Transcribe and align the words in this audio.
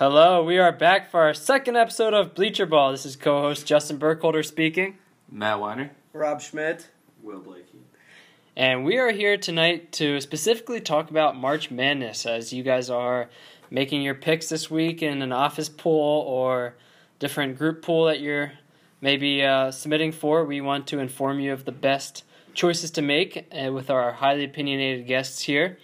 Hello, 0.00 0.42
we 0.42 0.56
are 0.56 0.72
back 0.72 1.10
for 1.10 1.20
our 1.20 1.34
second 1.34 1.76
episode 1.76 2.14
of 2.14 2.34
Bleacher 2.34 2.64
Ball. 2.64 2.92
This 2.92 3.04
is 3.04 3.16
co-host 3.16 3.66
Justin 3.66 3.98
Burkholder 3.98 4.42
speaking, 4.42 4.96
Matt 5.30 5.60
Weiner. 5.60 5.90
Rob 6.14 6.40
Schmidt. 6.40 6.88
Will 7.22 7.40
Blakey. 7.40 7.80
and 8.56 8.86
we 8.86 8.96
are 8.96 9.10
here 9.10 9.36
tonight 9.36 9.92
to 9.92 10.18
specifically 10.22 10.80
talk 10.80 11.10
about 11.10 11.36
March 11.36 11.70
Madness 11.70 12.24
as 12.24 12.50
you 12.50 12.62
guys 12.62 12.88
are 12.88 13.28
making 13.68 14.00
your 14.00 14.14
picks 14.14 14.48
this 14.48 14.70
week 14.70 15.02
in 15.02 15.20
an 15.20 15.32
office 15.32 15.68
pool 15.68 16.24
or 16.26 16.76
different 17.18 17.58
group 17.58 17.82
pool 17.82 18.06
that 18.06 18.20
you're 18.20 18.52
maybe 19.02 19.44
uh, 19.44 19.70
submitting 19.70 20.12
for. 20.12 20.46
We 20.46 20.62
want 20.62 20.86
to 20.86 20.98
inform 20.98 21.40
you 21.40 21.52
of 21.52 21.66
the 21.66 21.72
best 21.72 22.24
choices 22.54 22.90
to 22.92 23.02
make 23.02 23.46
uh, 23.52 23.70
with 23.70 23.90
our 23.90 24.12
highly 24.12 24.44
opinionated 24.44 25.06
guests 25.06 25.42
here. 25.42 25.76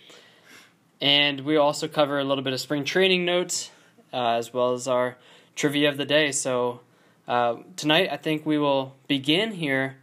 And 1.03 1.43
we 1.43 1.59
also 1.59 1.87
cover 1.87 2.19
a 2.19 2.25
little 2.25 2.43
bit 2.43 2.55
of 2.55 2.61
spring 2.61 2.87
training 2.87 3.27
notes 3.27 3.73
as 4.17 4.53
well 4.53 4.73
as 4.73 4.89
our 4.89 5.17
trivia 5.55 5.89
of 5.89 5.97
the 5.97 6.05
day. 6.05 6.33
So 6.33 6.81
uh, 7.29 7.57
tonight, 7.77 8.09
I 8.11 8.17
think 8.17 8.47
we 8.47 8.59
will 8.59 8.95
begin 9.09 9.53
here 9.53 9.97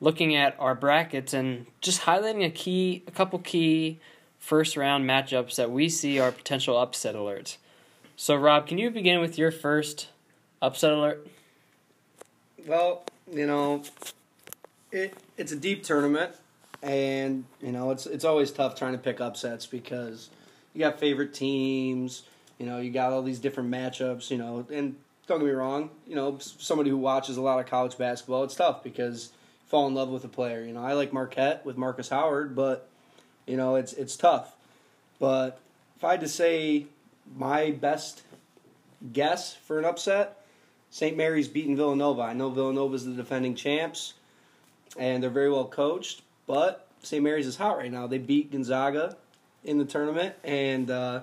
looking 0.00 0.36
at 0.36 0.54
our 0.58 0.74
brackets 0.74 1.32
and 1.32 1.66
just 1.80 2.02
highlighting 2.02 2.44
a 2.44 2.50
key, 2.50 3.02
a 3.06 3.10
couple 3.10 3.38
key 3.38 3.98
first 4.38 4.76
round 4.76 5.08
matchups 5.08 5.56
that 5.56 5.70
we 5.70 5.88
see 5.88 6.18
are 6.18 6.30
potential 6.30 6.76
upset 6.76 7.14
alerts. 7.14 7.56
So, 8.16 8.36
Rob, 8.36 8.66
can 8.66 8.78
you 8.78 8.90
begin 8.90 9.20
with 9.20 9.38
your 9.38 9.50
first 9.50 10.08
upset 10.62 10.92
alert? 10.92 11.26
Well, 12.66 13.04
you 13.30 13.46
know, 13.46 13.82
it 14.90 15.14
it's 15.36 15.52
a 15.52 15.56
deep 15.56 15.82
tournament, 15.84 16.32
and 16.82 17.44
you 17.60 17.72
know 17.72 17.90
it's 17.90 18.06
it's 18.06 18.24
always 18.24 18.50
tough 18.50 18.74
trying 18.74 18.92
to 18.92 18.98
pick 18.98 19.20
upsets 19.20 19.66
because 19.66 20.30
you 20.72 20.80
got 20.80 20.98
favorite 20.98 21.34
teams. 21.34 22.22
You 22.58 22.66
know, 22.66 22.78
you 22.78 22.90
got 22.90 23.12
all 23.12 23.22
these 23.22 23.38
different 23.38 23.70
matchups. 23.70 24.30
You 24.30 24.38
know, 24.38 24.66
and 24.72 24.96
don't 25.26 25.40
get 25.40 25.46
me 25.46 25.52
wrong. 25.52 25.90
You 26.06 26.16
know, 26.16 26.38
somebody 26.40 26.90
who 26.90 26.96
watches 26.96 27.36
a 27.36 27.42
lot 27.42 27.58
of 27.58 27.66
college 27.66 27.98
basketball, 27.98 28.44
it's 28.44 28.54
tough 28.54 28.82
because 28.82 29.30
you 29.64 29.68
fall 29.68 29.86
in 29.86 29.94
love 29.94 30.08
with 30.08 30.24
a 30.24 30.28
player. 30.28 30.62
You 30.62 30.72
know, 30.72 30.84
I 30.84 30.92
like 30.92 31.12
Marquette 31.12 31.64
with 31.64 31.76
Markus 31.76 32.08
Howard, 32.08 32.54
but 32.54 32.88
you 33.46 33.56
know 33.56 33.76
it's 33.76 33.92
it's 33.92 34.16
tough. 34.16 34.54
But 35.18 35.60
if 35.96 36.04
I 36.04 36.12
had 36.12 36.20
to 36.20 36.28
say 36.28 36.86
my 37.34 37.70
best 37.72 38.22
guess 39.12 39.54
for 39.54 39.78
an 39.78 39.84
upset, 39.84 40.44
St. 40.90 41.16
Mary's 41.16 41.48
beating 41.48 41.76
Villanova. 41.76 42.22
I 42.22 42.32
know 42.32 42.50
Villanova's 42.50 43.04
the 43.04 43.12
defending 43.12 43.54
champs, 43.54 44.14
and 44.98 45.22
they're 45.22 45.30
very 45.30 45.50
well 45.50 45.66
coached. 45.66 46.22
But 46.46 46.86
St. 47.02 47.22
Mary's 47.22 47.46
is 47.46 47.56
hot 47.56 47.78
right 47.78 47.90
now. 47.90 48.06
They 48.06 48.18
beat 48.18 48.52
Gonzaga 48.52 49.16
in 49.64 49.78
the 49.78 49.84
tournament, 49.84 50.34
and 50.44 50.90
uh, 50.90 51.20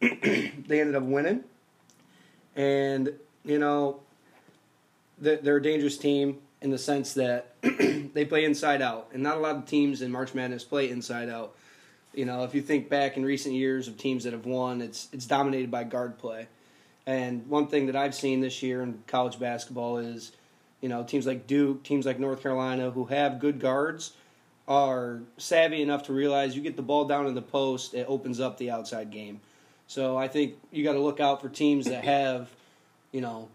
they 0.00 0.80
ended 0.80 0.94
up 0.94 1.02
winning. 1.02 1.44
And 2.56 3.12
you 3.44 3.58
know, 3.58 4.00
they're, 5.18 5.56
a 5.56 5.62
dangerous 5.62 5.96
team 5.96 6.38
in 6.60 6.70
the 6.70 6.78
sense 6.78 7.14
that 7.14 7.54
they 7.62 8.24
play 8.24 8.44
inside 8.44 8.82
out, 8.82 9.08
and 9.12 9.22
not 9.22 9.36
a 9.36 9.40
lot 9.40 9.56
of 9.56 9.66
teams 9.66 10.02
in 10.02 10.10
March 10.10 10.34
Madness 10.34 10.64
play 10.64 10.90
inside 10.90 11.28
out. 11.28 11.54
You 12.14 12.24
know, 12.24 12.44
if 12.44 12.54
you 12.54 12.62
think 12.62 12.88
back 12.88 13.16
in 13.16 13.24
recent 13.24 13.54
years 13.54 13.86
of 13.86 13.96
teams 13.96 14.24
that 14.24 14.32
have 14.32 14.46
won, 14.46 14.80
it's 14.80 15.08
it's 15.12 15.26
dominated 15.26 15.70
by 15.70 15.84
guard 15.84 16.18
play. 16.18 16.48
And 17.06 17.46
one 17.48 17.68
thing 17.68 17.86
that 17.86 17.96
I've 17.96 18.14
seen 18.14 18.40
this 18.40 18.62
year 18.62 18.82
in 18.82 19.02
college 19.06 19.38
basketball 19.38 19.96
is, 19.96 20.32
you 20.82 20.90
know, 20.90 21.04
teams 21.04 21.26
like 21.26 21.46
Duke, 21.46 21.82
teams 21.82 22.04
like 22.04 22.18
North 22.18 22.42
Carolina, 22.42 22.90
who 22.90 23.06
have 23.06 23.40
good 23.40 23.60
guards, 23.60 24.12
are 24.66 25.20
savvy 25.38 25.80
enough 25.80 26.02
to 26.04 26.12
realize 26.12 26.54
you 26.54 26.60
get 26.60 26.76
the 26.76 26.82
ball 26.82 27.06
down 27.06 27.26
in 27.26 27.34
the 27.34 27.40
post, 27.40 27.94
it 27.94 28.04
opens 28.08 28.40
up 28.40 28.58
the 28.58 28.70
outside 28.70 29.10
game. 29.10 29.40
So 29.88 30.16
I 30.16 30.28
think 30.28 30.54
you 30.70 30.84
got 30.84 30.92
to 30.92 31.00
look 31.00 31.18
out 31.18 31.40
for 31.40 31.48
teams 31.48 31.86
that 31.86 32.04
have, 32.04 32.50
you 33.10 33.20
know, 33.20 33.48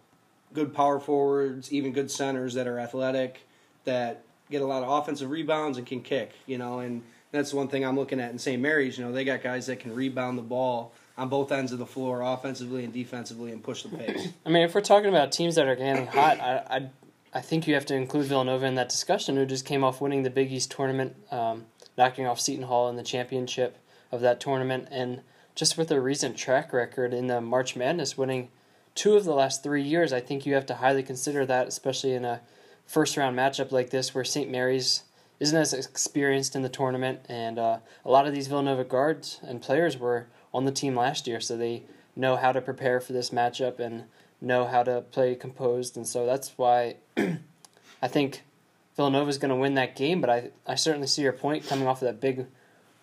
good 0.52 0.73
power 0.73 1.00
forwards, 1.00 1.72
even 1.72 1.94
good 1.94 2.12
centers 2.12 2.56
that 2.56 2.67
are 2.67 2.80
athletic, 2.80 3.42
that 3.86 4.23
get 4.50 4.62
a 4.62 4.66
lot 4.66 4.84
of 4.84 4.90
offensive 4.90 5.30
rebounds 5.30 5.78
and 5.78 5.88
can 5.88 6.02
kick. 6.02 6.31
You 6.47 6.58
know, 6.58 6.80
and 6.80 7.03
that's 7.31 7.53
one 7.53 7.68
thing 7.68 7.85
I'm 7.85 7.96
looking 7.96 8.19
at 8.19 8.31
in 8.31 8.40
St. 8.40 8.62
Mary's. 8.62 8.97
You 8.97 9.06
know, 9.06 9.12
they 9.12 9.24
got 9.24 9.44
guys 9.44 9.68
that 9.68 9.80
can 9.80 9.94
rebound 9.94 10.38
the 10.38 10.44
ball 10.44 10.91
on 11.18 11.30
both 11.30 11.52
ends 11.52 11.72
of 11.72 11.78
the 11.78 11.85
floor, 11.85 12.22
offensively 12.22 12.84
and 12.84 12.91
defensively, 12.91 13.52
and 13.52 13.63
push 13.63 13.84
the 13.84 13.90
pace. 13.90 14.29
I 14.46 14.50
mean, 14.50 14.63
if 14.63 14.74
we're 14.74 14.81
talking 14.81 15.09
about 15.09 15.31
teams 15.31 15.56
that 15.56 15.68
are 15.68 15.75
getting 15.75 16.08
hot, 16.08 16.40
I, 16.40 16.63
I, 16.69 16.90
I 17.35 17.41
think 17.41 17.68
you 17.68 17.75
have 17.75 17.85
to 17.88 17.96
include 17.96 18.25
Villanova 18.25 18.66
in 18.66 18.74
that 18.75 18.90
discussion, 18.90 19.35
who 19.35 19.46
just 19.46 19.66
came 19.66 19.84
off 19.84 20.02
winning 20.02 20.24
the 20.24 20.31
Big 20.31 20.52
East 20.52 20.72
tournament, 20.72 21.16
um, 21.29 21.66
knocking 21.96 22.25
off 22.25 22.40
Seton 22.40 22.63
Hall 22.63 22.90
in 22.90 22.96
the 22.96 23.03
championship 23.03 23.78
of 24.12 24.22
that 24.22 24.40
tournament, 24.40 24.88
and 24.90 25.22
just 25.56 25.78
with 25.78 25.88
their 25.88 26.02
recent 26.02 26.38
track 26.38 26.74
record 26.74 27.14
in 27.14 27.28
the 27.28 27.41
March 27.41 27.75
Madness, 27.75 28.18
winning 28.18 28.50
two 28.96 29.16
of 29.16 29.24
the 29.24 29.34
last 29.34 29.64
three 29.64 29.84
years, 29.84 30.14
I 30.14 30.19
think 30.19 30.46
you 30.46 30.53
have 30.53 30.66
to 30.68 30.75
highly 30.75 31.03
consider 31.03 31.46
that, 31.46 31.68
especially 31.68 32.14
in 32.14 32.25
a 32.25 32.41
first 32.86 33.18
round 33.18 33.38
matchup 33.38 33.72
like 33.72 33.90
this, 33.90 34.14
where 34.14 34.24
St. 34.24 34.50
Mary's 34.50 35.03
isn't 35.40 35.58
as 35.58 35.74
experienced 35.74 36.56
in 36.56 36.62
the 36.62 36.69
tournament, 36.69 37.19
and 37.28 37.59
uh, 37.59 37.80
a 38.06 38.12
lot 38.12 38.28
of 38.28 38.34
these 38.34 38.47
Villanova 38.47 38.84
guards 38.84 39.40
and 39.44 39.62
players 39.62 39.97
were 39.97 40.28
on 40.53 40.66
the 40.66 40.72
team 40.72 40.96
last 40.96 41.28
year, 41.28 41.40
so 41.40 41.58
they 41.58 41.84
know 42.16 42.35
how 42.35 42.52
to 42.52 42.62
prepare 42.62 43.02
for 43.02 43.14
this 43.14 43.31
matchup 43.31 43.80
and 43.80 44.03
know 44.40 44.66
how 44.66 44.84
to 44.84 45.02
play 45.02 45.35
composed, 45.35 45.97
and 45.97 46.08
so 46.08 46.25
that's 46.25 46.53
why 46.58 46.96
I 47.18 48.08
think 48.08 48.44
Villanova 48.96 49.30
is 49.30 49.38
going 49.38 49.50
to 49.50 49.56
win 49.56 49.74
that 49.74 49.96
game. 49.96 50.22
But 50.22 50.30
I 50.30 50.50
I 50.68 50.75
certainly 50.75 51.08
see 51.08 51.24
your 51.24 51.34
point 51.34 51.68
coming 51.68 51.88
off 51.88 52.02
of 52.02 52.08
that 52.08 52.22
big 52.22 52.46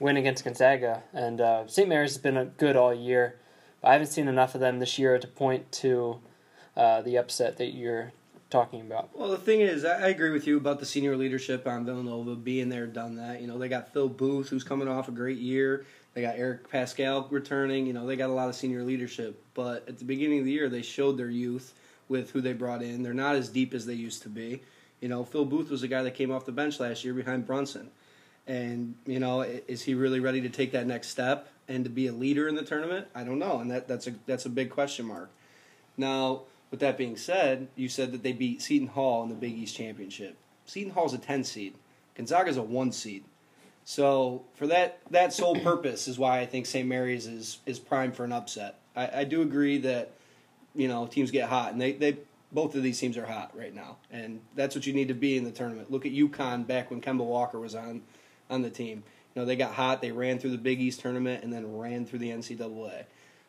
win 0.00 0.16
against 0.16 0.42
Gonzaga, 0.42 1.04
and 1.12 1.40
uh, 1.40 1.66
St. 1.68 1.88
Mary's 1.88 2.14
has 2.14 2.18
been 2.18 2.52
good 2.56 2.74
all 2.74 2.92
year. 2.92 3.38
I 3.84 3.92
haven't 3.92 4.08
seen 4.08 4.26
enough 4.26 4.54
of 4.54 4.60
them 4.60 4.80
this 4.80 4.98
year 4.98 5.18
to 5.18 5.28
point 5.28 5.70
to 5.72 6.20
uh, 6.76 7.02
the 7.02 7.16
upset 7.16 7.58
that 7.58 7.74
you're 7.74 8.12
talking 8.48 8.80
about. 8.80 9.16
Well, 9.16 9.30
the 9.30 9.38
thing 9.38 9.60
is, 9.60 9.84
I 9.84 10.08
agree 10.08 10.30
with 10.30 10.46
you 10.46 10.56
about 10.56 10.80
the 10.80 10.86
senior 10.86 11.16
leadership 11.16 11.66
on 11.66 11.84
Villanova 11.84 12.34
being 12.34 12.68
there, 12.68 12.86
done 12.86 13.16
that. 13.16 13.40
You 13.40 13.46
know, 13.46 13.58
they 13.58 13.68
got 13.68 13.92
Phil 13.92 14.08
Booth, 14.08 14.48
who's 14.48 14.64
coming 14.64 14.88
off 14.88 15.08
a 15.08 15.12
great 15.12 15.38
year. 15.38 15.86
They 16.14 16.22
got 16.22 16.36
Eric 16.36 16.68
Paschall 16.68 17.30
returning. 17.30 17.86
You 17.86 17.92
know, 17.92 18.06
they 18.06 18.16
got 18.16 18.30
a 18.30 18.32
lot 18.32 18.48
of 18.48 18.56
senior 18.56 18.82
leadership. 18.82 19.42
But 19.54 19.88
at 19.88 19.98
the 19.98 20.04
beginning 20.04 20.40
of 20.40 20.44
the 20.46 20.52
year, 20.52 20.68
they 20.68 20.82
showed 20.82 21.16
their 21.16 21.30
youth 21.30 21.74
with 22.08 22.30
who 22.32 22.40
they 22.40 22.52
brought 22.52 22.82
in. 22.82 23.02
They're 23.02 23.14
not 23.14 23.36
as 23.36 23.48
deep 23.48 23.72
as 23.72 23.86
they 23.86 23.94
used 23.94 24.22
to 24.22 24.28
be. 24.28 24.62
You 25.00 25.08
know, 25.08 25.24
Phil 25.24 25.44
Booth 25.44 25.70
was 25.70 25.82
a 25.82 25.88
guy 25.88 26.02
that 26.02 26.14
came 26.14 26.32
off 26.32 26.44
the 26.44 26.52
bench 26.52 26.80
last 26.80 27.04
year 27.04 27.14
behind 27.14 27.46
Brunson. 27.46 27.90
And, 28.46 28.94
you 29.06 29.20
know, 29.20 29.42
is 29.42 29.82
he 29.82 29.94
really 29.94 30.20
ready 30.20 30.40
to 30.40 30.48
take 30.48 30.72
that 30.72 30.86
next 30.86 31.08
step 31.08 31.48
and 31.68 31.84
to 31.84 31.90
be 31.90 32.06
a 32.06 32.12
leader 32.12 32.48
in 32.48 32.54
the 32.54 32.64
tournament? 32.64 33.06
I 33.14 33.22
don't 33.22 33.38
know. 33.38 33.60
And 33.60 33.70
that, 33.70 33.86
that's 33.86 34.06
a 34.06 34.14
that's 34.26 34.46
a 34.46 34.50
big 34.50 34.70
question 34.70 35.06
mark. 35.06 35.30
Now, 35.96 36.42
with 36.70 36.80
that 36.80 36.98
being 36.98 37.16
said, 37.16 37.68
you 37.76 37.88
said 37.88 38.12
that 38.12 38.22
they 38.22 38.32
beat 38.32 38.62
Seton 38.62 38.88
Hall 38.88 39.22
in 39.22 39.28
the 39.28 39.34
Big 39.34 39.54
East 39.54 39.76
Championship. 39.76 40.36
Seton 40.64 40.92
Hall's 40.92 41.14
a 41.14 41.18
10 41.18 41.44
seed. 41.44 41.74
Gonzaga's 42.16 42.56
a 42.56 42.62
1 42.62 42.92
seed. 42.92 43.24
So, 43.84 44.42
for 44.54 44.66
that 44.66 44.98
that 45.10 45.32
sole 45.32 45.56
purpose 45.62 46.08
is 46.08 46.18
why 46.18 46.40
I 46.40 46.46
think 46.46 46.66
St. 46.66 46.88
Mary's 46.88 47.26
is 47.26 47.58
is 47.66 47.78
prime 47.78 48.12
for 48.12 48.24
an 48.24 48.32
upset. 48.32 48.76
I, 48.96 49.20
I 49.20 49.24
do 49.24 49.42
agree 49.42 49.78
that 49.78 50.12
you 50.74 50.88
know, 50.88 51.06
teams 51.06 51.30
get 51.30 51.48
hot 51.48 51.72
and 51.72 51.80
they 51.80 51.92
they 51.92 52.18
both 52.52 52.74
of 52.74 52.82
these 52.82 52.98
teams 52.98 53.16
are 53.16 53.26
hot 53.26 53.56
right 53.56 53.74
now. 53.74 53.96
And 54.10 54.40
that's 54.56 54.74
what 54.74 54.86
you 54.86 54.92
need 54.92 55.08
to 55.08 55.14
be 55.14 55.36
in 55.36 55.44
the 55.44 55.52
tournament. 55.52 55.90
Look 55.90 56.04
at 56.04 56.12
UConn 56.12 56.66
back 56.66 56.90
when 56.90 57.00
Kemba 57.00 57.24
Walker 57.24 57.60
was 57.60 57.74
on 57.74 58.02
on 58.50 58.62
the 58.62 58.70
team. 58.70 59.02
You 59.34 59.42
know, 59.42 59.46
they 59.46 59.56
got 59.56 59.72
hot, 59.72 60.02
they 60.02 60.12
ran 60.12 60.38
through 60.38 60.50
the 60.50 60.58
Big 60.58 60.80
East 60.80 61.00
tournament 61.00 61.44
and 61.44 61.52
then 61.52 61.76
ran 61.78 62.04
through 62.04 62.18
the 62.18 62.30
NCAA. 62.30 63.04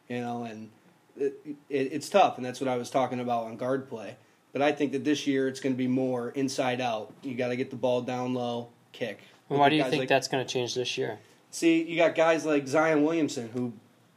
You 0.08 0.22
know, 0.22 0.44
and 0.44 0.70
it, 1.18 1.34
it, 1.46 1.58
it's 1.70 2.10
tough, 2.10 2.38
and 2.38 2.46
that's 2.46 2.62
what 2.62 2.68
I 2.68 2.78
was 2.78 2.90
talking 2.90 3.20
about 3.20 3.46
on 3.46 3.58
guard 3.58 3.90
play. 3.90 4.16
But 4.54 4.62
I 4.62 4.72
think 4.72 4.92
that 4.92 5.04
this 5.04 5.26
year 5.26 5.48
it's 5.48 5.60
going 5.60 5.74
to 5.74 5.78
be 5.78 5.88
more 5.88 6.30
inside 6.32 6.82
out. 6.82 7.14
You 7.24 7.36
got 7.36 7.48
to 7.48 7.56
get 7.56 7.70
the 7.70 7.78
ball 7.78 8.02
down 8.02 8.34
low, 8.34 8.70
kick. 8.92 9.20
Why 9.48 9.70
do 9.70 9.76
you 9.76 9.84
think 9.84 10.02
like- 10.02 10.10
that's 10.10 10.28
going 10.28 10.46
to 10.46 10.52
change 10.52 10.76
this 10.76 10.98
year? 10.98 11.20
See, 11.50 11.84
you 11.84 11.98
got 11.98 12.16
guys 12.16 12.46
like 12.46 12.68
Zion 12.68 13.04
Williamson 13.04 13.50
who 13.50 13.74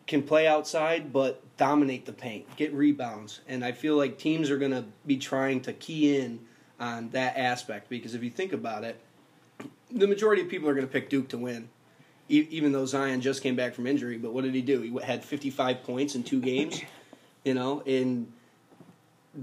can 0.06 0.22
play 0.22 0.47
outside 0.47 1.12
but 1.12 1.43
dominate 1.56 2.06
the 2.06 2.12
paint, 2.12 2.45
get 2.56 2.72
rebounds, 2.72 3.41
and 3.48 3.65
I 3.65 3.72
feel 3.72 3.97
like 3.97 4.19
teams 4.19 4.51
are 4.51 4.59
going 4.59 4.71
to 4.71 4.84
be 5.07 5.16
trying 5.16 5.60
to 5.63 5.72
key 5.72 6.16
in 6.19 6.41
on 6.78 7.10
that 7.10 7.36
aspect 7.36 7.89
because 7.89 8.15
if 8.15 8.22
you 8.22 8.31
think 8.31 8.53
about 8.53 8.84
it, 8.84 9.01
the 9.91 10.07
majority 10.07 10.43
of 10.43 10.49
people 10.49 10.69
are 10.69 10.75
going 10.75 10.87
to 10.87 10.93
pick 10.93 11.09
Duke 11.09 11.28
to 11.28 11.39
win. 11.39 11.69
E- 12.28 12.47
Even 12.51 12.72
though 12.72 12.87
Zion 12.87 13.21
just 13.21 13.43
came 13.43 13.55
back 13.57 13.75
from 13.75 13.87
injury, 13.87 14.16
but 14.19 14.33
what 14.33 14.45
did 14.45 14.55
he 14.55 14.63
do? 14.63 14.81
He 14.81 14.99
had 15.05 15.25
55 15.25 15.83
points 15.83 16.15
in 16.15 16.22
two 16.22 16.41
games, 16.41 16.81
you 17.45 17.55
know, 17.55 17.83
in 17.84 18.33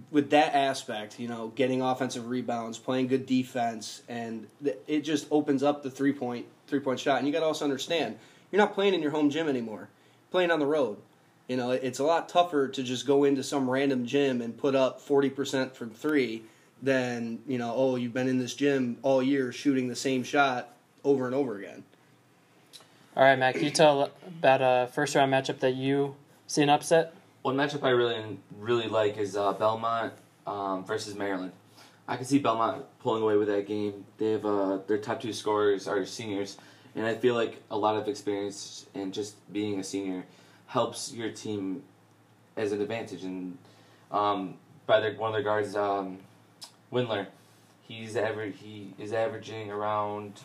with 0.10 0.30
that 0.30 0.56
aspect, 0.56 1.20
you 1.20 1.28
know, 1.28 1.50
getting 1.56 1.82
offensive 1.82 2.28
rebounds, 2.30 2.78
playing 2.78 3.08
good 3.08 3.26
defense, 3.26 4.02
and 4.08 4.48
th- 4.64 4.78
it 4.88 5.02
just 5.02 5.28
opens 5.32 5.64
up 5.64 5.84
the 5.84 5.92
three 5.92 6.14
point 6.14 6.46
three 6.68 6.80
point 6.80 7.00
shot. 7.00 7.18
And 7.18 7.28
you 7.28 7.34
got 7.34 7.42
to 7.42 7.46
also 7.46 7.66
understand, 7.66 8.18
you're 8.52 8.62
not 8.62 8.74
playing 8.74 8.94
in 8.94 9.02
your 9.02 9.12
home 9.12 9.30
gym 9.30 9.48
anymore. 9.50 9.80
You're 9.90 10.32
playing 10.32 10.52
on 10.52 10.60
the 10.60 10.66
road. 10.66 10.98
You 11.48 11.58
know, 11.58 11.72
it's 11.72 12.00
a 12.00 12.06
lot 12.06 12.30
tougher 12.30 12.70
to 12.70 12.84
just 12.84 13.06
go 13.06 13.26
into 13.26 13.44
some 13.44 13.70
random 13.70 14.06
gym 14.06 14.42
and 14.42 14.58
put 14.58 14.74
up 14.76 15.02
forty 15.02 15.30
percent 15.30 15.76
from 15.76 15.90
three 15.90 16.44
than 16.82 17.40
you 17.48 17.58
know. 17.58 17.74
Oh, 17.76 17.96
you've 17.96 18.14
been 18.14 18.28
in 18.28 18.38
this 18.38 18.54
gym 18.54 18.98
all 19.02 19.22
year 19.22 19.52
shooting 19.52 19.88
the 19.88 19.96
same 19.96 20.24
shot 20.24 20.76
over 21.04 21.26
and 21.26 21.36
over 21.36 21.58
again. 21.58 21.84
All 23.16 23.24
right, 23.24 23.38
Matt, 23.38 23.56
can 23.56 23.66
you 23.66 23.72
tell 23.72 24.10
about 24.40 24.62
a 24.62 24.90
first 24.92 25.16
round 25.16 25.34
matchup 25.34 25.60
that 25.60 25.76
you 25.76 26.16
see 26.48 26.62
an 26.62 26.70
upset? 26.70 27.14
one 27.42 27.56
matchup 27.56 27.84
I 27.84 27.90
really 27.90 28.38
really 28.60 28.88
like 28.88 29.18
is 29.18 29.36
uh, 29.36 29.54
Belmont 29.54 30.14
um, 30.46 30.86
versus 30.86 31.16
Maryland. 31.16 31.52
I 32.08 32.16
can 32.16 32.26
see 32.26 32.40
Belmont 32.40 32.86
pulling 33.00 33.24
away 33.24 33.38
with 33.38 33.48
that 33.48 33.68
game. 33.68 34.06
They 34.18 34.32
have 34.32 34.46
uh, 34.46 34.80
their 34.88 34.98
top 34.98 35.22
two 35.22 35.34
scorers 35.34 35.88
are 35.88 36.06
seniors, 36.06 36.58
and 36.96 37.06
I 37.06 37.16
feel 37.16 37.36
like 37.36 37.62
a 37.72 37.78
lot 37.78 37.96
of 37.96 38.08
experience 38.08 38.86
and 38.94 39.14
just 39.14 39.36
being 39.52 39.80
a 39.80 39.84
senior 39.84 40.26
helps 40.68 41.14
your 41.14 41.32
team 41.32 41.84
as 42.58 42.72
an 42.72 42.82
advantage. 42.82 43.24
And 43.24 43.58
um, 44.12 44.56
by 44.86 45.00
their, 45.00 45.14
one 45.14 45.30
of 45.30 45.34
their 45.34 45.44
guards, 45.44 45.76
um, 45.76 46.18
Windler, 46.92 47.28
he's 47.88 48.16
average. 48.16 48.56
He 48.60 48.94
is 49.00 49.14
averaging 49.14 49.72
around, 49.72 50.42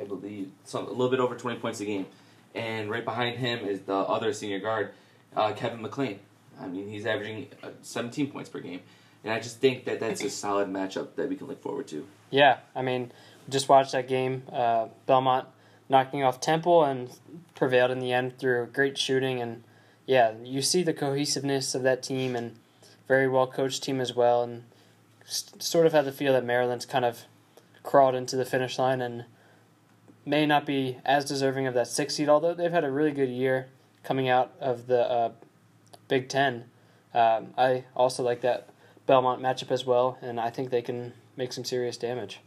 I 0.00 0.04
believe, 0.04 0.50
some 0.64 0.86
a 0.86 0.90
little 0.90 1.10
bit 1.10 1.20
over 1.20 1.36
twenty 1.36 1.58
points 1.58 1.80
a 1.80 1.84
game, 1.84 2.06
and 2.54 2.90
right 2.90 3.04
behind 3.04 3.38
him 3.38 3.66
is 3.66 3.80
the 3.82 3.94
other 3.94 4.32
senior 4.32 4.58
guard, 4.58 4.92
uh, 5.36 5.52
Kevin 5.52 5.80
McClain. 5.80 6.18
I 6.60 6.66
mean, 6.66 6.88
he's 6.88 7.06
averaging 7.06 7.48
uh, 7.62 7.68
seventeen 7.82 8.30
points 8.30 8.50
per 8.50 8.60
game, 8.60 8.80
and 9.24 9.32
I 9.32 9.40
just 9.40 9.58
think 9.58 9.84
that 9.86 10.00
that's 10.00 10.22
a 10.22 10.30
solid 10.30 10.68
matchup 10.68 11.16
that 11.16 11.28
we 11.28 11.36
can 11.36 11.46
look 11.46 11.62
forward 11.62 11.88
to. 11.88 12.06
Yeah, 12.30 12.58
I 12.74 12.82
mean, 12.82 13.12
just 13.48 13.68
watched 13.68 13.92
that 13.92 14.08
game. 14.08 14.42
Uh, 14.52 14.88
Belmont 15.06 15.48
knocking 15.88 16.22
off 16.24 16.40
Temple 16.40 16.84
and 16.84 17.10
prevailed 17.54 17.90
in 17.90 18.00
the 18.00 18.12
end 18.12 18.38
through 18.38 18.66
great 18.72 18.96
shooting 18.98 19.40
and 19.40 19.62
yeah, 20.06 20.32
you 20.42 20.62
see 20.62 20.82
the 20.82 20.94
cohesiveness 20.94 21.74
of 21.74 21.82
that 21.82 22.02
team 22.02 22.34
and 22.34 22.56
very 23.06 23.28
well 23.28 23.46
coached 23.46 23.82
team 23.82 24.00
as 24.00 24.16
well 24.16 24.42
and 24.42 24.64
sort 25.24 25.86
of 25.86 25.92
had 25.92 26.04
the 26.04 26.12
feel 26.12 26.32
that 26.32 26.44
Maryland's 26.44 26.86
kind 26.86 27.04
of 27.04 27.22
crawled 27.82 28.14
into 28.14 28.36
the 28.36 28.44
finish 28.44 28.78
line 28.78 29.00
and 29.00 29.24
may 30.24 30.46
not 30.46 30.66
be 30.66 30.98
as 31.04 31.24
deserving 31.24 31.66
of 31.66 31.74
that 31.74 31.88
six 31.88 32.14
seed, 32.14 32.28
although 32.28 32.54
they've 32.54 32.70
had 32.72 32.84
a 32.84 32.90
really 32.90 33.12
good 33.12 33.28
year 33.28 33.68
coming 34.02 34.28
out 34.28 34.52
of 34.60 34.86
the 34.86 35.10
uh, 35.10 35.32
Big 36.08 36.28
Ten. 36.28 36.64
Um, 37.14 37.48
I 37.58 37.84
also 37.94 38.22
like 38.22 38.40
that 38.42 38.68
Belmont 39.06 39.42
matchup 39.42 39.70
as 39.70 39.84
well, 39.84 40.18
and 40.22 40.38
I 40.40 40.50
think 40.50 40.70
they 40.70 40.82
can 40.82 41.12
make 41.36 41.52
some 41.52 41.64
serious 41.64 41.96
damage. 41.96 42.40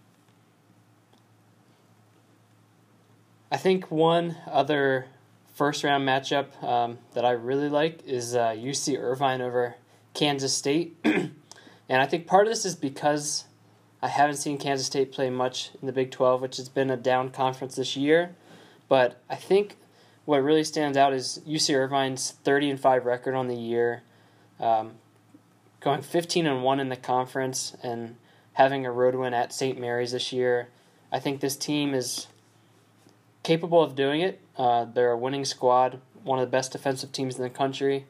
I 3.52 3.58
think 3.58 3.92
one 3.92 4.38
other 4.48 5.08
first 5.54 5.84
round 5.84 6.08
matchup 6.08 6.62
um, 6.64 6.98
that 7.14 7.26
I 7.26 7.32
really 7.32 7.70
like 7.70 8.06
is 8.06 8.36
uh, 8.36 8.50
UC 8.50 9.00
Irvine 9.00 9.42
over 9.42 9.76
Kansas 10.14 10.54
State. 10.54 10.98
and 11.90 12.02
I 12.02 12.06
think 12.06 12.28
part 12.28 12.48
of 12.48 12.52
this 12.52 12.66
is 12.66 12.76
because 12.76 13.46
I 14.02 14.08
haven't 14.08 14.38
seen 14.38 14.58
Kansas 14.58 14.88
State 14.88 15.12
play 15.12 15.30
much 15.30 15.72
in 15.82 15.88
the 15.88 15.92
Big 15.92 16.12
12, 16.12 16.42
which 16.42 16.58
has 16.58 16.70
been 16.70 16.90
a 16.90 16.98
down 16.98 17.30
conference 17.30 17.76
this 17.76 17.96
year. 17.96 18.36
But 18.88 19.22
I 19.30 19.36
think 19.36 19.76
what 20.26 20.44
really 20.44 20.64
stands 20.64 20.98
out 20.98 21.14
is 21.14 21.42
UC 21.48 21.76
Irvine's 21.76 22.32
30 22.44 22.72
and 22.72 22.80
5 22.80 23.06
record 23.06 23.36
on 23.36 23.48
the 23.48 23.56
year, 23.56 24.04
um, 24.60 24.94
going 25.80 26.02
15 26.02 26.46
and 26.46 26.64
1 26.64 26.80
in 26.80 26.90
the 26.90 26.96
conference, 26.96 27.76
and 27.84 28.16
having 28.54 28.86
a 28.86 28.92
road 28.92 29.16
win 29.16 29.34
at 29.34 29.54
St. 29.54 29.80
Mary's 29.80 30.12
this 30.12 30.32
year. 30.32 30.70
I 31.12 31.20
think 31.20 31.40
this 31.40 31.56
team 31.56 31.94
is 31.94 32.28
capable 33.44 33.82
of 33.82 33.96
doing 33.96 34.22
it. 34.22 34.42
Uh, 34.58 34.86
they're 34.86 35.12
a 35.12 35.18
winning 35.18 35.46
squad, 35.46 36.00
one 36.24 36.40
of 36.40 36.48
the 36.48 36.52
best 36.52 36.72
defensive 36.72 37.12
teams 37.12 37.36
in 37.36 37.44
the 37.44 37.50
country. 37.50 38.06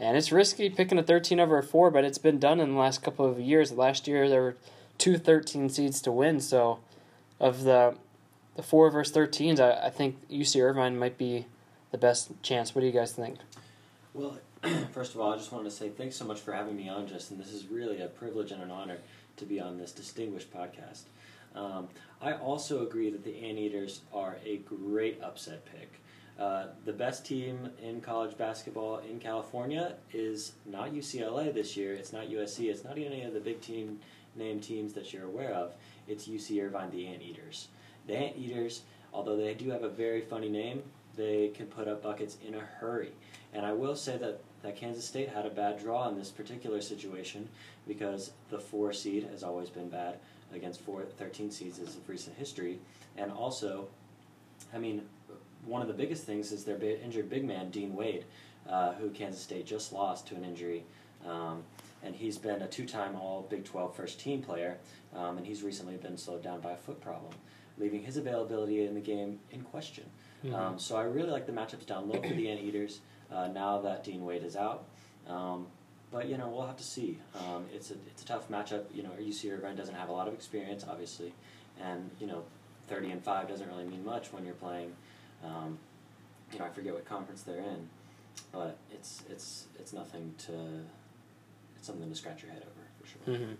And 0.00 0.16
it's 0.16 0.32
risky 0.32 0.70
picking 0.70 0.98
a 0.98 1.02
13 1.02 1.38
over 1.38 1.58
a 1.58 1.62
4, 1.62 1.90
but 1.90 2.04
it's 2.04 2.18
been 2.18 2.38
done 2.38 2.58
in 2.58 2.72
the 2.72 2.78
last 2.78 3.02
couple 3.02 3.26
of 3.26 3.38
years. 3.38 3.70
Last 3.70 4.08
year, 4.08 4.28
there 4.28 4.40
were 4.40 4.56
two 4.96 5.18
13 5.18 5.68
seeds 5.68 6.00
to 6.02 6.10
win. 6.10 6.40
So, 6.40 6.80
of 7.38 7.64
the 7.64 7.94
the 8.56 8.62
4 8.62 8.90
versus 8.90 9.14
13s, 9.14 9.60
I, 9.60 9.86
I 9.86 9.90
think 9.90 10.28
UC 10.28 10.60
Irvine 10.60 10.98
might 10.98 11.16
be 11.16 11.46
the 11.92 11.98
best 11.98 12.30
chance. 12.42 12.74
What 12.74 12.80
do 12.80 12.86
you 12.86 12.92
guys 12.92 13.12
think? 13.12 13.38
Well, 14.12 14.38
first 14.92 15.14
of 15.14 15.20
all, 15.20 15.32
I 15.32 15.36
just 15.36 15.52
wanted 15.52 15.64
to 15.64 15.70
say 15.70 15.88
thanks 15.88 16.16
so 16.16 16.24
much 16.24 16.40
for 16.40 16.52
having 16.52 16.76
me 16.76 16.88
on, 16.88 17.06
Justin. 17.06 17.38
This 17.38 17.52
is 17.52 17.66
really 17.66 18.00
a 18.00 18.08
privilege 18.08 18.50
and 18.50 18.62
an 18.62 18.70
honor 18.70 18.98
to 19.36 19.44
be 19.44 19.60
on 19.60 19.78
this 19.78 19.92
distinguished 19.92 20.52
podcast. 20.52 21.02
Um, 21.54 21.88
I 22.20 22.32
also 22.34 22.82
agree 22.82 23.10
that 23.10 23.24
the 23.24 23.36
Anteaters 23.38 24.00
are 24.12 24.36
a 24.44 24.58
great 24.58 25.20
upset 25.22 25.64
pick. 25.64 26.00
Uh, 26.40 26.68
the 26.86 26.92
best 26.92 27.26
team 27.26 27.68
in 27.82 28.00
college 28.00 28.36
basketball 28.38 28.98
in 28.98 29.20
California 29.20 29.92
is 30.14 30.52
not 30.64 30.90
UCLA 30.90 31.52
this 31.52 31.76
year. 31.76 31.92
It's 31.92 32.14
not 32.14 32.30
USC. 32.30 32.70
It's 32.70 32.82
not 32.82 32.96
any 32.96 33.24
of 33.24 33.34
the 33.34 33.40
big 33.40 33.60
team 33.60 34.00
name 34.36 34.58
teams 34.58 34.94
that 34.94 35.12
you're 35.12 35.26
aware 35.26 35.52
of. 35.52 35.74
It's 36.08 36.26
UC 36.26 36.64
Irvine, 36.64 36.90
the 36.92 37.06
Anteaters. 37.06 37.68
The 38.06 38.16
Anteaters, 38.16 38.82
although 39.12 39.36
they 39.36 39.52
do 39.52 39.68
have 39.68 39.82
a 39.82 39.90
very 39.90 40.22
funny 40.22 40.48
name, 40.48 40.82
they 41.14 41.48
can 41.48 41.66
put 41.66 41.86
up 41.86 42.02
buckets 42.02 42.38
in 42.46 42.54
a 42.54 42.60
hurry. 42.60 43.12
And 43.52 43.66
I 43.66 43.72
will 43.72 43.96
say 43.96 44.16
that, 44.16 44.40
that 44.62 44.76
Kansas 44.76 45.04
State 45.04 45.28
had 45.28 45.44
a 45.44 45.50
bad 45.50 45.78
draw 45.78 46.08
in 46.08 46.16
this 46.16 46.30
particular 46.30 46.80
situation 46.80 47.50
because 47.86 48.32
the 48.48 48.58
four 48.58 48.94
seed 48.94 49.28
has 49.30 49.42
always 49.42 49.68
been 49.68 49.90
bad 49.90 50.16
against 50.54 50.80
four, 50.80 51.02
13 51.02 51.50
seeds 51.50 51.78
of 51.78 52.08
recent 52.08 52.36
history. 52.38 52.78
And 53.18 53.30
also, 53.30 53.88
I 54.72 54.78
mean, 54.78 55.02
one 55.66 55.82
of 55.82 55.88
the 55.88 55.94
biggest 55.94 56.24
things 56.24 56.52
is 56.52 56.64
their 56.64 56.80
injured 56.80 57.28
big 57.28 57.44
man, 57.44 57.70
Dean 57.70 57.94
Wade, 57.94 58.24
uh, 58.68 58.92
who 58.94 59.10
Kansas 59.10 59.42
State 59.42 59.66
just 59.66 59.92
lost 59.92 60.26
to 60.28 60.34
an 60.34 60.44
injury. 60.44 60.84
Um, 61.26 61.62
and 62.02 62.14
he's 62.14 62.38
been 62.38 62.62
a 62.62 62.66
two 62.66 62.86
time 62.86 63.14
All 63.14 63.46
Big 63.50 63.64
12 63.64 63.94
first 63.94 64.20
team 64.20 64.42
player, 64.42 64.78
um, 65.14 65.36
and 65.36 65.46
he's 65.46 65.62
recently 65.62 65.96
been 65.96 66.16
slowed 66.16 66.42
down 66.42 66.60
by 66.60 66.72
a 66.72 66.76
foot 66.76 67.00
problem, 67.00 67.32
leaving 67.78 68.02
his 68.02 68.16
availability 68.16 68.86
in 68.86 68.94
the 68.94 69.00
game 69.00 69.38
in 69.50 69.60
question. 69.62 70.04
Mm-hmm. 70.44 70.54
Um, 70.54 70.78
so 70.78 70.96
I 70.96 71.02
really 71.02 71.30
like 71.30 71.46
the 71.46 71.52
matchups 71.52 71.86
down 71.86 72.08
low 72.08 72.20
for 72.22 72.34
the 72.34 72.48
Anteaters 72.48 73.00
uh, 73.30 73.48
now 73.48 73.78
that 73.82 74.04
Dean 74.04 74.24
Wade 74.24 74.44
is 74.44 74.56
out. 74.56 74.84
Um, 75.28 75.66
but 76.10 76.26
you 76.28 76.36
know 76.36 76.48
we'll 76.48 76.66
have 76.66 76.76
to 76.76 76.84
see. 76.84 77.18
Um, 77.34 77.66
it's 77.72 77.90
a 77.90 77.94
it's 78.08 78.22
a 78.22 78.26
tough 78.26 78.48
matchup. 78.48 78.84
You 78.92 79.02
know 79.02 79.10
UC 79.20 79.52
Irvine 79.52 79.76
doesn't 79.76 79.94
have 79.94 80.08
a 80.08 80.12
lot 80.12 80.26
of 80.26 80.34
experience, 80.34 80.84
obviously, 80.88 81.32
and 81.80 82.10
you 82.18 82.26
know 82.26 82.42
thirty 82.88 83.10
and 83.10 83.22
five 83.22 83.48
doesn't 83.48 83.68
really 83.68 83.84
mean 83.84 84.04
much 84.04 84.32
when 84.32 84.44
you're 84.44 84.54
playing. 84.54 84.92
Um, 85.44 85.78
you 86.52 86.58
know 86.58 86.64
I 86.64 86.68
forget 86.70 86.94
what 86.94 87.04
conference 87.04 87.42
they're 87.42 87.58
in, 87.58 87.88
but 88.52 88.76
it's 88.92 89.22
it's 89.30 89.66
it's 89.78 89.92
nothing 89.92 90.34
to 90.46 90.52
it's 91.76 91.86
something 91.86 92.08
to 92.08 92.14
scratch 92.14 92.42
your 92.42 92.52
head 92.52 92.62
over 92.62 92.86
for 93.00 93.06
sure. 93.06 93.34
Mm-hmm. 93.34 93.52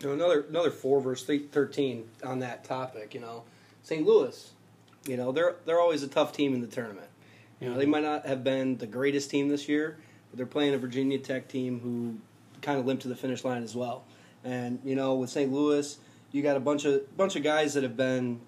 You 0.00 0.06
know, 0.06 0.12
another 0.12 0.46
another 0.48 0.70
four 0.70 1.00
verse 1.00 1.24
thirteen 1.24 2.08
on 2.24 2.38
that 2.40 2.64
topic. 2.64 3.14
You 3.14 3.20
know, 3.20 3.44
St. 3.82 4.06
Louis. 4.06 4.52
You 5.06 5.16
know 5.16 5.32
they're 5.32 5.56
they're 5.64 5.80
always 5.80 6.02
a 6.02 6.08
tough 6.08 6.32
team 6.32 6.54
in 6.54 6.60
the 6.60 6.66
tournament. 6.66 7.08
You 7.60 7.70
know 7.70 7.76
they 7.76 7.86
might 7.86 8.02
not 8.02 8.26
have 8.26 8.44
been 8.44 8.76
the 8.78 8.86
greatest 8.86 9.30
team 9.30 9.48
this 9.48 9.68
year, 9.68 9.98
but 10.30 10.36
they're 10.36 10.46
playing 10.46 10.74
a 10.74 10.78
Virginia 10.78 11.18
Tech 11.18 11.48
team 11.48 11.80
who 11.80 12.18
kind 12.62 12.78
of 12.78 12.86
limped 12.86 13.02
to 13.02 13.08
the 13.08 13.16
finish 13.16 13.44
line 13.44 13.62
as 13.62 13.74
well. 13.74 14.04
And 14.44 14.78
you 14.84 14.94
know, 14.94 15.14
with 15.14 15.30
St. 15.30 15.52
Louis, 15.52 15.98
you 16.32 16.42
got 16.42 16.56
a 16.56 16.60
bunch 16.60 16.84
of 16.84 17.16
bunch 17.16 17.36
of 17.36 17.42
guys 17.42 17.74
that 17.74 17.82
have 17.82 17.96
been 17.96 18.40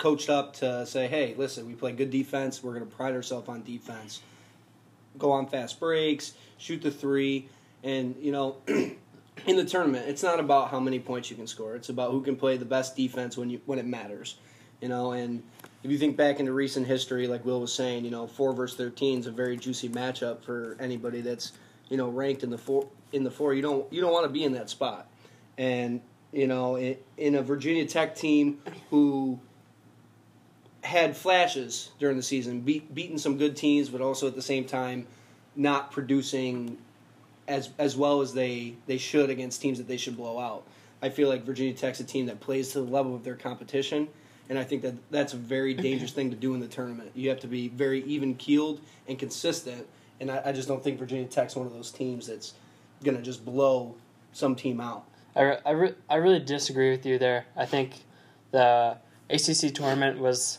coached 0.00 0.28
up 0.28 0.54
to 0.54 0.84
say, 0.86 1.06
"Hey, 1.06 1.34
listen, 1.36 1.66
we 1.66 1.74
play 1.74 1.92
good 1.92 2.10
defense. 2.10 2.62
We're 2.62 2.74
going 2.74 2.88
to 2.88 2.96
pride 2.96 3.14
ourselves 3.14 3.48
on 3.48 3.62
defense. 3.62 4.20
Go 5.18 5.30
on 5.30 5.46
fast 5.46 5.78
breaks, 5.78 6.32
shoot 6.58 6.82
the 6.82 6.90
three, 6.90 7.48
and 7.84 8.16
you 8.20 8.32
know." 8.32 8.56
in 9.46 9.56
the 9.56 9.64
tournament, 9.64 10.08
it's 10.08 10.22
not 10.22 10.40
about 10.40 10.70
how 10.70 10.80
many 10.80 10.98
points 10.98 11.30
you 11.30 11.36
can 11.36 11.46
score. 11.46 11.74
It's 11.74 11.88
about 11.88 12.10
who 12.10 12.22
can 12.22 12.36
play 12.36 12.56
the 12.56 12.64
best 12.64 12.96
defense 12.96 13.36
when 13.36 13.50
you 13.50 13.60
when 13.66 13.78
it 13.78 13.86
matters. 13.86 14.36
You 14.80 14.88
know, 14.88 15.12
and 15.12 15.42
if 15.82 15.90
you 15.90 15.98
think 15.98 16.16
back 16.16 16.40
into 16.40 16.52
recent 16.52 16.86
history, 16.86 17.26
like 17.26 17.44
Will 17.44 17.60
was 17.60 17.72
saying, 17.72 18.04
you 18.04 18.10
know, 18.10 18.26
four 18.26 18.52
versus 18.52 18.76
thirteen 18.76 19.20
is 19.20 19.26
a 19.26 19.30
very 19.30 19.56
juicy 19.56 19.88
matchup 19.88 20.42
for 20.42 20.76
anybody 20.80 21.20
that's 21.20 21.52
you 21.88 21.96
know 21.96 22.08
ranked 22.08 22.42
in 22.42 22.50
the 22.50 22.58
four 22.58 22.88
in 23.12 23.24
the 23.24 23.30
four. 23.30 23.54
You 23.54 23.62
don't 23.62 23.90
you 23.92 24.00
don't 24.00 24.12
want 24.12 24.24
to 24.24 24.32
be 24.32 24.44
in 24.44 24.52
that 24.52 24.70
spot, 24.70 25.08
and 25.58 26.00
you 26.32 26.46
know, 26.46 26.76
in, 26.76 26.96
in 27.16 27.34
a 27.34 27.42
Virginia 27.42 27.86
Tech 27.86 28.14
team 28.14 28.60
who 28.90 29.38
had 30.82 31.16
flashes 31.16 31.90
during 31.98 32.16
the 32.16 32.22
season, 32.22 32.60
beat, 32.60 32.94
beating 32.94 33.18
some 33.18 33.38
good 33.38 33.56
teams, 33.56 33.88
but 33.88 34.00
also 34.00 34.26
at 34.26 34.34
the 34.34 34.42
same 34.42 34.64
time 34.64 35.06
not 35.56 35.90
producing 35.90 36.78
as 37.48 37.70
as 37.78 37.96
well 37.96 38.20
as 38.20 38.32
they 38.32 38.74
they 38.86 38.96
should 38.98 39.28
against 39.30 39.60
teams 39.60 39.78
that 39.78 39.88
they 39.88 39.96
should 39.96 40.16
blow 40.16 40.38
out. 40.38 40.64
I 41.02 41.08
feel 41.08 41.28
like 41.28 41.44
Virginia 41.44 41.74
Tech's 41.74 42.00
a 42.00 42.04
team 42.04 42.26
that 42.26 42.40
plays 42.40 42.72
to 42.72 42.80
the 42.80 42.90
level 42.90 43.14
of 43.14 43.24
their 43.24 43.34
competition 43.34 44.08
and 44.50 44.58
I 44.58 44.64
think 44.64 44.82
that 44.82 44.94
that's 45.10 45.32
a 45.32 45.36
very 45.36 45.74
dangerous 45.74 46.10
thing 46.10 46.30
to 46.30 46.36
do 46.36 46.54
in 46.54 46.60
the 46.60 46.66
tournament. 46.66 47.12
You 47.14 47.30
have 47.30 47.38
to 47.40 47.46
be 47.46 47.68
very 47.68 48.02
even 48.02 48.34
keeled 48.34 48.80
and 49.06 49.16
consistent, 49.16 49.86
and 50.18 50.28
I, 50.28 50.42
I, 50.46 50.52
just 50.52 50.66
don't 50.66 50.82
think 50.82 50.98
Virginia 50.98 51.26
Tech's 51.26 51.54
one 51.54 51.68
of 51.68 51.72
those 51.72 51.92
teams 51.92 52.26
that's 52.26 52.54
going 53.04 53.16
to 53.16 53.22
just 53.22 53.44
blow 53.44 53.94
some 54.32 54.56
team 54.56 54.80
out. 54.80 55.04
I, 55.36 55.58
I, 55.64 55.70
re- 55.70 55.94
I 56.10 56.16
really 56.16 56.40
disagree 56.40 56.90
with 56.90 57.06
you 57.06 57.16
there. 57.16 57.46
I 57.56 57.64
think 57.64 58.02
the 58.50 58.98
ACC 59.30 59.72
tournament 59.72 60.18
was 60.18 60.58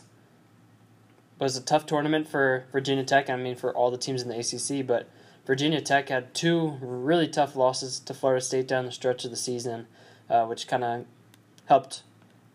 was 1.42 1.58
a 1.58 1.62
tough 1.62 1.88
tournament 1.88 2.28
for 2.28 2.66
Virginia 2.72 3.04
Tech. 3.04 3.30
I 3.30 3.36
mean, 3.36 3.56
for 3.56 3.76
all 3.76 3.90
the 3.90 3.98
teams 3.98 4.22
in 4.22 4.30
the 4.30 4.38
ACC, 4.38 4.86
but 4.86 5.10
Virginia 5.48 5.82
Tech 5.82 6.10
had 6.10 6.34
two 6.36 6.78
really 6.82 7.28
tough 7.28 7.56
losses 7.56 8.00
to 8.02 8.14
Florida 8.14 8.42
State 8.42 8.68
down 8.68 8.86
the 8.86 8.92
stretch 8.92 9.26
of 9.26 9.32
the 9.32 9.38
season, 9.38 9.88
uh, 10.30 10.46
which 10.46 10.68
kind 10.68 10.84
of 10.84 11.06
helped 11.66 12.04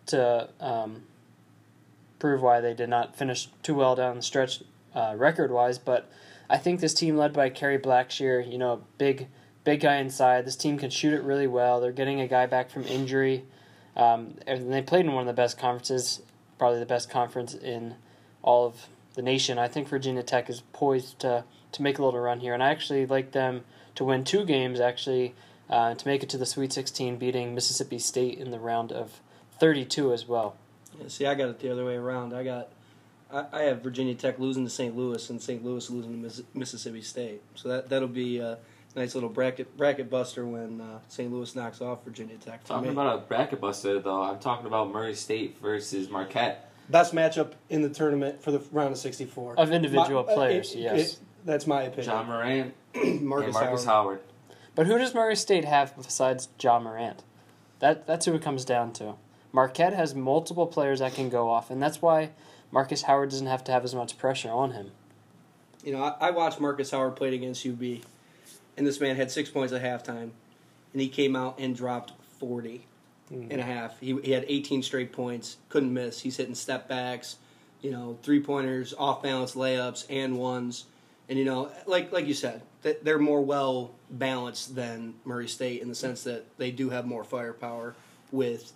to 0.07 0.49
um, 0.61 1.03
prove 2.21 2.41
why 2.41 2.61
they 2.61 2.75
did 2.75 2.89
not 2.89 3.17
finish 3.17 3.49
too 3.65 3.75
well 3.75 3.97
down 3.97 4.17
the 4.17 4.23
stretch 4.23 4.63
uh, 4.95 5.15
record 5.17 5.51
wise. 5.51 5.79
But 5.79 6.09
I 6.49 6.57
think 6.57 6.79
this 6.79 6.95
team 6.95 7.17
led 7.17 7.33
by 7.33 7.51
Kerry 7.51 7.79
Blackshear, 7.79 8.49
you 8.51 8.57
know, 8.57 8.85
big 8.99 9.27
big 9.65 9.81
guy 9.81 9.97
inside. 9.97 10.47
This 10.47 10.55
team 10.55 10.79
can 10.79 10.91
shoot 10.91 11.13
it 11.13 11.25
really 11.25 11.49
well. 11.49 11.81
They're 11.81 11.91
getting 11.91 12.21
a 12.21 12.29
guy 12.29 12.47
back 12.47 12.71
from 12.71 12.85
injury. 12.85 13.45
Um, 13.97 14.35
and 14.47 14.73
they 14.73 14.81
played 14.81 15.07
in 15.07 15.13
one 15.13 15.23
of 15.23 15.27
the 15.27 15.33
best 15.43 15.59
conferences, 15.59 16.23
probably 16.57 16.79
the 16.79 16.87
best 16.87 17.11
conference 17.11 17.53
in 17.53 17.97
all 18.47 18.65
of 18.65 18.89
the 19.15 19.21
nation. 19.21 19.59
I 19.59 19.69
think 19.69 19.89
Virginia 19.89 20.23
Tech 20.23 20.49
is 20.49 20.63
poised 20.73 21.19
to 21.21 21.45
to 21.73 21.83
make 21.83 21.99
a 21.99 22.05
little 22.05 22.21
run 22.21 22.41
here, 22.41 22.55
and 22.55 22.63
I 22.63 22.71
actually 22.71 23.05
like 23.05 23.33
them 23.33 23.65
to 23.97 24.05
win 24.05 24.25
two 24.25 24.47
games 24.47 24.81
actually 24.81 25.35
uh, 25.69 25.95
to 25.95 26.09
make 26.09 26.23
it 26.23 26.29
to 26.31 26.39
the 26.39 26.47
Sweet 26.47 26.73
16, 26.73 27.17
beating 27.17 27.55
Mississippi 27.55 27.99
State 27.99 28.39
in 28.39 28.51
the 28.51 28.59
round 28.59 28.93
of 28.93 29.21
32 29.59 30.13
as 30.13 30.27
well. 30.27 30.57
Yeah, 30.99 31.09
see, 31.09 31.27
I 31.27 31.35
got 31.35 31.49
it 31.49 31.59
the 31.59 31.71
other 31.71 31.85
way 31.85 31.97
around. 31.97 32.33
I 32.33 32.45
got, 32.45 32.69
I, 33.31 33.47
I 33.53 33.63
have 33.63 33.83
Virginia 33.83 34.15
Tech 34.15 34.39
losing 34.39 34.65
to 34.65 34.71
St. 34.71 34.97
Louis 34.97 35.29
and 35.29 35.43
St. 35.43 35.63
Louis 35.65 35.91
losing 35.91 36.13
to 36.13 36.19
Miss, 36.19 36.43
Mississippi 36.55 37.03
State. 37.03 37.43
So 37.57 37.69
that 37.69 37.89
that'll 37.89 38.09
be 38.09 38.39
a 38.39 38.59
nice 38.95 39.15
little 39.15 39.29
bracket 39.29 39.77
bracket 39.77 40.09
buster 40.09 40.47
when 40.47 40.81
uh, 40.81 41.01
St. 41.09 41.31
Louis 41.31 41.55
knocks 41.55 41.81
off 41.81 42.05
Virginia 42.05 42.37
Tech. 42.37 42.65
Talking 42.65 42.85
me. 42.85 42.93
about 42.93 43.15
a 43.15 43.19
bracket 43.19 43.61
buster, 43.61 43.99
though, 43.99 44.23
I'm 44.23 44.39
talking 44.39 44.67
about 44.67 44.91
Murray 44.91 45.15
State 45.15 45.59
versus 45.61 46.09
Marquette. 46.09 46.71
Best 46.89 47.15
matchup 47.15 47.53
in 47.69 47.83
the 47.83 47.89
tournament 47.89 48.43
for 48.43 48.53
the 48.53 48.61
round 48.71 48.93
of 48.93 48.99
64 48.99 49.59
Of 49.59 49.73
individual 49.73 50.25
My- 50.25 50.33
uh, 50.33 50.35
players, 50.35 50.73
it- 50.75 50.79
yes. 50.81 51.13
it- 51.15 51.19
that's 51.45 51.67
my 51.67 51.83
opinion. 51.83 52.07
John 52.07 52.27
Morant 52.27 52.75
Markus, 52.95 53.05
and 53.05 53.23
Markus 53.55 53.85
Howard. 53.85 53.87
Howard. 53.87 54.21
But 54.75 54.87
who 54.87 54.99
does 54.99 55.15
Murray 55.15 55.37
State 55.37 55.65
have 55.65 55.97
besides 55.97 56.49
John 56.59 56.83
Morant? 56.85 57.23
That 57.79 58.07
that's 58.07 58.27
who 58.27 58.35
it 58.35 58.43
comes 58.43 58.65
down 58.65 58.93
to. 58.95 59.15
Marquette 59.53 59.93
has 59.95 60.15
multiple 60.15 60.67
players 60.67 60.99
that 60.99 61.15
can 61.15 61.29
go 61.31 61.49
off, 61.51 61.71
and 61.71 61.81
that's 61.83 62.03
why 62.03 62.31
Markus 62.71 63.03
Howard 63.03 63.31
doesn't 63.31 63.47
have 63.47 63.65
to 63.65 63.73
have 63.73 63.85
as 63.85 63.95
much 63.95 64.19
pressure 64.19 64.51
on 64.51 64.73
him. 64.73 64.91
You 65.85 65.93
know, 65.93 66.03
I, 66.03 66.29
I 66.29 66.31
watched 66.33 66.61
Markus 66.61 66.91
Howard 66.91 67.15
played 67.17 67.33
against 67.33 67.65
UB, 67.67 67.81
and 68.77 68.87
this 68.87 69.01
man 69.01 69.15
had 69.17 69.31
six 69.31 69.49
points 69.49 69.73
at 69.73 69.83
halftime, 69.83 70.31
and 70.93 71.01
he 71.01 71.09
came 71.09 71.37
out 71.37 71.59
and 71.59 71.75
dropped 71.77 72.13
40 72.41 72.85
Mhm. 73.31 73.49
and 73.51 73.61
a 73.61 73.65
half. 73.65 73.99
He, 74.01 74.19
he 74.23 74.33
had 74.33 74.45
18 74.49 74.83
straight 74.83 75.13
points, 75.13 75.57
couldn't 75.69 75.93
miss. 75.93 76.21
He's 76.21 76.37
hitting 76.37 76.55
step 76.55 76.89
backs, 76.89 77.37
you 77.83 77.91
know, 77.91 78.19
three 78.23 78.41
pointers, 78.41 78.95
off 78.99 79.23
balance 79.23 79.55
layups, 79.55 80.07
and 80.09 80.39
ones. 80.39 80.85
And 81.29 81.39
you 81.39 81.45
know, 81.45 81.71
like 81.87 82.13
like 82.13 82.27
you 82.27 82.35
said, 82.35 82.63
they're 83.03 83.19
more 83.19 83.41
well 83.45 83.91
balanced 84.11 84.77
than 84.77 85.15
Murray 85.25 85.49
State 85.49 85.83
in 85.83 85.89
the 85.89 85.95
sense 85.95 86.23
that 86.23 86.45
they 86.57 86.71
do 86.71 86.91
have 86.91 87.05
more 87.05 87.25
firepower 87.25 87.97
with 88.31 88.73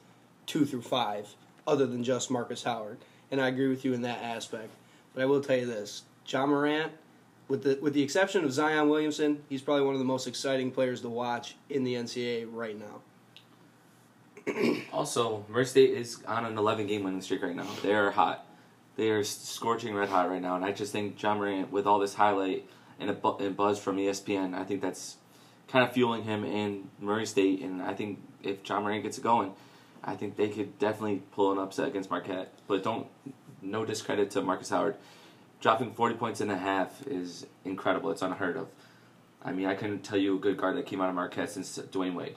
two 0.46 0.64
through 0.64 0.82
five, 0.82 1.28
other 1.66 1.86
than 1.86 2.02
just 2.02 2.28
Markus 2.28 2.64
Howard. 2.64 2.98
And 3.30 3.40
I 3.40 3.46
agree 3.46 3.68
with 3.68 3.84
you 3.84 3.92
in 3.92 4.02
that 4.02 4.20
aspect. 4.22 4.70
But 5.14 5.22
I 5.22 5.26
will 5.26 5.40
tell 5.40 5.58
you 5.58 5.66
this: 5.66 6.02
John 6.24 6.48
Morant, 6.48 6.90
with 7.46 7.62
the 7.62 7.78
with 7.80 7.94
the 7.94 8.02
exception 8.02 8.44
of 8.44 8.52
Zion 8.52 8.88
Williamson, 8.88 9.44
he's 9.48 9.62
probably 9.62 9.84
one 9.84 9.94
of 9.94 10.00
the 10.00 10.04
most 10.04 10.26
exciting 10.26 10.72
players 10.72 11.02
to 11.02 11.08
watch 11.08 11.54
in 11.68 11.84
the 11.84 11.94
NCAA 11.94 12.46
right 12.50 12.76
now. 12.76 13.00
Also, 14.92 15.44
Murray 15.48 15.66
State 15.66 15.90
is 15.90 16.22
on 16.26 16.44
an 16.44 16.58
11 16.58 16.86
game 16.86 17.04
winning 17.04 17.20
streak 17.22 17.42
right 17.42 17.54
now. 17.54 17.66
They 17.82 17.94
are 17.94 18.10
hot. 18.10 18.46
They 18.96 19.10
are 19.10 19.24
scorching 19.24 19.94
red 19.94 20.08
hot 20.08 20.28
right 20.28 20.42
now, 20.42 20.56
and 20.56 20.64
I 20.64 20.72
just 20.72 20.92
think 20.92 21.16
John 21.16 21.38
Morant, 21.38 21.70
with 21.72 21.86
all 21.86 21.98
this 21.98 22.14
highlight 22.14 22.68
and 22.98 23.08
a 23.08 23.14
bu- 23.14 23.38
and 23.38 23.56
buzz 23.56 23.78
from 23.78 23.96
ESPN, 23.96 24.54
I 24.54 24.64
think 24.64 24.82
that's 24.82 25.16
kind 25.68 25.86
of 25.86 25.92
fueling 25.92 26.24
him 26.24 26.44
in 26.44 26.90
Murray 27.00 27.24
State. 27.24 27.62
And 27.62 27.80
I 27.80 27.94
think 27.94 28.20
if 28.42 28.62
John 28.62 28.82
Morant 28.82 29.02
gets 29.04 29.16
it 29.16 29.22
going, 29.22 29.52
I 30.02 30.16
think 30.16 30.36
they 30.36 30.48
could 30.48 30.78
definitely 30.78 31.22
pull 31.32 31.52
an 31.52 31.58
upset 31.58 31.88
against 31.88 32.10
Marquette. 32.10 32.52
But 32.66 32.82
don't 32.82 33.06
no 33.62 33.84
discredit 33.84 34.30
to 34.32 34.42
Markus 34.42 34.70
Howard. 34.70 34.96
Dropping 35.60 35.92
40 35.92 36.14
points 36.16 36.40
and 36.40 36.50
a 36.50 36.56
half 36.56 37.06
is 37.06 37.46
incredible. 37.64 38.10
It's 38.10 38.22
unheard 38.22 38.56
of. 38.56 38.68
I 39.42 39.52
mean, 39.52 39.66
I 39.66 39.74
couldn't 39.74 40.00
tell 40.02 40.18
you 40.18 40.36
a 40.36 40.38
good 40.38 40.56
guard 40.56 40.76
that 40.76 40.86
came 40.86 41.00
out 41.00 41.08
of 41.08 41.14
Marquette 41.14 41.50
since 41.50 41.78
Dwyane 41.78 42.14
Wade. 42.14 42.36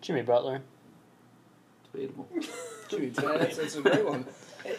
Jimmy 0.00 0.22
Butler. 0.22 0.62
Debatable. 1.98 2.28
Jimmy, 2.88 3.06
that's, 3.38 3.56
that's 3.56 3.76
a 3.76 3.82
great 3.82 4.04
one. 4.04 4.24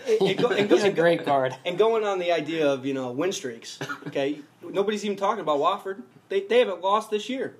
And- 0.10 0.22
and 0.30 0.38
go- 0.38 0.50
and 0.50 0.70
He's 0.70 0.84
a 0.84 0.92
great 0.92 1.26
guard. 1.26 1.56
And 1.66 1.76
going 1.78 2.04
on 2.04 2.20
the 2.20 2.32
idea 2.32 2.70
of 2.70 2.86
you 2.86 2.94
know 2.94 3.12
win 3.12 3.32
streaks, 3.32 3.80
okay, 4.08 4.40
nobody's 4.62 5.04
even 5.06 5.18
talking 5.18 5.40
about 5.42 5.58
Wofford. 5.60 6.04
They 6.28 6.42
they 6.42 6.60
haven't 6.60 6.82
lost 6.82 7.10
this 7.10 7.28
year. 7.30 7.56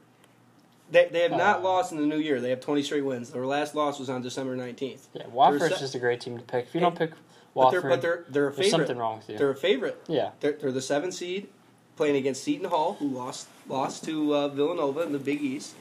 They 0.92 1.08
they 1.12 1.22
have 1.22 1.32
not 1.32 1.60
Uh. 1.60 1.64
lost 1.64 1.92
in 1.92 1.98
the 1.98 2.06
new 2.06 2.18
year. 2.20 2.40
They 2.42 2.50
have 2.52 2.60
twenty 2.60 2.84
straight 2.84 3.06
wins. 3.06 3.32
Their 3.32 3.46
last 3.48 3.74
loss 3.74 3.98
was 4.00 4.10
on 4.12 4.22
December 4.22 4.56
nineteenth. 4.56 5.08
Yeah, 5.14 5.24
Wofford's 5.34 5.70
se- 5.76 5.80
just 5.80 5.96
a 5.96 6.00
great 6.00 6.20
team 6.22 6.38
to 6.38 6.44
pick. 6.44 6.66
If 6.68 6.76
you 6.76 6.82
don't 6.82 6.96
pick 6.96 7.12
But 7.56 7.72
they're 7.72 7.82
Wofford, 7.82 7.90
but 7.90 8.02
they're 8.02 8.26
they're 8.30 8.48
a 8.50 8.52
there's 8.54 8.56
favorite. 8.70 8.70
something 8.88 8.98
wrong 8.98 9.18
with 9.20 9.30
you. 9.30 9.38
They're 9.38 9.52
a 9.52 9.56
favorite. 9.56 10.04
yeah, 10.08 10.32
They're, 10.42 10.52
they're 10.54 10.72
the 10.72 10.82
seven 10.82 11.12
seed, 11.12 11.48
playing 11.96 12.16
against 12.18 12.44
Seton 12.44 12.70
Hall, 12.70 12.94
who 13.00 13.08
lost 13.08 13.48
lost 13.68 14.04
to 14.06 14.36
uh, 14.36 14.48
Villanova 14.50 15.02
in 15.02 15.14
the 15.14 15.20
Big 15.20 15.42
East. 15.42 15.74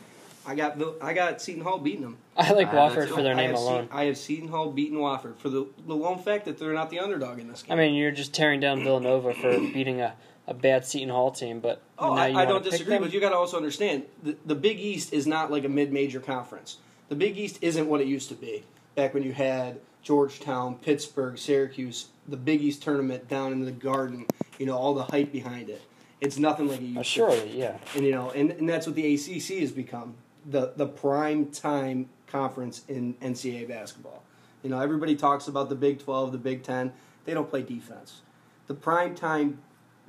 I 0.48 0.54
got 0.54 0.76
Vil- 0.78 0.96
I 1.02 1.12
got 1.12 1.40
Seton 1.42 1.62
Hall 1.62 1.78
beating 1.78 2.00
them. 2.02 2.16
I 2.36 2.52
like 2.52 2.70
Wofford 2.70 2.94
that's- 2.94 3.08
for 3.10 3.22
their 3.22 3.34
name 3.34 3.50
have 3.50 3.58
Se- 3.58 3.64
alone. 3.64 3.88
I 3.92 4.04
have 4.04 4.16
Seton 4.16 4.48
Hall 4.48 4.70
beating 4.70 4.98
Wofford 4.98 5.36
for 5.36 5.48
the 5.50 5.66
the 5.86 5.94
lone 5.94 6.18
fact 6.18 6.46
that 6.46 6.58
they're 6.58 6.72
not 6.72 6.88
the 6.90 6.98
underdog 7.00 7.38
in 7.38 7.48
this 7.48 7.62
game. 7.62 7.72
I 7.78 7.80
mean, 7.80 7.94
you're 7.94 8.10
just 8.10 8.32
tearing 8.32 8.58
down 8.60 8.82
Villanova 8.82 9.34
for 9.34 9.58
beating 9.74 10.00
a, 10.00 10.14
a 10.46 10.54
bad 10.54 10.86
Seton 10.86 11.10
Hall 11.10 11.30
team, 11.30 11.60
but 11.60 11.82
Oh, 11.98 12.14
now 12.14 12.22
I, 12.22 12.26
you 12.28 12.32
I 12.34 12.44
wanna 12.44 12.48
don't 12.50 12.64
disagree, 12.64 12.94
them? 12.94 13.02
but 13.02 13.12
you 13.12 13.20
got 13.20 13.30
to 13.30 13.36
also 13.36 13.56
understand 13.58 14.04
the, 14.22 14.36
the 14.46 14.54
Big 14.54 14.78
East 14.80 15.12
is 15.12 15.26
not 15.26 15.50
like 15.50 15.64
a 15.64 15.68
mid-major 15.68 16.20
conference. 16.20 16.78
The 17.10 17.16
Big 17.16 17.36
East 17.38 17.58
isn't 17.60 17.86
what 17.86 18.00
it 18.00 18.06
used 18.06 18.28
to 18.30 18.34
be 18.34 18.64
back 18.94 19.12
when 19.14 19.22
you 19.22 19.32
had 19.34 19.78
Georgetown, 20.02 20.76
Pittsburgh, 20.76 21.36
Syracuse, 21.38 22.06
the 22.26 22.36
Big 22.38 22.62
East 22.62 22.82
tournament 22.82 23.28
down 23.28 23.52
in 23.52 23.64
the 23.66 23.72
Garden. 23.72 24.24
You 24.58 24.64
know 24.66 24.76
all 24.78 24.94
the 24.94 25.04
hype 25.04 25.30
behind 25.30 25.68
it. 25.68 25.82
It's 26.20 26.38
nothing 26.38 26.66
like 26.68 26.80
it 26.80 26.84
used 26.84 26.98
Uh, 26.98 27.02
to. 27.02 27.08
surely, 27.08 27.58
yeah. 27.58 27.76
And 27.94 28.04
you 28.04 28.10
know, 28.12 28.30
and, 28.30 28.50
and 28.52 28.68
that's 28.68 28.86
what 28.86 28.96
the 28.96 29.14
ACC 29.14 29.60
has 29.60 29.70
become 29.70 30.14
the 30.48 30.72
the 30.76 30.86
prime 30.86 31.46
time 31.46 32.08
conference 32.26 32.82
in 32.88 33.14
NCAA 33.14 33.68
basketball. 33.68 34.22
You 34.62 34.70
know, 34.70 34.80
everybody 34.80 35.14
talks 35.14 35.46
about 35.46 35.68
the 35.68 35.74
Big 35.74 36.02
Twelve, 36.02 36.32
the 36.32 36.38
Big 36.38 36.62
Ten. 36.62 36.92
They 37.24 37.34
don't 37.34 37.48
play 37.48 37.62
defense. 37.62 38.22
The 38.66 38.74
prime 38.74 39.14
time 39.14 39.60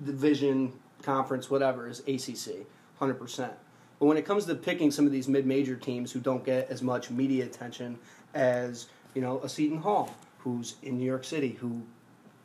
division 0.03 0.73
conference, 1.01 1.49
whatever, 1.49 1.87
is 1.87 1.99
ACC, 2.01 2.65
hundred 2.97 3.15
percent. 3.15 3.53
But 3.99 4.05
when 4.05 4.17
it 4.17 4.25
comes 4.25 4.45
to 4.45 4.55
picking 4.55 4.91
some 4.91 5.05
of 5.05 5.11
these 5.11 5.27
mid-major 5.27 5.75
teams 5.75 6.11
who 6.11 6.21
don't 6.21 6.45
get 6.45 6.69
as 6.69 6.81
much 6.81 7.11
media 7.11 7.45
attention 7.45 7.99
as 8.33 8.87
you 9.13 9.21
know 9.21 9.39
a 9.43 9.49
Seton 9.49 9.79
Hall, 9.79 10.15
who's 10.39 10.75
in 10.83 10.97
New 10.97 11.05
York 11.05 11.25
City, 11.25 11.57
who 11.59 11.81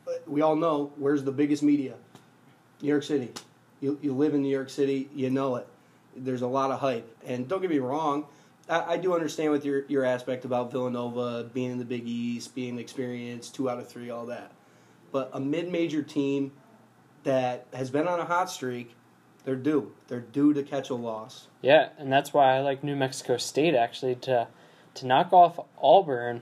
uh, 0.07 0.11
we 0.27 0.41
all 0.41 0.55
know 0.55 0.91
where's 0.97 1.23
the 1.23 1.31
biggest 1.31 1.63
media, 1.63 1.95
New 2.81 2.89
York 2.89 3.03
City. 3.03 3.31
You, 3.81 3.99
you 4.01 4.13
live 4.13 4.33
in 4.33 4.41
New 4.41 4.49
York 4.49 4.69
City, 4.69 5.09
you 5.13 5.29
know 5.29 5.55
it. 5.57 5.67
There's 6.15 6.41
a 6.41 6.47
lot 6.47 6.71
of 6.71 6.79
hype. 6.79 7.15
And 7.25 7.47
don't 7.47 7.61
get 7.61 7.69
me 7.69 7.79
wrong, 7.79 8.25
I, 8.69 8.93
I 8.93 8.97
do 8.97 9.13
understand 9.13 9.51
with 9.51 9.65
your, 9.65 9.85
your 9.87 10.03
aspect 10.05 10.45
about 10.45 10.71
Villanova 10.71 11.49
being 11.53 11.71
in 11.71 11.77
the 11.77 11.85
Big 11.85 12.07
East, 12.07 12.55
being 12.55 12.79
experienced, 12.79 13.55
two 13.55 13.69
out 13.69 13.79
of 13.79 13.87
three, 13.87 14.09
all 14.09 14.25
that. 14.27 14.51
But 15.11 15.29
a 15.33 15.39
mid 15.39 15.71
major 15.71 16.01
team 16.01 16.51
that 17.23 17.65
has 17.73 17.89
been 17.89 18.07
on 18.07 18.19
a 18.19 18.25
hot 18.25 18.49
streak, 18.49 18.95
they're 19.43 19.55
due. 19.55 19.93
They're 20.07 20.19
due 20.19 20.53
to 20.53 20.63
catch 20.63 20.89
a 20.89 20.95
loss. 20.95 21.47
Yeah, 21.61 21.89
and 21.97 22.11
that's 22.11 22.33
why 22.33 22.55
I 22.55 22.61
like 22.61 22.83
New 22.83 22.95
Mexico 22.95 23.37
State 23.37 23.75
actually 23.75 24.15
to 24.15 24.47
to 24.95 25.05
knock 25.05 25.33
off 25.33 25.59
Auburn, 25.81 26.41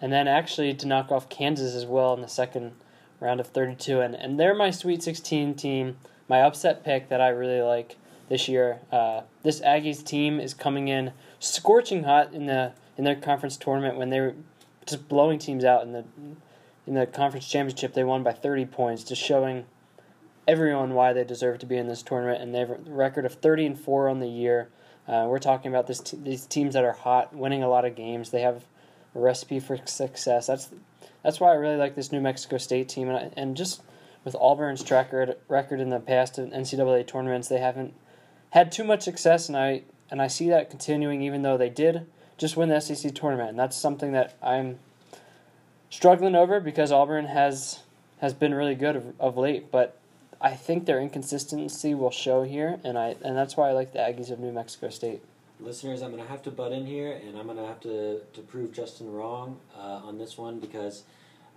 and 0.00 0.12
then 0.12 0.26
actually 0.26 0.72
to 0.74 0.86
knock 0.86 1.12
off 1.12 1.28
Kansas 1.28 1.74
as 1.74 1.84
well 1.84 2.14
in 2.14 2.22
the 2.22 2.28
second 2.28 2.72
round 3.20 3.40
of 3.40 3.46
32. 3.48 4.00
And 4.00 4.14
and 4.14 4.40
they're 4.40 4.54
my 4.54 4.70
Sweet 4.70 5.02
16 5.02 5.54
team, 5.54 5.96
my 6.28 6.40
upset 6.40 6.84
pick 6.84 7.08
that 7.08 7.20
I 7.20 7.28
really 7.28 7.60
like 7.60 7.96
this 8.32 8.48
year. 8.48 8.80
Uh, 8.90 9.20
this 9.42 9.60
Aggies 9.60 10.02
team 10.02 10.40
is 10.40 10.54
coming 10.54 10.88
in 10.88 11.12
scorching 11.38 12.04
hot 12.04 12.32
in 12.32 12.46
the 12.46 12.72
in 12.96 13.04
their 13.04 13.14
conference 13.14 13.58
tournament 13.58 13.98
when 13.98 14.08
they 14.08 14.20
were 14.20 14.34
just 14.86 15.06
blowing 15.06 15.38
teams 15.38 15.64
out 15.64 15.82
in 15.82 15.92
the 15.92 16.04
in 16.86 16.94
the 16.94 17.06
conference 17.06 17.46
championship. 17.46 17.92
They 17.92 18.04
won 18.04 18.22
by 18.22 18.32
30 18.32 18.64
points, 18.64 19.04
just 19.04 19.20
showing 19.20 19.66
everyone 20.48 20.94
why 20.94 21.12
they 21.12 21.24
deserve 21.24 21.58
to 21.58 21.66
be 21.66 21.76
in 21.76 21.88
this 21.88 22.02
tournament, 22.02 22.40
and 22.40 22.54
they 22.54 22.60
have 22.60 22.70
a 22.70 22.78
record 22.86 23.26
of 23.26 23.34
30 23.34 23.66
and 23.66 23.78
four 23.78 24.08
on 24.08 24.20
the 24.20 24.28
year. 24.28 24.70
Uh, 25.06 25.26
we're 25.28 25.38
talking 25.38 25.70
about 25.70 25.86
this 25.86 26.00
t- 26.00 26.16
these 26.16 26.46
teams 26.46 26.72
that 26.72 26.84
are 26.84 26.92
hot, 26.92 27.36
winning 27.36 27.62
a 27.62 27.68
lot 27.68 27.84
of 27.84 27.94
games. 27.94 28.30
They 28.30 28.40
have 28.40 28.64
a 29.14 29.20
recipe 29.20 29.60
for 29.60 29.76
success. 29.84 30.46
That's 30.46 30.70
that's 31.22 31.38
why 31.38 31.50
I 31.50 31.56
really 31.56 31.76
like 31.76 31.96
this 31.96 32.10
New 32.10 32.22
Mexico 32.22 32.56
State 32.56 32.88
team, 32.88 33.10
and, 33.10 33.30
and 33.36 33.58
just 33.58 33.82
with 34.24 34.34
Auburn's 34.36 34.82
track 34.82 35.12
record 35.12 35.36
record 35.48 35.80
in 35.80 35.90
the 35.90 36.00
past 36.00 36.38
in 36.38 36.50
NCAA 36.50 37.06
tournaments, 37.06 37.48
they 37.48 37.58
haven't 37.58 37.92
had 38.52 38.70
too 38.70 38.84
much 38.84 39.02
success, 39.02 39.48
and 39.48 39.56
I 39.56 39.82
and 40.10 40.22
I 40.22 40.28
see 40.28 40.48
that 40.50 40.70
continuing, 40.70 41.22
even 41.22 41.42
though 41.42 41.56
they 41.56 41.70
did 41.70 42.06
just 42.38 42.56
win 42.56 42.68
the 42.68 42.80
SEC 42.80 43.14
tournament, 43.14 43.50
and 43.50 43.58
that's 43.58 43.76
something 43.76 44.12
that 44.12 44.36
I'm 44.42 44.78
struggling 45.90 46.34
over 46.34 46.60
because 46.60 46.92
Auburn 46.92 47.26
has 47.26 47.80
has 48.20 48.34
been 48.34 48.54
really 48.54 48.74
good 48.74 48.96
of, 48.96 49.20
of 49.20 49.36
late, 49.36 49.70
but 49.70 49.98
I 50.40 50.50
think 50.54 50.86
their 50.86 51.00
inconsistency 51.00 51.94
will 51.94 52.10
show 52.10 52.42
here, 52.42 52.78
and 52.84 52.98
I 52.98 53.16
and 53.24 53.36
that's 53.36 53.56
why 53.56 53.70
I 53.70 53.72
like 53.72 53.92
the 53.92 54.00
Aggies 54.00 54.30
of 54.30 54.38
New 54.38 54.52
Mexico 54.52 54.90
State. 54.90 55.22
Listeners, 55.58 56.02
I'm 56.02 56.10
going 56.10 56.22
to 56.22 56.28
have 56.28 56.42
to 56.42 56.50
butt 56.50 56.72
in 56.72 56.84
here, 56.84 57.20
and 57.24 57.38
I'm 57.38 57.46
going 57.46 57.56
to 57.56 57.66
have 57.66 57.80
to, 57.80 58.20
to 58.32 58.40
prove 58.40 58.72
Justin 58.72 59.12
wrong 59.12 59.60
uh, 59.78 60.00
on 60.02 60.18
this 60.18 60.36
one 60.36 60.58
because 60.58 61.04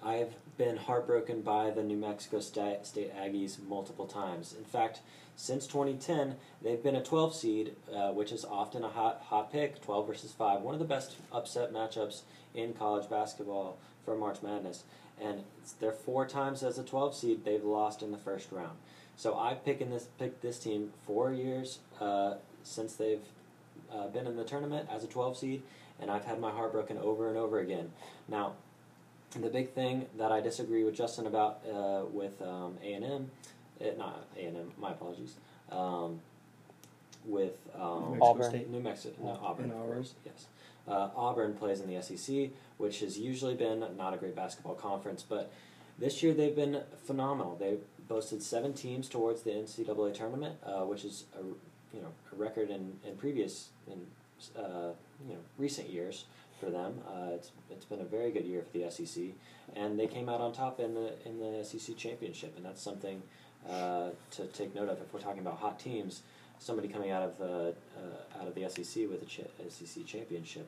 I've 0.05 0.35
been 0.55 0.77
heartbroken 0.77 1.41
by 1.41 1.71
the 1.71 1.81
New 1.81 1.97
Mexico 1.97 2.39
State, 2.39 2.83
Aggies 3.15 3.57
multiple 3.67 4.05
times. 4.05 4.53
In 4.55 4.63
fact, 4.63 4.99
since 5.35 5.65
2010, 5.65 6.35
they've 6.61 6.81
been 6.81 6.95
a 6.95 7.03
12 7.03 7.35
seed, 7.35 7.75
uh, 7.91 8.11
which 8.11 8.31
is 8.31 8.45
often 8.45 8.83
a 8.83 8.89
hot 8.89 9.23
hot 9.29 9.51
pick, 9.51 9.81
12 9.81 10.07
versus 10.07 10.31
5. 10.31 10.61
One 10.61 10.75
of 10.75 10.79
the 10.79 10.85
best 10.85 11.15
upset 11.31 11.73
matchups 11.73 12.21
in 12.53 12.73
college 12.73 13.09
basketball 13.09 13.79
for 14.05 14.15
March 14.15 14.43
Madness. 14.43 14.83
And 15.19 15.43
they're 15.79 15.91
four 15.91 16.27
times 16.27 16.61
as 16.61 16.77
a 16.77 16.83
12 16.83 17.15
seed, 17.15 17.43
they've 17.43 17.63
lost 17.63 18.03
in 18.03 18.11
the 18.11 18.17
first 18.17 18.51
round. 18.51 18.77
So 19.17 19.35
I've 19.35 19.65
picked 19.65 19.89
this 19.89 20.07
picked 20.19 20.43
this 20.43 20.59
team 20.59 20.91
four 21.07 21.33
years 21.33 21.79
uh, 21.99 22.35
since 22.63 22.93
they've 22.93 23.25
uh, 23.91 24.07
been 24.09 24.27
in 24.27 24.35
the 24.35 24.43
tournament 24.43 24.87
as 24.91 25.03
a 25.03 25.07
12 25.07 25.37
seed, 25.37 25.63
and 25.99 26.11
I've 26.11 26.25
had 26.25 26.39
my 26.39 26.51
heart 26.51 26.73
broken 26.73 26.99
over 26.99 27.27
and 27.27 27.37
over 27.37 27.59
again. 27.59 27.91
Now, 28.27 28.53
the 29.31 29.49
big 29.49 29.71
thing 29.71 30.05
that 30.17 30.31
I 30.31 30.41
disagree 30.41 30.83
with 30.83 30.95
Justin 30.95 31.27
about 31.27 31.61
uh, 31.71 32.03
with 32.11 32.41
um, 32.41 32.77
A&M, 32.81 33.29
eh, 33.81 33.91
not 33.97 34.25
A&M, 34.37 34.71
my 34.79 34.91
apologies, 34.91 35.35
um, 35.71 36.19
with 37.25 37.53
um, 37.75 38.11
Mexico 38.11 38.25
Auburn. 38.25 38.49
State. 38.49 38.69
New 38.69 38.79
Mexico, 38.81 39.15
no, 39.23 39.31
In 39.31 39.37
Auburn, 39.37 39.71
of 39.71 39.77
course, 39.77 40.13
yes. 40.25 40.45
Uh, 40.87 41.09
Auburn 41.15 41.55
plays 41.55 41.81
in 41.81 41.91
the 41.91 42.01
SEC, 42.01 42.49
which 42.77 42.99
has 42.99 43.17
usually 43.17 43.55
been 43.55 43.83
not 43.97 44.13
a 44.13 44.17
great 44.17 44.35
basketball 44.35 44.75
conference, 44.75 45.23
but 45.27 45.51
this 45.97 46.21
year 46.21 46.33
they've 46.33 46.55
been 46.55 46.81
phenomenal. 47.05 47.55
They 47.55 47.77
boasted 48.07 48.43
seven 48.43 48.73
teams 48.73 49.09
towards 49.09 49.41
the 49.41 49.51
NCAA 49.51 50.13
tournament, 50.13 50.57
uh, 50.63 50.81
which 50.81 51.03
is 51.03 51.25
a 51.39 51.43
you 51.95 52.01
know 52.01 52.11
a 52.31 52.35
record 52.35 52.69
in, 52.69 52.93
in 53.05 53.15
previous 53.17 53.69
in 53.87 54.05
uh, 54.61 54.91
you 55.27 55.33
know 55.33 55.39
recent 55.57 55.89
years 55.89 56.25
for 56.59 56.69
them. 56.69 56.99
Uh, 57.07 57.33
it's 57.33 57.51
it's 57.69 57.85
been 57.85 58.01
a 58.01 58.05
very 58.05 58.31
good 58.31 58.45
year 58.45 58.63
for 58.63 58.77
the 58.77 58.89
SEC, 58.89 59.23
and 59.75 59.99
they 59.99 60.07
came 60.07 60.29
out 60.29 60.41
on 60.41 60.53
top 60.53 60.79
in 60.79 60.93
the 60.93 61.13
in 61.25 61.39
the 61.39 61.63
SEC 61.63 61.95
championship, 61.97 62.53
and 62.57 62.65
that's 62.65 62.81
something 62.81 63.21
uh, 63.69 64.09
to 64.31 64.45
take 64.47 64.73
note 64.75 64.89
of 64.89 64.99
if 65.01 65.13
we're 65.13 65.19
talking 65.19 65.41
about 65.41 65.57
hot 65.57 65.79
teams. 65.79 66.21
Somebody 66.57 66.87
coming 66.87 67.11
out 67.11 67.23
of 67.23 67.37
the 67.37 67.75
uh, 67.97 68.41
out 68.41 68.47
of 68.47 68.55
the 68.55 68.69
SEC 68.69 69.09
with 69.09 69.21
a 69.21 69.25
cha- 69.25 69.43
SEC 69.69 70.05
championship, 70.05 70.67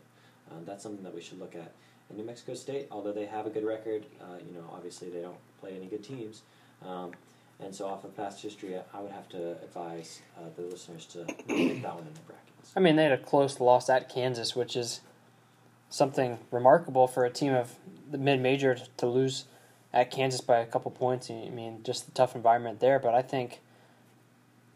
um, 0.52 0.66
that's 0.66 0.84
something 0.84 1.04
that 1.04 1.16
we 1.16 1.22
should 1.22 1.40
look 1.40 1.56
at. 1.56 1.72
And 2.10 2.18
New 2.18 2.26
Mexico 2.26 2.54
State, 2.54 2.88
although 2.92 3.12
they 3.12 3.26
have 3.26 3.46
a 3.46 3.50
good 3.50 3.66
record, 3.66 4.06
uh, 4.22 4.38
you 4.46 4.54
know, 4.54 4.66
obviously 4.74 5.10
they 5.10 5.22
don't 5.22 5.38
play 5.60 5.76
any 5.76 5.88
good 5.88 6.04
teams. 6.04 6.42
Um, 6.86 7.12
and 7.60 7.74
so, 7.74 7.88
off 7.88 8.04
of 8.04 8.16
past 8.16 8.42
history, 8.42 8.76
I 8.94 9.02
would 9.02 9.12
have 9.12 9.28
to 9.30 9.54
advise 9.64 10.22
uh, 10.38 10.42
the 10.56 10.64
listeners 10.64 11.06
to 11.08 11.26
pick 11.26 11.82
that 11.82 11.96
one 11.96 12.06
in 12.06 12.14
the 12.14 12.20
brackets. 12.28 12.72
I 12.76 12.80
mean, 12.80 12.96
they 12.96 13.04
had 13.04 13.14
a 13.14 13.18
close 13.18 13.60
loss 13.60 13.90
at 13.90 14.10
Kansas, 14.10 14.56
which 14.56 14.76
is 14.76 15.02
something 15.90 16.40
remarkable 16.52 17.08
for 17.08 17.26
a 17.26 17.30
team 17.30 17.54
of 17.54 17.76
the 18.10 18.18
mid-major 18.18 18.76
to- 18.76 18.90
to 18.98 19.08
lose 19.08 19.46
at 19.94 20.12
Kansas 20.12 20.42
by 20.42 20.60
a 20.60 20.66
couple 20.66 20.92
points. 20.92 21.30
I 21.32 21.50
mean, 21.50 21.82
just 21.84 22.06
the 22.06 22.12
tough 22.12 22.36
environment 22.36 22.80
there. 22.80 23.00
But 23.00 23.14
I 23.14 23.22
think, 23.22 23.62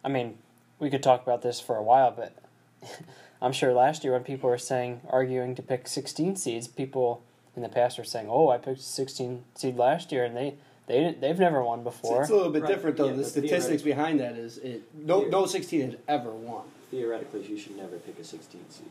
I 0.04 0.10
mean, 0.10 0.38
we 0.80 0.90
could 0.90 1.04
talk 1.04 1.22
about 1.24 1.42
this 1.42 1.60
for 1.60 1.76
a 1.76 1.84
while, 1.84 2.12
but 2.12 2.34
I'm 3.42 3.52
sure 3.52 3.74
last 3.74 4.04
year 4.04 4.14
when 4.14 4.24
people 4.24 4.50
were 4.50 4.58
saying 4.58 5.02
arguing 5.10 5.56
to 5.56 5.62
pick 5.62 5.88
16 5.88 6.36
seeds, 6.36 6.68
people 6.68 7.22
in 7.56 7.62
the 7.62 7.70
past 7.70 7.98
were 7.98 8.04
saying, 8.04 8.28
"Oh, 8.30 8.50
I 8.50 8.58
picked 8.58 8.82
16 8.82 9.44
seed 9.56 9.78
last 9.78 10.12
year," 10.12 10.24
and 10.24 10.36
they 10.36 10.56
they 10.88 11.00
didn't, 11.00 11.22
they've 11.22 11.38
never 11.40 11.64
won 11.64 11.84
before. 11.84 12.22
it's 12.22 12.32
a 12.32 12.36
little 12.36 12.52
bit 12.52 12.64
Right. 12.64 12.74
different 12.74 12.98
though. 12.98 13.08
Yeah, 13.08 13.14
the 13.14 13.24
statistics 13.24 13.82
behind 13.82 14.20
that 14.20 14.36
is 14.36 14.58
it 14.60 14.82
no 14.94 15.22
no 15.24 15.46
sixteen 15.46 15.92
has 15.92 16.00
ever 16.08 16.32
won. 16.32 16.64
Theoretically, 16.90 17.46
you 17.46 17.58
should 17.58 17.78
never 17.78 17.98
pick 17.98 18.20
a 18.20 18.24
16 18.24 18.62
seed. 18.70 18.88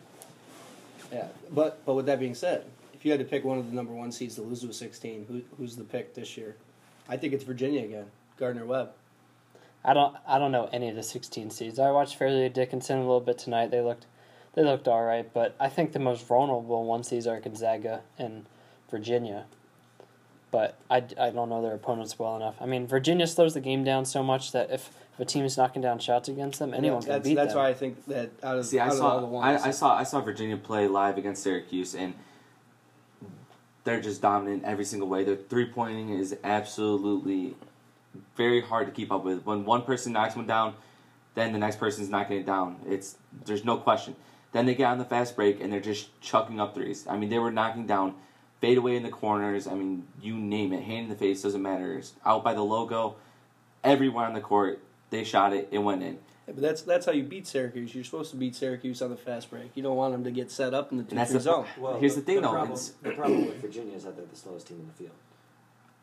Yeah, 1.13 1.29
but 1.51 1.85
but 1.85 1.95
with 1.95 2.07
that 2.07 2.21
being 2.21 2.35
said, 2.35 2.65
if 2.95 3.05
you 3.05 3.11
had 3.11 3.21
to 3.21 3.27
pick 3.27 3.45
one 3.45 3.59
of 3.59 3.69
the 3.69 3.75
number 3.75 3.93
one 3.93 4.13
seeds 4.13 4.37
to 4.37 4.43
lose 4.43 4.61
to 4.61 4.69
a 4.69 4.73
sixteen, 4.73 5.27
who, 5.27 5.43
who's 5.57 5.77
the 5.77 5.85
pick 5.85 6.15
this 6.15 6.37
year? 6.37 6.57
I 7.09 7.17
think 7.17 7.33
it's 7.33 7.45
Virginia 7.45 7.85
again. 7.85 8.07
Gardner 8.37 8.65
Webb. 8.65 8.91
I 9.85 9.95
don't 9.95 10.17
I 10.27 10.39
don't 10.39 10.53
know 10.53 10.69
any 10.73 10.89
of 10.89 10.97
the 10.97 11.03
16 11.03 11.51
seeds. 11.51 11.79
I 11.79 11.91
watched 11.91 12.17
Fairleigh 12.17 12.51
Dickinson 12.51 12.99
a 12.99 13.03
little 13.03 13.21
bit 13.21 13.39
tonight. 13.39 13.71
They 13.71 13.81
looked 13.81 14.07
they 14.55 14.63
looked 14.63 14.89
all 14.89 15.05
right, 15.05 15.33
but 15.33 15.55
I 15.61 15.69
think 15.69 15.93
the 15.93 15.99
most 15.99 16.27
vulnerable 16.27 16.85
one 16.85 17.03
seeds 17.03 17.27
are 17.27 17.41
Gonzaga 17.41 18.03
and 18.19 18.47
Virginia. 18.91 19.47
But 20.51 20.79
I, 20.91 20.97
I 20.97 21.31
don't 21.31 21.49
know 21.49 21.63
their 21.63 21.75
opponents 21.75 22.19
well 22.19 22.35
enough. 22.37 22.57
I 22.61 22.67
mean, 22.67 22.87
Virginia 22.87 23.27
slows 23.27 23.55
the 23.55 23.61
game 23.61 23.85
down 23.85 24.05
so 24.05 24.23
much 24.23 24.51
that 24.53 24.71
if, 24.71 24.91
if 25.15 25.21
a 25.21 25.25
team 25.25 25.45
is 25.45 25.57
knocking 25.57 25.81
down 25.81 26.01
shots 26.01 26.29
against 26.29 26.59
them, 26.59 26.75
anyone 26.75 27.03
can 27.03 27.11
that's, 27.11 27.29
beat 27.29 27.35
That's 27.35 27.53
them. 27.55 27.63
why 27.63 27.69
I 27.69 27.75
think 27.75 28.05
that 28.07 28.31
out 28.43 28.59
of, 28.59 28.67
See, 28.67 28.81
I 28.81 28.87
out 28.87 28.95
of 28.95 29.01
all 29.01 29.21
the 29.21 29.27
saw 29.27 29.31
ones, 29.31 29.63
I, 29.63 29.69
I 29.69 29.71
saw 29.71 29.97
I 29.97 30.03
saw 30.03 30.21
Virginia 30.21 30.57
play 30.57 30.89
live 30.89 31.19
against 31.19 31.43
Syracuse, 31.45 31.95
and 31.95 32.15
they're 33.85 34.01
just 34.01 34.23
dominant 34.23 34.65
every 34.65 34.85
single 34.85 35.09
way. 35.09 35.23
Their 35.23 35.37
three 35.37 35.67
pointing 35.67 36.11
is 36.11 36.37
absolutely 36.43 37.55
very 38.37 38.61
hard 38.61 38.87
to 38.87 38.93
keep 38.93 39.13
up 39.13 39.25
with. 39.25 39.45
When 39.47 39.65
one 39.65 39.83
person 39.83 40.13
knocks 40.13 40.35
one 40.35 40.47
down, 40.47 40.75
then 41.35 41.53
the 41.53 41.59
next 41.59 41.79
person's 41.79 42.09
knocking 42.09 42.39
it 42.39 42.47
down. 42.47 42.81
It's 42.87 43.17
there's 43.45 43.65
no 43.65 43.77
question. 43.77 44.17
Then 44.53 44.67
they 44.67 44.75
get 44.75 44.87
on 44.87 44.99
the 44.99 45.05
fast 45.05 45.37
break 45.37 45.61
and 45.61 45.73
they're 45.73 45.81
just 45.81 46.21
chucking 46.21 46.59
up 46.61 46.75
threes. 46.75 47.07
I 47.09 47.17
mean, 47.17 47.31
they 47.31 47.39
were 47.39 47.53
knocking 47.53 47.87
down 47.87 48.15
fade 48.61 48.79
away 48.79 48.97
in 48.97 49.03
the 49.03 49.11
corners. 49.11 49.67
I 49.67 49.75
mean, 49.75 50.07
you 50.21 50.37
name 50.37 50.73
it, 50.73 50.83
hand 50.83 51.05
in 51.05 51.09
the 51.09 51.17
face 51.17 51.43
doesn't 51.43 51.63
matter. 51.63 51.95
It's 51.99 52.13
out 52.25 52.45
by 52.45 52.55
the 52.55 52.63
logo, 52.63 53.17
everywhere 53.83 54.27
on 54.27 54.35
the 54.35 54.41
court, 54.41 54.81
they 55.11 55.25
shot 55.25 55.53
it. 55.53 55.69
It 55.71 55.79
went 55.79 56.03
in. 56.03 56.19
Yeah, 56.47 56.55
but 56.55 56.61
that's 56.63 56.83
that's 56.83 57.07
how 57.07 57.13
you 57.13 57.23
beat 57.23 57.47
Syracuse. 57.47 57.95
You're 57.95 58.05
supposed 58.05 58.31
to 58.33 58.37
beat 58.37 58.55
Syracuse 58.55 59.03
on 59.03 59.11
the 59.11 59.17
fast 59.17 59.51
break. 59.51 59.71
You 59.75 59.83
don't 59.83 59.97
want 59.97 60.13
them 60.13 60.25
to 60.25 60.31
get 60.31 60.51
set 60.51 60.75
up 60.75 60.93
in 60.93 60.99
the 60.99 61.05
two 61.05 61.11
And 61.11 61.19
that's 61.19 61.31
three 61.31 61.39
the 61.39 61.43
zone. 61.45 61.67
Here's 62.01 62.15
the 62.15 62.21
thing, 62.23 62.37
the 62.37 62.43
though, 62.43 62.53
Problem, 62.53 62.79
the 63.03 63.11
problem 63.13 63.47
with 63.47 63.61
Virginia 63.61 63.97
is 63.97 64.05
that 64.05 64.17
they're 64.17 64.27
the 64.27 64.37
slowest 64.37 64.69
team 64.69 64.79
in 64.81 64.87
the 64.87 64.93
field. 64.93 65.17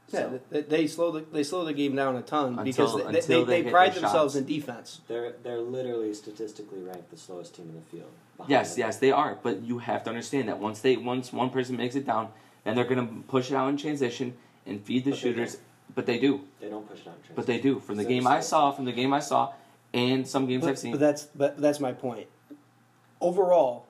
Yeah, 0.09 0.19
So 0.21 0.39
they, 0.51 0.61
they 0.61 0.87
slow 0.87 1.11
the 1.11 1.25
they 1.33 1.43
slow 1.43 1.65
the 1.65 1.73
game 1.73 1.93
down 1.95 2.15
a 2.15 2.21
ton 2.21 2.57
Until- 2.59 2.63
because 2.63 3.27
they, 3.27 3.35
they, 3.35 3.43
they 3.43 3.61
they, 3.63 3.69
pride 3.71 3.93
themselves 3.93 4.35
shots. 4.35 4.35
in 4.35 4.45
defense. 4.45 5.01
they're 5.09 5.33
they're 5.43 5.59
literally 5.59 6.13
statistically 6.13 6.79
ranked 6.81 7.11
the 7.11 7.17
slowest 7.17 7.55
team 7.55 7.67
in 7.69 7.75
the 7.75 7.81
field. 7.81 8.11
Yes, 8.47 8.75
them. 8.75 8.79
yes, 8.85 8.99
they 8.99 9.11
are. 9.11 9.37
But 9.43 9.63
you 9.63 9.79
have 9.79 10.03
to 10.05 10.09
understand 10.09 10.47
that 10.47 10.59
once 10.59 10.79
they 10.79 10.95
once 10.95 11.33
one 11.33 11.49
person 11.49 11.75
makes 11.75 11.95
it 11.95 12.05
down, 12.05 12.29
then 12.67 12.75
they're 12.75 12.86
gonna 12.86 13.10
push 13.27 13.49
it 13.51 13.56
out 13.56 13.69
in 13.69 13.77
transition 13.77 14.34
and 14.65 14.84
feed 14.84 15.06
the 15.06 15.12
But 15.12 15.15
they 15.15 15.21
shooters. 15.21 15.58
But 15.95 16.06
they 16.06 16.19
do. 16.19 16.41
They 16.60 16.69
don't 16.69 16.88
push 16.88 16.99
it 16.99 17.08
on 17.08 17.13
transition. 17.13 17.36
But 17.36 17.45
they 17.45 17.60
do. 17.60 17.80
From 17.80 17.97
the 17.97 18.03
game 18.03 18.27
I 18.27 18.41
saw, 18.41 18.71
from 18.71 18.86
the 18.86 18.91
game 18.91 19.13
I 19.13 19.19
saw, 19.19 19.53
and 19.93 20.27
some 20.27 20.45
games 20.45 20.63
But, 20.63 20.71
I've 20.71 20.80
seen. 20.80 20.91
but 20.91 20.99
that's 20.99 21.23
but 21.23 21.58
that's 21.58 21.80
my 21.80 21.93
point. 21.93 22.27
Overall, 23.21 23.86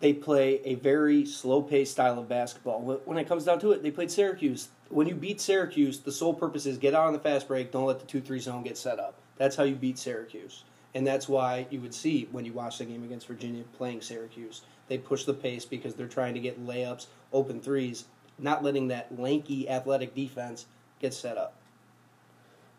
they 0.00 0.12
play 0.12 0.60
a 0.64 0.74
very 0.74 1.24
slow 1.24 1.62
paced 1.62 1.92
style 1.92 2.18
of 2.18 2.28
basketball. 2.28 2.80
When 3.04 3.16
it 3.16 3.26
comes 3.26 3.44
down 3.44 3.60
to 3.60 3.72
it, 3.72 3.82
they 3.82 3.90
played 3.90 4.10
Syracuse. 4.10 4.68
When 4.88 5.08
you 5.08 5.14
beat 5.14 5.40
Syracuse, 5.40 6.00
the 6.00 6.12
sole 6.12 6.34
purpose 6.34 6.66
is 6.66 6.78
get 6.78 6.94
out 6.94 7.06
on 7.06 7.12
the 7.12 7.18
fast 7.18 7.48
break. 7.48 7.72
Don't 7.72 7.86
let 7.86 8.00
the 8.00 8.06
two 8.06 8.20
three 8.20 8.38
zone 8.40 8.62
get 8.62 8.76
set 8.76 8.98
up. 8.98 9.14
That's 9.38 9.56
how 9.56 9.64
you 9.64 9.74
beat 9.74 9.98
Syracuse, 9.98 10.64
and 10.94 11.06
that's 11.06 11.28
why 11.28 11.66
you 11.70 11.80
would 11.80 11.94
see 11.94 12.28
when 12.32 12.44
you 12.44 12.52
watch 12.52 12.78
the 12.78 12.84
game 12.84 13.04
against 13.04 13.26
Virginia 13.26 13.64
playing 13.76 14.00
Syracuse, 14.00 14.62
they 14.88 14.98
push 14.98 15.24
the 15.24 15.34
pace 15.34 15.64
because 15.64 15.94
they're 15.94 16.06
trying 16.06 16.34
to 16.34 16.40
get 16.40 16.64
layups, 16.64 17.06
open 17.32 17.60
threes, 17.60 18.04
not 18.38 18.62
letting 18.62 18.88
that 18.88 19.18
lanky 19.18 19.68
athletic 19.68 20.14
defense 20.14 20.66
get 21.00 21.14
set 21.14 21.36
up. 21.36 21.54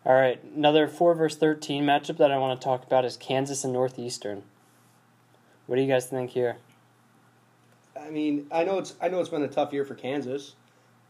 All 0.04 0.14
right, 0.14 0.42
another 0.56 0.88
4 0.88 1.14
versus 1.14 1.38
13 1.38 1.84
matchup 1.84 2.16
that 2.18 2.30
I 2.30 2.38
want 2.38 2.58
to 2.60 2.64
talk 2.64 2.86
about 2.86 3.04
is 3.04 3.16
Kansas 3.16 3.64
and 3.64 3.72
Northeastern. 3.72 4.42
What 5.66 5.76
do 5.76 5.82
you 5.82 5.88
guys 5.88 6.06
think 6.06 6.30
here? 6.30 6.56
I 8.00 8.10
mean, 8.10 8.46
I 8.50 8.64
know 8.64 8.78
it's 8.78 8.94
I 9.02 9.08
know 9.08 9.20
it's 9.20 9.28
been 9.28 9.42
a 9.42 9.48
tough 9.48 9.72
year 9.72 9.84
for 9.84 9.94
Kansas, 9.94 10.54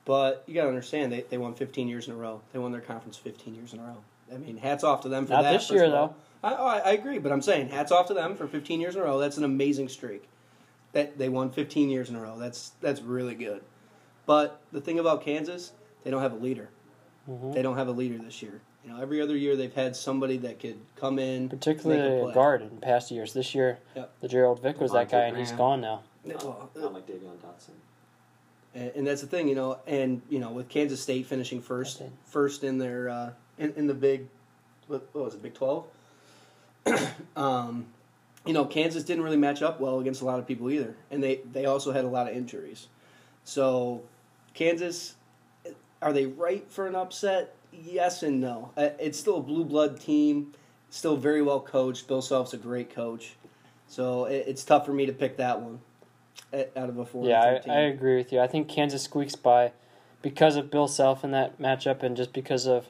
but 0.05 0.43
you 0.47 0.55
got 0.55 0.63
to 0.63 0.69
understand 0.69 1.13
they, 1.13 1.25
they 1.29 1.39
won 1.39 1.55
15 1.55 1.87
years 1.87 2.09
in 2.09 2.15
a 2.15 2.17
row. 2.17 2.41
They 2.53 2.59
won 2.59 2.73
their 2.73 2.81
conference 2.81 3.17
15 3.17 3.55
years 3.55 3.73
in 3.73 3.79
a 3.79 3.83
row. 3.83 3.99
I 4.33 4.39
mean, 4.39 4.57
hats 4.57 4.85
off 4.85 5.03
to 5.03 5.09
them 5.09 5.27
for 5.27 5.35
Not 5.35 5.43
that. 5.43 5.53
this 5.53 5.71
year. 5.71 5.85
I, 5.85 6.55
oh, 6.55 6.67
I, 6.67 6.79
I 6.79 6.91
agree, 6.93 7.19
but 7.19 7.33
I'm 7.33 7.43
saying 7.43 7.69
hats 7.69 7.93
off 7.93 8.07
to 8.09 8.15
them 8.15 8.37
for 8.37 8.47
15 8.47 8.81
years 8.81 8.95
in 8.95 9.03
a 9.03 9.05
row. 9.05 9.19
That's 9.19 9.37
an 9.37 9.45
amazing 9.45 9.89
streak. 9.89 10.29
That 10.93 11.19
they 11.19 11.29
won 11.29 11.51
15 11.51 11.91
years 11.91 12.09
in 12.09 12.17
a 12.17 12.21
row. 12.21 12.39
That's 12.39 12.73
that's 12.81 13.01
really 13.01 13.35
good. 13.35 13.63
But 14.29 14.61
the 14.73 14.81
thing 14.83 14.99
about 14.99 15.23
Kansas, 15.23 15.73
they 16.05 16.11
don't 16.11 16.21
have 16.21 16.35
a 16.35 16.37
leader. 16.37 16.69
Mhm. 17.27 17.55
They 17.55 17.63
don't 17.63 17.79
have 17.79 17.89
a 17.89 17.93
leader 17.93 18.19
this 18.19 18.43
year. 18.43 18.61
You 18.85 18.91
know, 18.93 19.01
every 19.01 19.23
other 19.23 19.35
year 19.35 19.57
they've 19.57 19.73
had 19.73 19.97
somebody 19.97 20.37
that 20.37 20.61
could 20.61 20.77
come 20.97 21.19
in, 21.19 21.49
Particularly 21.49 22.21
play. 22.25 22.31
a 22.31 22.35
guard 22.35 22.61
in 22.61 22.77
past 22.77 23.11
years. 23.11 23.33
This 23.33 23.55
year, 23.55 23.79
Yep. 23.97 24.13
the 24.21 24.29
Gerald 24.29 24.61
Vick 24.61 24.83
was 24.83 24.93
that 24.93 25.09
Devontae 25.09 25.11
guy, 25.13 25.25
and 25.29 25.37
he's 25.39 25.53
gone 25.53 25.81
now. 25.81 26.03
Well, 26.27 26.69
Not 26.77 26.93
like 26.93 27.07
Davion 27.07 27.39
Dotson. 27.39 27.71
And, 28.75 28.93
and 28.97 29.07
that's 29.07 29.23
the 29.23 29.27
thing, 29.27 29.49
you 29.49 29.55
know, 29.55 29.79
and 29.87 30.21
you 30.29 30.39
know, 30.41 30.51
with 30.51 30.69
Kansas 30.69 31.01
State 31.01 31.25
finishing 31.25 31.63
first, 31.63 32.03
first 32.27 32.65
in 32.65 32.77
their 32.77 33.09
uh, 33.09 33.31
in, 33.57 33.73
in 33.77 33.87
the 33.87 33.95
big, 33.95 34.29
what, 34.89 35.09
what 35.13 35.25
was 35.25 35.35
it, 35.37 35.43
Big 35.43 35.55
Twelve? 35.55 35.87
um, 37.37 37.87
you 38.45 38.53
know, 38.53 38.67
Kansas 38.67 39.05
didn't 39.05 39.25
really 39.25 39.39
match 39.39 39.63
up 39.63 39.81
well 39.81 40.01
against 40.01 40.21
a 40.21 40.27
lot 40.27 40.39
of 40.39 40.47
people 40.47 40.71
either, 40.71 40.95
and 41.11 41.23
they 41.23 41.37
they 41.51 41.65
also 41.65 41.93
had 41.93 42.05
a 42.05 42.09
lot 42.09 42.29
of 42.29 42.37
injuries. 42.37 42.89
So, 43.45 44.03
Kansas, 44.59 45.15
are 46.03 46.13
they 46.13 46.27
right 46.27 46.69
for 46.69 46.89
an 46.89 46.97
upset? 46.97 47.55
Yes 47.73 48.25
and 48.25 48.41
no. 48.41 48.73
Uh, 48.77 48.89
It's 48.99 49.17
still 49.17 49.37
a 49.37 49.41
blue 49.41 49.65
blood 49.65 50.01
team, 50.01 50.53
still 50.91 51.17
very 51.17 51.43
well 51.43 51.61
coached. 51.61 52.09
Bill 52.09 52.21
Self's 52.21 52.55
a 52.55 52.57
great 52.57 52.93
coach, 52.93 53.37
so 53.87 54.25
it's 54.25 54.65
tough 54.65 54.85
for 54.85 54.93
me 54.93 55.07
to 55.07 55.13
pick 55.13 55.37
that 55.37 55.61
one 55.61 55.79
uh, 56.53 56.65
out 56.77 56.89
of 56.89 56.99
a 56.99 57.07
four. 57.07 57.29
Yeah, 57.29 57.61
I, 57.69 57.71
I 57.71 57.81
agree 57.83 58.17
with 58.17 58.33
you. 58.33 58.41
I 58.41 58.49
think 58.49 58.69
Kansas 58.69 59.03
squeaks 59.05 59.37
by 59.37 59.71
because 60.23 60.57
of 60.57 60.73
Bill 60.73 60.89
Self 60.89 61.23
in 61.23 61.31
that 61.31 61.61
matchup, 61.61 62.03
and 62.03 62.17
just 62.17 62.33
because 62.33 62.67
of 62.67 62.89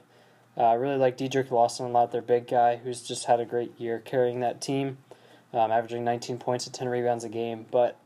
uh, 0.57 0.63
I 0.63 0.73
really 0.73 0.97
like 0.97 1.19
Dedric 1.19 1.51
Lawson 1.51 1.85
a 1.85 1.91
lot, 1.91 2.13
their 2.13 2.23
big 2.23 2.47
guy, 2.47 2.77
who's 2.77 3.03
just 3.03 3.27
had 3.27 3.41
a 3.41 3.45
great 3.45 3.79
year 3.79 3.99
carrying 3.99 4.41
that 4.41 4.63
team, 4.63 4.97
um, 5.53 5.71
averaging 5.71 6.03
19 6.03 6.39
points 6.39 6.65
and 6.67 6.75
10 6.75 6.89
rebounds 6.89 7.25
a 7.25 7.29
game. 7.29 7.67
But 7.71 8.01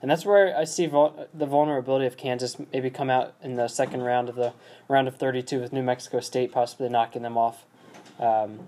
and 0.00 0.10
that's 0.10 0.24
where 0.24 0.56
I 0.56 0.64
see 0.64 0.86
vul- 0.86 1.28
the 1.34 1.46
vulnerability 1.46 2.06
of 2.06 2.16
Kansas 2.16 2.56
maybe 2.72 2.90
come 2.90 3.10
out 3.10 3.34
in 3.42 3.56
the 3.56 3.68
second 3.68 4.02
round 4.02 4.28
of 4.28 4.36
the 4.36 4.52
round 4.88 5.08
of 5.08 5.16
32 5.16 5.60
with 5.60 5.72
New 5.72 5.82
Mexico 5.82 6.20
State 6.20 6.52
possibly 6.52 6.88
knocking 6.88 7.22
them 7.22 7.36
off. 7.36 7.64
Um, 8.20 8.60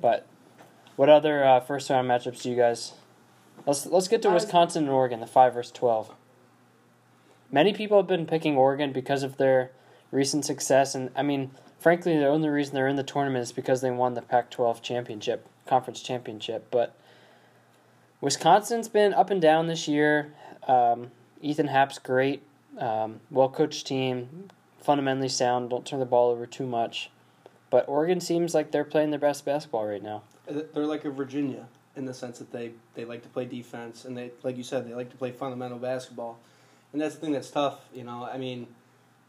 but 0.00 0.26
what 0.96 1.08
other 1.08 1.44
uh, 1.44 1.60
first 1.60 1.90
round 1.90 2.08
matchups 2.08 2.42
do 2.42 2.50
you 2.50 2.56
guys? 2.56 2.92
Let's 3.66 3.86
let's 3.86 4.08
get 4.08 4.22
to 4.22 4.30
Wisconsin 4.30 4.84
and 4.84 4.92
Oregon, 4.92 5.20
the 5.20 5.26
five 5.26 5.54
versus 5.54 5.72
twelve. 5.72 6.12
Many 7.50 7.72
people 7.72 7.96
have 7.98 8.06
been 8.06 8.26
picking 8.26 8.56
Oregon 8.56 8.92
because 8.92 9.22
of 9.22 9.36
their 9.36 9.70
recent 10.10 10.44
success, 10.44 10.94
and 10.94 11.10
I 11.16 11.22
mean, 11.22 11.52
frankly, 11.78 12.16
the 12.16 12.26
only 12.26 12.48
reason 12.48 12.74
they're 12.74 12.88
in 12.88 12.96
the 12.96 13.02
tournament 13.02 13.42
is 13.42 13.52
because 13.52 13.80
they 13.80 13.90
won 13.90 14.14
the 14.14 14.22
Pac-12 14.22 14.82
championship, 14.82 15.46
conference 15.66 16.02
championship. 16.02 16.66
But 16.70 16.94
Wisconsin's 18.20 18.88
been 18.88 19.14
up 19.14 19.30
and 19.30 19.40
down 19.40 19.66
this 19.66 19.88
year. 19.88 20.34
Um, 20.68 21.10
Ethan 21.40 21.68
Happ's 21.68 21.98
great, 21.98 22.42
um, 22.78 23.20
well 23.30 23.48
coached 23.48 23.86
team, 23.86 24.48
fundamentally 24.80 25.28
sound. 25.28 25.70
Don't 25.70 25.86
turn 25.86 25.98
the 25.98 26.06
ball 26.06 26.30
over 26.30 26.46
too 26.46 26.66
much. 26.66 27.10
But 27.70 27.88
Oregon 27.88 28.20
seems 28.20 28.54
like 28.54 28.70
they're 28.70 28.84
playing 28.84 29.10
their 29.10 29.18
best 29.18 29.44
basketball 29.44 29.86
right 29.86 30.02
now. 30.02 30.22
They're 30.46 30.86
like 30.86 31.04
a 31.04 31.10
Virginia 31.10 31.66
in 31.96 32.04
the 32.04 32.14
sense 32.14 32.38
that 32.38 32.52
they, 32.52 32.72
they 32.94 33.04
like 33.04 33.22
to 33.22 33.28
play 33.28 33.44
defense 33.44 34.04
and 34.04 34.16
they 34.16 34.30
like 34.42 34.56
you 34.56 34.62
said 34.62 34.88
they 34.88 34.94
like 34.94 35.10
to 35.10 35.16
play 35.16 35.32
fundamental 35.32 35.78
basketball, 35.78 36.38
and 36.92 37.02
that's 37.02 37.16
the 37.16 37.20
thing 37.20 37.32
that's 37.32 37.50
tough. 37.50 37.80
You 37.92 38.04
know, 38.04 38.24
I 38.24 38.38
mean, 38.38 38.66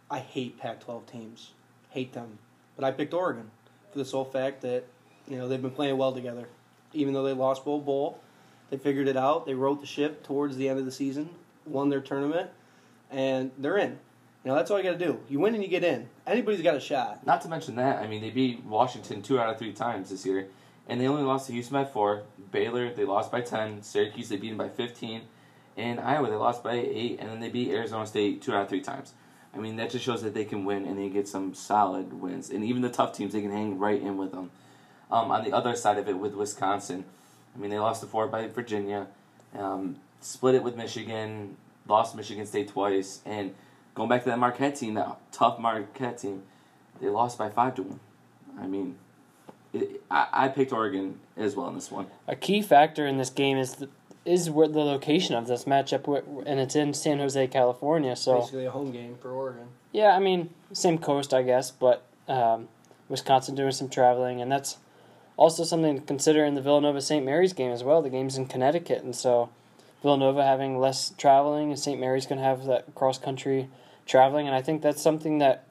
I 0.10 0.20
hate 0.20 0.58
Pac-12 0.60 1.06
teams, 1.08 1.52
hate 1.90 2.14
them, 2.14 2.40
but 2.76 2.86
I 2.86 2.92
picked 2.92 3.14
Oregon 3.14 3.52
for 3.92 3.98
the 3.98 4.06
sole 4.06 4.26
fact 4.26 4.62
that 4.62 4.86
you 5.28 5.38
know 5.38 5.48
they've 5.48 5.62
been 5.62 5.72
playing 5.72 5.98
well 5.98 6.14
together, 6.14 6.48
even 6.94 7.14
though 7.14 7.24
they 7.24 7.34
lost 7.34 7.66
Bol 7.66 7.82
Bol, 7.82 8.20
they 8.70 8.78
figured 8.78 9.08
it 9.08 9.18
out. 9.18 9.46
They 9.46 9.54
wrote 9.54 9.82
the 9.82 9.88
ship 9.88 10.24
towards 10.24 10.58
the 10.58 10.70
end 10.70 10.80
of 10.80 10.86
the 10.86 10.92
season, 10.92 11.30
won 11.66 11.90
their 11.90 12.02
tournament, 12.02 12.50
and 13.12 13.52
they're 13.58 13.78
in. 13.78 14.00
You 14.44 14.52
know, 14.52 14.56
that's 14.56 14.72
all 14.72 14.78
you 14.78 14.84
got 14.84 14.98
to 14.98 15.06
do. 15.06 15.20
You 15.28 15.40
win 15.40 15.54
and 15.54 15.64
you 15.64 15.70
get 15.70 15.84
in. 15.84 16.08
Anybody's 16.26 16.62
got 16.62 16.76
a 16.76 16.80
shot. 16.80 17.26
Not 17.26 17.42
to 17.42 17.50
mention 17.50 17.76
that, 17.76 18.00
I 18.00 18.08
mean, 18.08 18.22
they 18.22 18.30
beat 18.30 18.64
Washington 18.64 19.22
two 19.22 19.40
out 19.40 19.50
of 19.50 19.60
three 19.60 19.74
times 19.74 20.10
this 20.10 20.26
year, 20.26 20.48
and 20.88 21.00
they 21.00 21.08
only 21.08 21.24
lost 21.24 21.48
to 21.48 21.54
Houston 21.54 21.74
by 21.74 21.86
four. 21.86 22.24
Baylor, 22.52 22.94
they 22.94 23.06
lost 23.06 23.32
by 23.32 23.42
ten. 23.42 23.82
Syracuse, 23.84 24.30
they 24.30 24.38
beat 24.38 24.50
them 24.50 24.58
by 24.58 24.70
fifteen. 24.70 25.24
And 25.76 26.00
Iowa, 26.00 26.30
they 26.30 26.36
lost 26.36 26.64
by 26.64 26.74
eight, 26.74 27.20
and 27.20 27.30
then 27.30 27.40
they 27.40 27.50
beat 27.50 27.70
Arizona 27.70 28.06
State 28.06 28.42
two 28.42 28.54
out 28.54 28.64
of 28.64 28.70
three 28.70 28.82
times. 28.82 29.14
I 29.54 29.58
mean, 29.58 29.78
that 29.78 29.92
just 29.92 30.06
shows 30.06 30.22
that 30.22 30.34
they 30.34 30.46
can 30.46 30.64
win 30.64 30.86
and 30.86 30.98
they 30.98 31.10
get 31.10 31.28
some 31.28 31.54
solid 31.54 32.14
wins. 32.14 32.50
And 32.50 32.64
even 32.64 32.82
the 32.82 32.90
tough 32.90 33.14
teams, 33.14 33.34
they 33.34 33.42
can 33.42 33.52
hang 33.52 33.80
right 33.80 34.02
in 34.02 34.18
with 34.18 34.32
them. 34.32 34.52
Um, 35.12 35.32
on 35.32 35.44
the 35.44 35.54
other 35.54 35.76
side 35.76 35.98
of 35.98 36.08
it, 36.08 36.18
with 36.18 36.36
Wisconsin, 36.36 37.06
I 37.56 37.60
mean, 37.60 37.70
they 37.72 37.80
lost 37.80 38.02
to 38.02 38.08
four 38.08 38.28
by 38.28 38.48
Virginia, 38.48 39.08
um, 39.58 39.98
split 40.22 40.56
it 40.56 40.64
with 40.64 40.76
Michigan, 40.76 41.58
lost 41.88 42.16
Michigan 42.16 42.46
State 42.46 42.70
twice, 42.70 43.22
and 43.26 43.54
going 43.96 44.10
back 44.10 44.24
to 44.24 44.30
that 44.30 44.40
Marquette 44.40 44.76
team, 44.76 44.94
that 44.96 45.18
tough 45.32 45.60
Marquette 45.60 46.18
team, 46.20 46.44
they 47.02 47.10
lost 47.10 47.38
by 47.38 47.50
five 47.50 47.76
to 47.76 47.84
one. 47.84 48.00
I 48.60 48.68
mean, 48.68 48.98
it, 49.74 50.02
I, 50.10 50.28
I 50.32 50.48
picked 50.50 50.72
Oregon 50.72 51.20
as 51.38 51.56
well 51.56 51.68
in 51.70 51.76
this 51.76 51.92
one. 51.92 52.08
A 52.28 52.36
key 52.36 52.62
factor 52.62 53.06
in 53.06 53.18
this 53.18 53.30
game 53.30 53.58
is 53.58 53.76
the, 53.76 53.90
is 54.26 54.50
where 54.50 54.68
the 54.68 54.80
location 54.80 55.36
of 55.36 55.48
this 55.48 55.64
matchup, 55.66 56.44
and 56.46 56.60
it's 56.60 56.76
in 56.76 56.94
San 56.94 57.20
Jose, 57.20 57.48
California. 57.48 58.16
So 58.16 58.40
Basically, 58.40 58.66
a 58.66 58.72
home 58.72 58.92
game 58.92 59.16
for 59.20 59.32
Oregon. 59.32 59.68
yeah, 59.92 60.16
I 60.16 60.20
mean 60.20 60.50
same 60.74 60.98
coast, 60.98 61.34
I 61.34 61.42
guess, 61.42 61.72
but 61.72 62.04
um, 62.28 62.68
Wisconsin 63.08 63.56
doing 63.56 63.72
some 63.72 63.90
traveling, 63.90 64.42
and 64.42 64.52
that's 64.52 64.78
also 65.40 65.64
something 65.64 66.02
to 66.02 66.06
consider 66.06 66.44
in 66.44 66.56
the 66.56 66.62
Villanova 66.62 67.00
St. 67.00 67.26
Mary's 67.26 67.54
game 67.54 67.72
as 67.72 67.82
well. 67.82 68.02
The 68.02 68.10
game's 68.10 68.36
in 68.36 68.46
Connecticut, 68.46 69.04
and 69.04 69.16
so 69.16 69.50
Villanova 70.04 70.44
having 70.44 70.78
less 70.78 71.14
traveling, 71.18 71.70
and 71.70 71.80
St. 71.80 71.98
Mary's 71.98 72.26
going 72.26 72.40
to 72.40 72.46
have 72.46 72.66
that 72.66 72.94
cross 72.94 73.18
country 73.18 73.70
traveling, 74.06 74.48
and 74.48 74.56
I 74.56 74.62
think 74.62 74.82
that's 74.82 75.02
something 75.02 75.38
that 75.38 75.64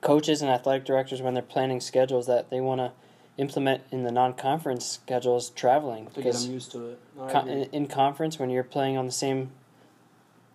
coaches 0.00 0.40
and 0.40 0.50
athletic 0.50 0.86
directors, 0.86 1.20
when 1.20 1.34
they're 1.34 1.42
planning 1.42 1.78
schedules, 1.78 2.26
that 2.26 2.48
they 2.48 2.58
want 2.58 2.80
to 2.80 2.92
implement 3.36 3.82
in 3.90 4.02
the 4.02 4.10
non-conference 4.10 4.86
schedules 4.86 5.50
traveling 5.50 6.08
because 6.14 6.46
used 6.46 6.72
to 6.72 6.86
it. 6.88 7.00
No, 7.14 7.24
I 7.24 7.32
con- 7.32 7.48
agree. 7.48 7.62
in, 7.64 7.70
in 7.82 7.86
conference 7.86 8.38
when 8.38 8.48
you're 8.48 8.64
playing 8.64 8.96
on 8.96 9.04
the 9.04 9.12
same 9.12 9.50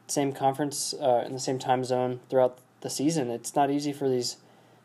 same 0.08 0.34
conference 0.34 0.96
uh, 1.00 1.24
in 1.26 1.34
the 1.34 1.40
same 1.40 1.60
time 1.60 1.84
zone 1.84 2.22
throughout 2.30 2.58
the 2.82 2.90
season. 2.90 3.30
It's 3.30 3.56
not 3.56 3.70
easy 3.70 3.94
for 3.94 4.10
these 4.10 4.38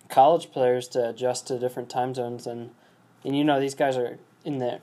college 0.08 0.50
players 0.52 0.88
to 0.88 1.08
adjust 1.08 1.46
to 1.48 1.58
different 1.58 1.88
time 1.88 2.14
zones, 2.14 2.46
and 2.46 2.70
and 3.24 3.36
you 3.36 3.44
know 3.44 3.60
these 3.60 3.74
guys 3.74 3.96
are 3.96 4.18
in 4.44 4.58
there 4.58 4.80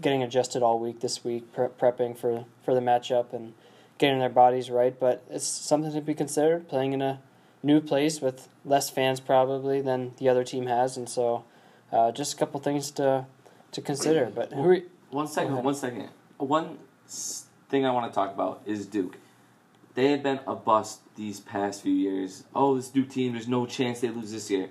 getting 0.00 0.22
adjusted 0.22 0.62
all 0.62 0.78
week 0.78 1.00
this 1.00 1.24
week, 1.24 1.52
pre- 1.52 1.68
prepping 1.68 2.16
for 2.16 2.44
for 2.64 2.74
the 2.74 2.80
matchup 2.80 3.32
and 3.32 3.54
getting 3.98 4.18
their 4.18 4.28
bodies 4.28 4.70
right. 4.70 4.98
But 4.98 5.24
it's 5.30 5.46
something 5.46 5.92
to 5.92 6.00
be 6.00 6.14
considered 6.14 6.68
playing 6.68 6.92
in 6.92 7.02
a 7.02 7.20
new 7.62 7.80
place 7.80 8.20
with 8.20 8.48
less 8.64 8.90
fans 8.90 9.20
probably 9.20 9.80
than 9.80 10.12
the 10.18 10.28
other 10.28 10.44
team 10.44 10.66
has, 10.66 10.96
and 10.96 11.08
so 11.08 11.44
uh, 11.92 12.12
just 12.12 12.34
a 12.34 12.36
couple 12.36 12.60
things 12.60 12.90
to 12.92 13.26
to 13.72 13.80
consider. 13.80 14.26
But 14.26 14.52
who 14.52 14.70
are, 14.70 14.78
one 15.10 15.28
second, 15.28 15.62
one 15.62 15.74
second, 15.74 16.08
One 16.38 16.78
thing 17.68 17.86
I 17.86 17.90
want 17.90 18.10
to 18.10 18.14
talk 18.14 18.32
about 18.34 18.62
is 18.66 18.86
Duke. 18.86 19.16
They 19.94 20.10
have 20.10 20.22
been 20.22 20.40
a 20.46 20.54
bust 20.54 21.00
these 21.16 21.40
past 21.40 21.82
few 21.82 21.92
years. 21.92 22.44
Oh, 22.54 22.76
this 22.76 22.88
Duke 22.88 23.08
team, 23.08 23.32
there's 23.32 23.48
no 23.48 23.64
chance 23.64 24.00
they 24.00 24.10
lose 24.10 24.30
this 24.30 24.50
year. 24.50 24.68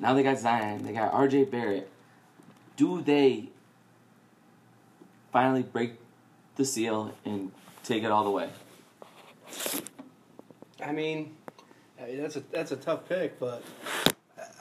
Now 0.00 0.14
they 0.14 0.24
got 0.24 0.38
Zion, 0.38 0.82
they 0.82 0.92
got 0.92 1.12
RJ 1.12 1.50
Barrett. 1.50 1.88
Do 2.78 3.02
they 3.02 3.50
finally 5.32 5.64
break 5.64 5.94
the 6.56 6.64
seal 6.64 7.12
and 7.24 7.52
take 7.82 8.04
it 8.04 8.10
all 8.10 8.24
the 8.24 8.30
way? 8.30 8.48
I 10.82 10.92
mean, 10.92 11.34
I 12.00 12.06
mean, 12.06 12.22
that's 12.22 12.36
a 12.36 12.40
that's 12.52 12.70
a 12.70 12.76
tough 12.76 13.08
pick, 13.08 13.40
but 13.40 13.64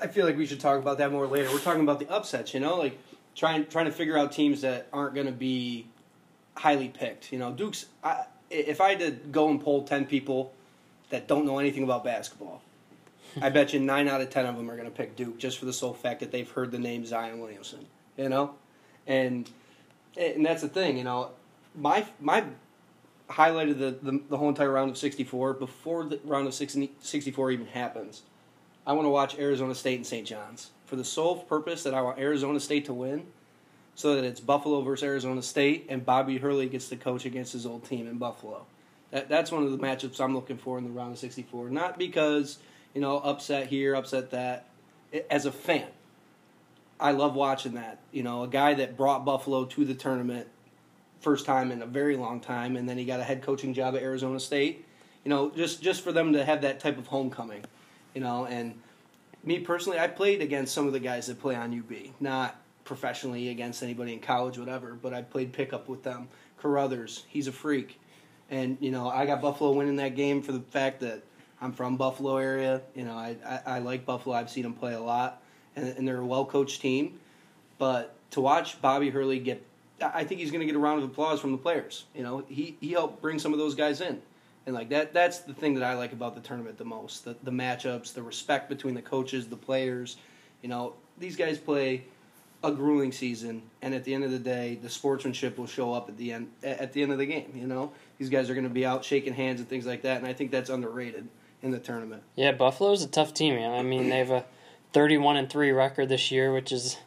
I 0.01 0.07
feel 0.07 0.25
like 0.25 0.35
we 0.35 0.47
should 0.47 0.59
talk 0.59 0.79
about 0.79 0.97
that 0.97 1.11
more 1.11 1.27
later. 1.27 1.49
We're 1.51 1.59
talking 1.59 1.83
about 1.83 1.99
the 1.99 2.09
upsets, 2.09 2.53
you 2.53 2.59
know, 2.59 2.75
like 2.75 2.97
trying 3.35 3.67
trying 3.67 3.85
to 3.85 3.91
figure 3.91 4.17
out 4.17 4.31
teams 4.31 4.61
that 4.61 4.87
aren't 4.91 5.13
going 5.13 5.27
to 5.27 5.31
be 5.31 5.87
highly 6.55 6.89
picked. 6.89 7.31
You 7.31 7.37
know, 7.37 7.51
Duke's. 7.51 7.85
I, 8.03 8.25
if 8.49 8.81
I 8.81 8.89
had 8.89 8.99
to 8.99 9.11
go 9.11 9.49
and 9.49 9.61
poll 9.61 9.83
ten 9.83 10.05
people 10.05 10.53
that 11.11 11.27
don't 11.27 11.45
know 11.45 11.59
anything 11.59 11.83
about 11.83 12.03
basketball, 12.03 12.63
I 13.39 13.49
bet 13.49 13.73
you 13.73 13.79
nine 13.79 14.07
out 14.07 14.21
of 14.21 14.31
ten 14.31 14.47
of 14.47 14.57
them 14.57 14.71
are 14.71 14.75
going 14.75 14.89
to 14.89 14.95
pick 14.95 15.15
Duke 15.15 15.37
just 15.37 15.59
for 15.59 15.65
the 15.65 15.73
sole 15.73 15.93
fact 15.93 16.21
that 16.21 16.31
they've 16.31 16.49
heard 16.49 16.71
the 16.71 16.79
name 16.79 17.05
Zion 17.05 17.39
Williamson. 17.39 17.85
You 18.17 18.29
know, 18.29 18.55
and 19.05 19.49
and 20.17 20.45
that's 20.45 20.61
the 20.61 20.69
thing. 20.69 20.97
You 20.97 21.03
know, 21.03 21.31
my 21.75 22.05
my 22.19 22.43
highlighted 23.29 23.77
the, 23.79 23.97
the, 24.01 24.21
the 24.29 24.37
whole 24.37 24.49
entire 24.49 24.71
round 24.71 24.89
of 24.89 24.97
64 24.97 25.53
before 25.53 26.05
the 26.05 26.19
round 26.23 26.47
of 26.47 26.53
60, 26.53 26.91
64 26.99 27.51
even 27.51 27.67
happens. 27.67 28.21
I 28.85 28.93
want 28.93 29.05
to 29.05 29.09
watch 29.09 29.37
Arizona 29.37 29.75
State 29.75 29.97
and 29.97 30.05
St. 30.05 30.25
John's 30.25 30.71
for 30.85 30.95
the 30.95 31.03
sole 31.03 31.35
purpose 31.35 31.83
that 31.83 31.93
I 31.93 32.01
want 32.01 32.19
Arizona 32.19 32.59
State 32.59 32.85
to 32.85 32.93
win 32.93 33.25
so 33.95 34.15
that 34.15 34.23
it's 34.23 34.39
Buffalo 34.39 34.81
versus 34.81 35.03
Arizona 35.03 35.41
State 35.41 35.87
and 35.89 36.05
Bobby 36.05 36.37
Hurley 36.37 36.69
gets 36.69 36.87
to 36.89 36.95
coach 36.95 37.25
against 37.25 37.51
his 37.51 37.65
old 37.65 37.83
team 37.83 38.07
in 38.07 38.17
Buffalo. 38.17 38.65
That, 39.11 39.27
that's 39.27 39.51
one 39.51 39.63
of 39.63 39.71
the 39.71 39.77
matchups 39.77 40.21
I'm 40.21 40.33
looking 40.33 40.57
for 40.57 40.77
in 40.77 40.83
the 40.83 40.89
round 40.89 41.13
of 41.13 41.19
64. 41.19 41.69
Not 41.69 41.97
because, 41.97 42.59
you 42.93 43.01
know, 43.01 43.17
upset 43.17 43.67
here, 43.67 43.95
upset 43.95 44.31
that. 44.31 44.67
As 45.29 45.45
a 45.45 45.51
fan, 45.51 45.87
I 46.99 47.11
love 47.11 47.35
watching 47.35 47.75
that. 47.75 47.99
You 48.11 48.23
know, 48.23 48.43
a 48.43 48.47
guy 48.47 48.73
that 48.75 48.97
brought 48.97 49.25
Buffalo 49.25 49.65
to 49.65 49.85
the 49.85 49.93
tournament 49.93 50.47
first 51.19 51.45
time 51.45 51.71
in 51.71 51.81
a 51.81 51.85
very 51.85 52.15
long 52.15 52.39
time, 52.39 52.75
and 52.75 52.87
then 52.87 52.97
he 52.97 53.05
got 53.05 53.19
a 53.19 53.23
head 53.23 53.41
coaching 53.41 53.73
job 53.73 53.95
at 53.95 54.01
Arizona 54.01 54.39
State. 54.39 54.85
You 55.23 55.29
know, 55.29 55.51
just 55.51 55.81
just 55.81 56.03
for 56.03 56.11
them 56.11 56.33
to 56.33 56.45
have 56.45 56.61
that 56.61 56.79
type 56.79 56.97
of 56.97 57.07
homecoming, 57.07 57.65
you 58.13 58.21
know. 58.21 58.45
And 58.45 58.79
me 59.43 59.59
personally, 59.59 59.99
I 59.99 60.07
played 60.07 60.41
against 60.41 60.73
some 60.73 60.87
of 60.87 60.93
the 60.93 60.99
guys 60.99 61.27
that 61.27 61.39
play 61.39 61.55
on 61.55 61.77
UB, 61.77 62.13
not 62.19 62.59
professionally 62.85 63.49
against 63.49 63.83
anybody 63.83 64.13
in 64.13 64.19
college, 64.19 64.57
whatever. 64.57 64.93
But 64.93 65.13
I 65.13 65.21
played 65.21 65.53
pickup 65.53 65.89
with 65.89 66.03
them. 66.03 66.29
Caruthers, 66.57 67.25
he's 67.27 67.47
a 67.47 67.51
freak, 67.51 67.99
and 68.49 68.77
you 68.79 68.91
know, 68.91 69.09
I 69.09 69.25
got 69.25 69.41
Buffalo 69.41 69.71
winning 69.73 69.97
that 69.97 70.15
game 70.15 70.41
for 70.41 70.51
the 70.51 70.61
fact 70.61 71.01
that 71.01 71.23
I'm 71.61 71.73
from 71.73 71.97
Buffalo 71.97 72.37
area. 72.37 72.81
You 72.95 73.03
know, 73.03 73.13
I 73.13 73.35
I, 73.45 73.61
I 73.65 73.79
like 73.79 74.05
Buffalo. 74.05 74.35
I've 74.35 74.49
seen 74.49 74.63
them 74.63 74.73
play 74.73 74.93
a 74.93 75.01
lot, 75.01 75.41
and, 75.77 75.97
and 75.97 76.07
they're 76.07 76.19
a 76.19 76.25
well 76.25 76.45
coached 76.45 76.81
team. 76.81 77.19
But 77.77 78.15
to 78.31 78.41
watch 78.41 78.81
Bobby 78.81 79.09
Hurley 79.09 79.39
get 79.39 79.63
I 80.01 80.23
think 80.25 80.39
he's 80.39 80.51
going 80.51 80.59
to 80.59 80.65
get 80.65 80.75
a 80.75 80.79
round 80.79 81.01
of 81.01 81.09
applause 81.09 81.39
from 81.39 81.51
the 81.51 81.57
players. 81.57 82.05
You 82.13 82.23
know, 82.23 82.43
he 82.47 82.75
he 82.81 82.91
helped 82.91 83.21
bring 83.21 83.39
some 83.39 83.53
of 83.53 83.59
those 83.59 83.75
guys 83.75 84.01
in, 84.01 84.21
and 84.65 84.75
like 84.75 84.89
that 84.89 85.13
that's 85.13 85.39
the 85.39 85.53
thing 85.53 85.75
that 85.75 85.83
I 85.83 85.95
like 85.95 86.13
about 86.13 86.35
the 86.35 86.41
tournament 86.41 86.77
the 86.77 86.85
most 86.85 87.25
the 87.25 87.35
the 87.43 87.51
matchups, 87.51 88.13
the 88.13 88.21
respect 88.21 88.69
between 88.69 88.93
the 88.93 89.01
coaches, 89.01 89.47
the 89.47 89.55
players. 89.55 90.17
You 90.61 90.69
know, 90.69 90.93
these 91.17 91.35
guys 91.35 91.57
play 91.57 92.03
a 92.63 92.71
grueling 92.71 93.11
season, 93.11 93.61
and 93.81 93.93
at 93.93 94.03
the 94.03 94.13
end 94.13 94.23
of 94.23 94.31
the 94.31 94.39
day, 94.39 94.79
the 94.81 94.89
sportsmanship 94.89 95.57
will 95.57 95.67
show 95.67 95.93
up 95.93 96.09
at 96.09 96.17
the 96.17 96.33
end 96.33 96.49
at 96.63 96.93
the 96.93 97.01
end 97.01 97.11
of 97.11 97.17
the 97.17 97.25
game. 97.25 97.51
You 97.55 97.67
know, 97.67 97.91
these 98.17 98.29
guys 98.29 98.49
are 98.49 98.53
going 98.53 98.67
to 98.67 98.73
be 98.73 98.85
out 98.85 99.05
shaking 99.05 99.33
hands 99.33 99.59
and 99.59 99.69
things 99.69 99.85
like 99.85 100.03
that, 100.03 100.17
and 100.17 100.27
I 100.27 100.33
think 100.33 100.51
that's 100.51 100.69
underrated. 100.69 101.27
in 101.63 101.71
the 101.71 101.79
tournament. 101.79 102.21
Yeah, 102.35 102.51
Buffalo's 102.51 103.03
a 103.03 103.07
tough 103.07 103.33
team. 103.33 103.57
I 103.57 103.81
mean, 103.81 104.09
they 104.09 104.19
have 104.19 104.29
a 104.29 104.45
31 104.97 105.37
and 105.37 105.47
3 105.47 105.69
record 105.73 106.09
this 106.09 106.31
year, 106.31 106.51
which 106.51 106.71
is 106.71 106.97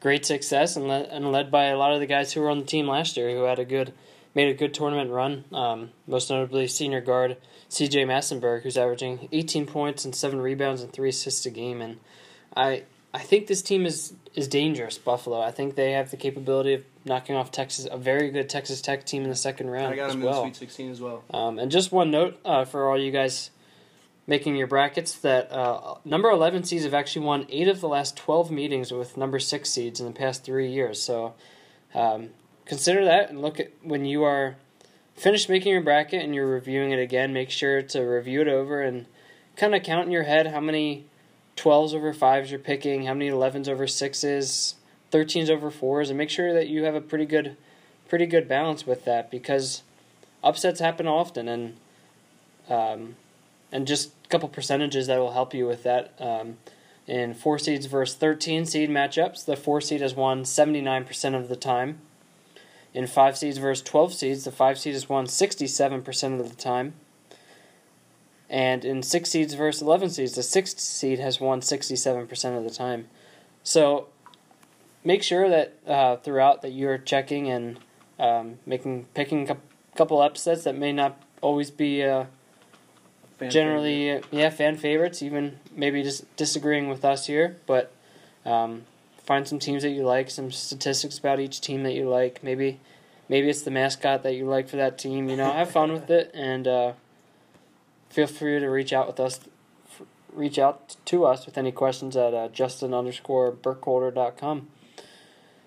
great 0.00 0.26
success 0.26 0.74
and 0.74 0.88
led, 0.88 1.06
and 1.10 1.30
led 1.30 1.48
by 1.48 1.66
a 1.66 1.76
lot 1.76 1.92
of 1.92 2.00
the 2.00 2.06
guys 2.06 2.32
who 2.32 2.40
were 2.40 2.50
on 2.50 2.58
the 2.58 2.64
team 2.64 2.88
last 2.88 3.16
year 3.16 3.30
who 3.30 3.44
had 3.44 3.60
a 3.60 3.64
good 3.64 3.92
made 4.34 4.48
a 4.48 4.52
good 4.52 4.74
tournament 4.74 5.12
run. 5.12 5.44
Um, 5.52 5.90
most 6.08 6.28
notably 6.28 6.66
senior 6.66 7.00
guard 7.00 7.36
CJ 7.70 8.04
Massinburg 8.04 8.62
who's 8.62 8.76
averaging 8.76 9.28
18 9.30 9.66
points 9.66 10.04
and 10.04 10.12
7 10.12 10.40
rebounds 10.40 10.82
and 10.82 10.92
3 10.92 11.08
assists 11.08 11.46
a 11.46 11.50
game 11.50 11.80
and 11.80 12.00
I 12.56 12.82
I 13.14 13.20
think 13.20 13.46
this 13.46 13.62
team 13.62 13.86
is 13.86 14.12
is 14.34 14.48
dangerous, 14.48 14.98
Buffalo. 14.98 15.40
I 15.40 15.52
think 15.52 15.76
they 15.76 15.92
have 15.92 16.10
the 16.10 16.16
capability 16.16 16.74
of 16.74 16.84
knocking 17.04 17.36
off 17.36 17.52
Texas, 17.52 17.86
a 17.88 17.96
very 17.96 18.32
good 18.32 18.48
Texas 18.48 18.80
Tech 18.80 19.06
team 19.06 19.22
in 19.22 19.30
the 19.30 19.36
second 19.36 19.70
round 19.70 19.94
I 19.94 19.96
got 19.96 20.10
them 20.10 20.22
well. 20.22 20.42
in 20.42 20.48
the 20.48 20.54
Sweet 20.56 20.68
16 20.68 20.90
as 20.90 21.00
well. 21.00 21.22
Um, 21.32 21.60
and 21.60 21.70
just 21.70 21.92
one 21.92 22.10
note 22.10 22.40
uh, 22.44 22.64
for 22.64 22.88
all 22.88 22.98
you 22.98 23.12
guys 23.12 23.50
making 24.30 24.54
your 24.54 24.68
brackets 24.68 25.16
that 25.16 25.50
uh, 25.50 25.96
number 26.04 26.30
11 26.30 26.62
seeds 26.62 26.84
have 26.84 26.94
actually 26.94 27.26
won 27.26 27.44
eight 27.48 27.66
of 27.66 27.80
the 27.80 27.88
last 27.88 28.16
12 28.16 28.48
meetings 28.52 28.92
with 28.92 29.16
number 29.16 29.40
six 29.40 29.70
seeds 29.70 29.98
in 29.98 30.06
the 30.06 30.12
past 30.12 30.44
three 30.44 30.70
years. 30.70 31.02
So 31.02 31.34
um, 31.96 32.28
consider 32.64 33.04
that 33.04 33.28
and 33.28 33.42
look 33.42 33.58
at 33.58 33.72
when 33.82 34.04
you 34.04 34.22
are 34.22 34.54
finished 35.16 35.48
making 35.48 35.72
your 35.72 35.80
bracket 35.80 36.22
and 36.22 36.32
you're 36.32 36.46
reviewing 36.46 36.92
it 36.92 37.00
again, 37.00 37.32
make 37.32 37.50
sure 37.50 37.82
to 37.82 38.02
review 38.02 38.42
it 38.42 38.46
over 38.46 38.80
and 38.80 39.06
kind 39.56 39.74
of 39.74 39.82
count 39.82 40.06
in 40.06 40.12
your 40.12 40.22
head 40.22 40.46
how 40.46 40.60
many 40.60 41.06
12s 41.56 41.92
over 41.92 42.14
5s 42.14 42.50
you're 42.50 42.60
picking, 42.60 43.06
how 43.06 43.14
many 43.14 43.30
11s 43.30 43.66
over 43.66 43.86
6s, 43.86 44.74
13s 45.10 45.50
over 45.50 45.72
4s, 45.72 46.08
and 46.08 46.16
make 46.16 46.30
sure 46.30 46.54
that 46.54 46.68
you 46.68 46.84
have 46.84 46.94
a 46.94 47.00
pretty 47.00 47.26
good 47.26 47.56
pretty 48.08 48.26
good 48.26 48.46
balance 48.46 48.86
with 48.86 49.04
that 49.04 49.28
because 49.28 49.82
upsets 50.44 50.78
happen 50.78 51.08
often 51.08 51.48
and 51.48 51.76
um, 52.68 53.16
and 53.72 53.86
just 53.86 54.10
a 54.24 54.28
couple 54.28 54.48
percentages 54.48 55.06
that 55.06 55.18
will 55.18 55.32
help 55.32 55.54
you 55.54 55.66
with 55.66 55.82
that. 55.84 56.14
Um, 56.18 56.58
in 57.06 57.34
four 57.34 57.58
seeds 57.58 57.86
versus 57.86 58.16
13 58.16 58.66
seed 58.66 58.88
matchups, 58.88 59.44
the 59.44 59.56
four 59.56 59.80
seed 59.80 60.00
has 60.00 60.14
won 60.14 60.42
79% 60.44 61.34
of 61.34 61.48
the 61.48 61.56
time. 61.56 62.00
In 62.94 63.06
five 63.06 63.36
seeds 63.36 63.58
versus 63.58 63.82
12 63.84 64.14
seeds, 64.14 64.44
the 64.44 64.52
five 64.52 64.78
seed 64.78 64.94
has 64.94 65.08
won 65.08 65.26
67% 65.26 66.40
of 66.40 66.48
the 66.48 66.56
time. 66.56 66.94
And 68.48 68.84
in 68.84 69.02
six 69.02 69.30
seeds 69.30 69.54
versus 69.54 69.82
11 69.82 70.10
seeds, 70.10 70.34
the 70.34 70.42
sixth 70.42 70.80
seed 70.80 71.20
has 71.20 71.40
won 71.40 71.60
67% 71.60 72.56
of 72.56 72.64
the 72.64 72.70
time. 72.70 73.08
So 73.62 74.08
make 75.04 75.22
sure 75.22 75.48
that 75.48 75.74
uh, 75.86 76.16
throughout 76.16 76.62
that 76.62 76.70
you're 76.72 76.98
checking 76.98 77.48
and 77.48 77.78
um, 78.18 78.58
making 78.66 79.06
picking 79.14 79.48
a 79.48 79.56
couple 79.96 80.20
upsets 80.20 80.64
that 80.64 80.76
may 80.76 80.92
not 80.92 81.22
always 81.40 81.70
be 81.70 82.02
uh, 82.02 82.24
Fan 83.40 83.50
generally 83.50 84.12
uh, 84.12 84.20
yeah 84.30 84.50
fan 84.50 84.76
favorites 84.76 85.22
even 85.22 85.58
maybe 85.74 86.02
just 86.02 86.24
disagreeing 86.36 86.88
with 86.88 87.04
us 87.04 87.26
here 87.26 87.56
but 87.66 87.92
um, 88.44 88.82
find 89.24 89.46
some 89.46 89.58
teams 89.58 89.82
that 89.82 89.90
you 89.90 90.02
like 90.02 90.30
some 90.30 90.50
statistics 90.50 91.18
about 91.18 91.40
each 91.40 91.60
team 91.60 91.82
that 91.84 91.94
you 91.94 92.08
like. 92.08 92.42
Maybe 92.42 92.80
maybe 93.28 93.48
it's 93.48 93.62
the 93.62 93.70
mascot 93.70 94.22
that 94.24 94.34
you 94.34 94.44
like 94.44 94.68
for 94.68 94.76
that 94.76 94.98
team 94.98 95.28
you 95.28 95.36
know? 95.36 95.50
Have 95.52 95.70
fun 95.70 95.92
with 95.92 96.10
it 96.10 96.30
and 96.34 96.66
uh, 96.66 96.92
feel 98.08 98.26
free 98.26 98.58
to 98.58 98.66
reach 98.66 98.92
out 98.92 99.06
with 99.06 99.20
us 99.20 99.40
f- 99.88 100.06
reach 100.32 100.58
out 100.58 100.96
to 101.06 101.24
us 101.24 101.46
with 101.46 101.56
any 101.56 101.70
questions 101.70 102.16
at 102.16 102.34
uh, 102.34 102.48
justin 102.48 102.92
underscore 102.92 103.52
burkholder.com 103.52 104.66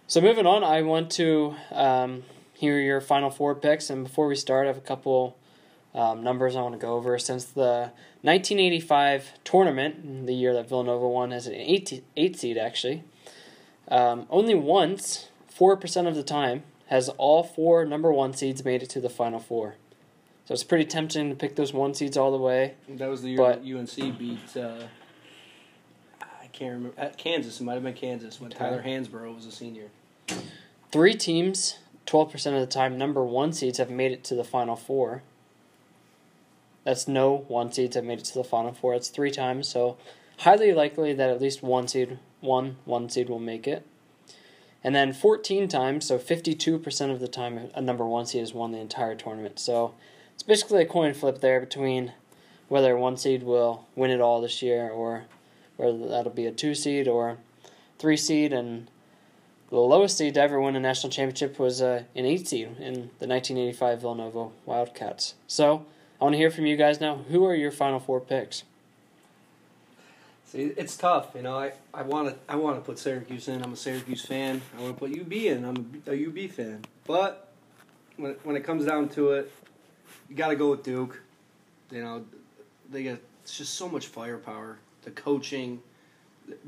so 0.07 0.19
moving 0.19 0.45
on 0.45 0.61
i 0.61 0.81
want 0.81 1.09
to 1.09 1.55
um, 1.71 2.23
hear 2.53 2.77
your 2.79 2.99
final 2.99 3.29
four 3.29 3.55
picks 3.55 3.89
and 3.89 4.03
before 4.03 4.27
we 4.27 4.35
start 4.35 4.65
i 4.65 4.67
have 4.67 4.77
a 4.77 4.81
couple 4.81 5.37
um, 5.95 6.23
numbers 6.23 6.55
I 6.55 6.61
want 6.61 6.73
to 6.73 6.79
go 6.79 6.93
over. 6.93 7.17
Since 7.19 7.45
the 7.45 7.91
1985 8.21 9.33
tournament, 9.43 10.25
the 10.25 10.33
year 10.33 10.53
that 10.53 10.67
Villanova 10.69 11.07
won 11.07 11.31
as 11.31 11.47
an 11.47 11.53
eight, 11.55 12.03
eight 12.17 12.37
seed, 12.39 12.57
actually, 12.57 13.03
um, 13.89 14.25
only 14.29 14.55
once, 14.55 15.29
4% 15.57 16.07
of 16.07 16.15
the 16.15 16.23
time, 16.23 16.63
has 16.87 17.09
all 17.09 17.43
four 17.43 17.85
number 17.85 18.11
one 18.11 18.33
seeds 18.33 18.63
made 18.65 18.83
it 18.83 18.89
to 18.89 19.01
the 19.01 19.09
Final 19.09 19.39
Four. 19.39 19.75
So 20.45 20.53
it's 20.53 20.63
pretty 20.63 20.85
tempting 20.85 21.29
to 21.29 21.35
pick 21.35 21.55
those 21.55 21.73
one 21.73 21.93
seeds 21.93 22.17
all 22.17 22.31
the 22.31 22.37
way. 22.37 22.73
That 22.89 23.09
was 23.09 23.21
the 23.21 23.29
year 23.29 23.37
But- 23.37 23.63
that 23.63 23.65
UNC 23.65 24.11
beat. 24.17 24.57
Uh, 24.57 24.87
I 26.21 26.47
can't 26.51 26.73
remember. 26.73 26.99
At 26.99 27.17
Kansas, 27.17 27.59
it 27.61 27.63
might 27.63 27.75
have 27.75 27.83
been 27.83 27.93
Kansas 27.93 28.39
when 28.41 28.51
Tyler 28.51 28.83
Hansbrough 28.83 29.33
was 29.33 29.45
a 29.45 29.51
senior. 29.51 29.89
Three 30.91 31.13
teams, 31.15 31.79
12% 32.05 32.53
of 32.53 32.59
the 32.61 32.67
time, 32.67 32.97
number 32.97 33.23
one 33.23 33.53
seeds 33.53 33.77
have 33.77 33.89
made 33.89 34.11
it 34.11 34.23
to 34.25 34.35
the 34.35 34.43
Final 34.43 34.75
Four. 34.75 35.23
That's 36.83 37.07
no 37.07 37.45
one 37.47 37.71
seeds 37.71 37.95
have 37.95 38.05
made 38.05 38.19
it 38.19 38.25
to 38.25 38.33
the 38.33 38.43
Final 38.43 38.73
Four. 38.73 38.93
It's 38.95 39.09
three 39.09 39.31
times, 39.31 39.67
so 39.67 39.97
highly 40.39 40.73
likely 40.73 41.13
that 41.13 41.29
at 41.29 41.41
least 41.41 41.63
one 41.63 41.87
seed, 41.87 42.19
one 42.41 42.77
one 42.85 43.09
seed 43.09 43.29
will 43.29 43.39
make 43.39 43.67
it. 43.67 43.85
And 44.83 44.93
then 44.93 45.13
14 45.13 45.69
times, 45.69 46.05
so 46.05 46.19
52% 46.19 47.11
of 47.11 47.21
the 47.21 47.27
time, 47.27 47.69
a 47.73 47.81
number 47.81 48.05
one 48.05 48.25
seed 48.25 48.41
has 48.41 48.53
won 48.53 48.73
the 48.73 48.79
entire 48.79 49.15
tournament. 49.15 49.57
So 49.57 49.93
it's 50.33 50.43
basically 50.43 50.81
a 50.81 50.85
coin 50.85 51.13
flip 51.13 51.39
there 51.39 51.61
between 51.61 52.11
whether 52.67 52.97
one 52.97 53.15
seed 53.15 53.43
will 53.43 53.87
win 53.95 54.11
it 54.11 54.19
all 54.19 54.41
this 54.41 54.61
year 54.61 54.89
or 54.89 55.23
whether 55.77 56.07
that'll 56.09 56.33
be 56.33 56.45
a 56.45 56.51
two 56.51 56.75
seed 56.75 57.07
or 57.07 57.37
three 57.97 58.17
seed. 58.17 58.51
And 58.51 58.89
the 59.69 59.77
lowest 59.77 60.17
seed 60.17 60.33
to 60.33 60.41
ever 60.41 60.59
win 60.59 60.75
a 60.75 60.81
national 60.81 61.11
championship 61.11 61.57
was 61.59 61.81
uh, 61.81 62.03
an 62.13 62.25
eight 62.25 62.47
seed 62.49 62.67
in 62.77 62.93
the 63.19 63.27
1985 63.27 64.01
Villanova 64.01 64.49
Wildcats. 64.65 65.35
So 65.47 65.85
I 66.23 66.25
want 66.25 66.35
to 66.35 66.37
hear 66.37 66.51
from 66.51 66.65
you 66.65 66.77
guys 66.77 67.01
now. 67.01 67.17
Who 67.17 67.43
are 67.43 67.53
your 67.53 67.69
final 67.69 67.99
four 67.99 68.21
picks? 68.21 68.63
See, 70.45 70.71
it's 70.77 70.95
tough, 70.95 71.31
you 71.35 71.41
know. 71.41 71.59
I, 71.59 71.73
I 71.93 72.03
want 72.03 72.29
to 72.29 72.35
I 72.47 72.55
want 72.55 72.77
to 72.77 72.81
put 72.81 72.97
Syracuse 72.97 73.49
in. 73.49 73.61
I'm 73.61 73.73
a 73.73 73.75
Syracuse 73.75 74.23
fan. 74.23 74.61
I 74.77 74.81
want 74.83 74.95
to 74.95 74.99
put 75.01 75.19
UB 75.19 75.33
in. 75.33 75.65
I'm 75.65 76.01
a, 76.07 76.27
UB 76.27 76.49
fan. 76.49 76.85
But 77.05 77.51
when 78.15 78.31
it, 78.31 78.39
when 78.43 78.55
it 78.55 78.63
comes 78.63 78.85
down 78.85 79.09
to 79.09 79.31
it, 79.31 79.51
you 80.29 80.37
got 80.37 80.47
to 80.47 80.55
go 80.55 80.71
with 80.71 80.81
Duke. 80.81 81.21
You 81.91 82.01
know, 82.01 82.23
they 82.89 83.03
got 83.03 83.19
it's 83.41 83.57
just 83.57 83.73
so 83.73 83.89
much 83.89 84.07
firepower. 84.07 84.77
The 85.01 85.11
coaching, 85.11 85.81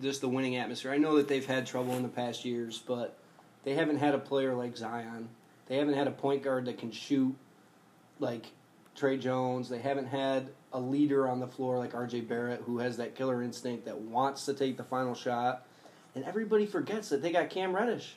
just 0.02 0.20
the 0.20 0.28
winning 0.28 0.58
atmosphere. 0.58 0.92
I 0.92 0.98
know 0.98 1.16
that 1.16 1.30
they've 1.30 1.46
had 1.46 1.66
trouble 1.66 1.94
in 1.96 2.04
the 2.04 2.10
past 2.10 2.44
years, 2.44 2.84
but 2.86 3.18
they 3.64 3.74
haven't 3.74 4.00
had 4.00 4.16
a 4.16 4.20
player 4.20 4.54
like 4.54 4.76
Zion. 4.76 5.30
They 5.68 5.78
haven't 5.78 5.94
had 5.94 6.08
a 6.08 6.12
point 6.12 6.44
guard 6.44 6.66
that 6.66 6.78
can 6.78 6.92
shoot 6.92 7.34
like 8.20 8.48
Tre 8.96 9.18
Jones. 9.18 9.70
They 9.70 9.80
haven't 9.80 10.08
had 10.08 10.50
a 10.74 10.80
leader 10.80 11.28
on 11.28 11.40
the 11.40 11.48
floor 11.48 11.78
like 11.78 11.94
RJ 11.94 12.28
Barrett 12.28 12.62
who 12.66 12.80
has 12.80 12.98
that 12.98 13.16
killer 13.16 13.44
instinct 13.44 13.86
that 13.86 13.98
wants 13.98 14.46
to 14.46 14.54
take 14.54 14.78
the 14.78 14.84
final 14.84 15.14
shot. 15.14 15.66
And 16.16 16.24
everybody 16.24 16.66
forgets 16.66 17.10
that 17.10 17.22
they 17.22 17.32
got 17.32 17.50
Cam 17.50 17.76
Reddish. 17.76 18.16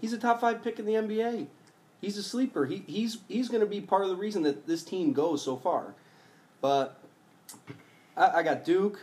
He's 0.00 0.12
a 0.12 0.18
top 0.18 0.40
five 0.40 0.62
pick 0.62 0.78
in 0.78 0.86
the 0.86 0.94
NBA. 0.94 1.46
He's 2.00 2.16
a 2.16 2.22
sleeper. 2.22 2.66
He, 2.66 2.82
he's 2.86 3.18
he's 3.28 3.48
going 3.48 3.60
to 3.60 3.66
be 3.66 3.80
part 3.80 4.02
of 4.02 4.08
the 4.08 4.16
reason 4.16 4.42
that 4.44 4.66
this 4.66 4.82
team 4.82 5.12
goes 5.12 5.42
so 5.42 5.56
far. 5.56 5.94
But 6.60 6.98
I, 8.16 8.38
I 8.38 8.42
got 8.42 8.64
Duke, 8.64 9.00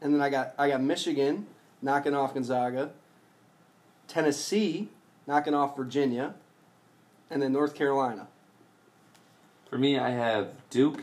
and 0.00 0.14
then 0.14 0.20
I 0.20 0.28
got 0.28 0.54
I 0.58 0.68
got 0.68 0.82
Michigan 0.82 1.46
knocking 1.80 2.14
off 2.14 2.34
Gonzaga, 2.34 2.90
Tennessee 4.08 4.88
knocking 5.26 5.54
off 5.54 5.76
Virginia, 5.76 6.34
and 7.30 7.42
then 7.42 7.52
North 7.52 7.74
Carolina. 7.74 8.28
For 9.68 9.78
me, 9.78 9.98
I 9.98 10.10
have 10.10 10.48
Duke, 10.70 11.02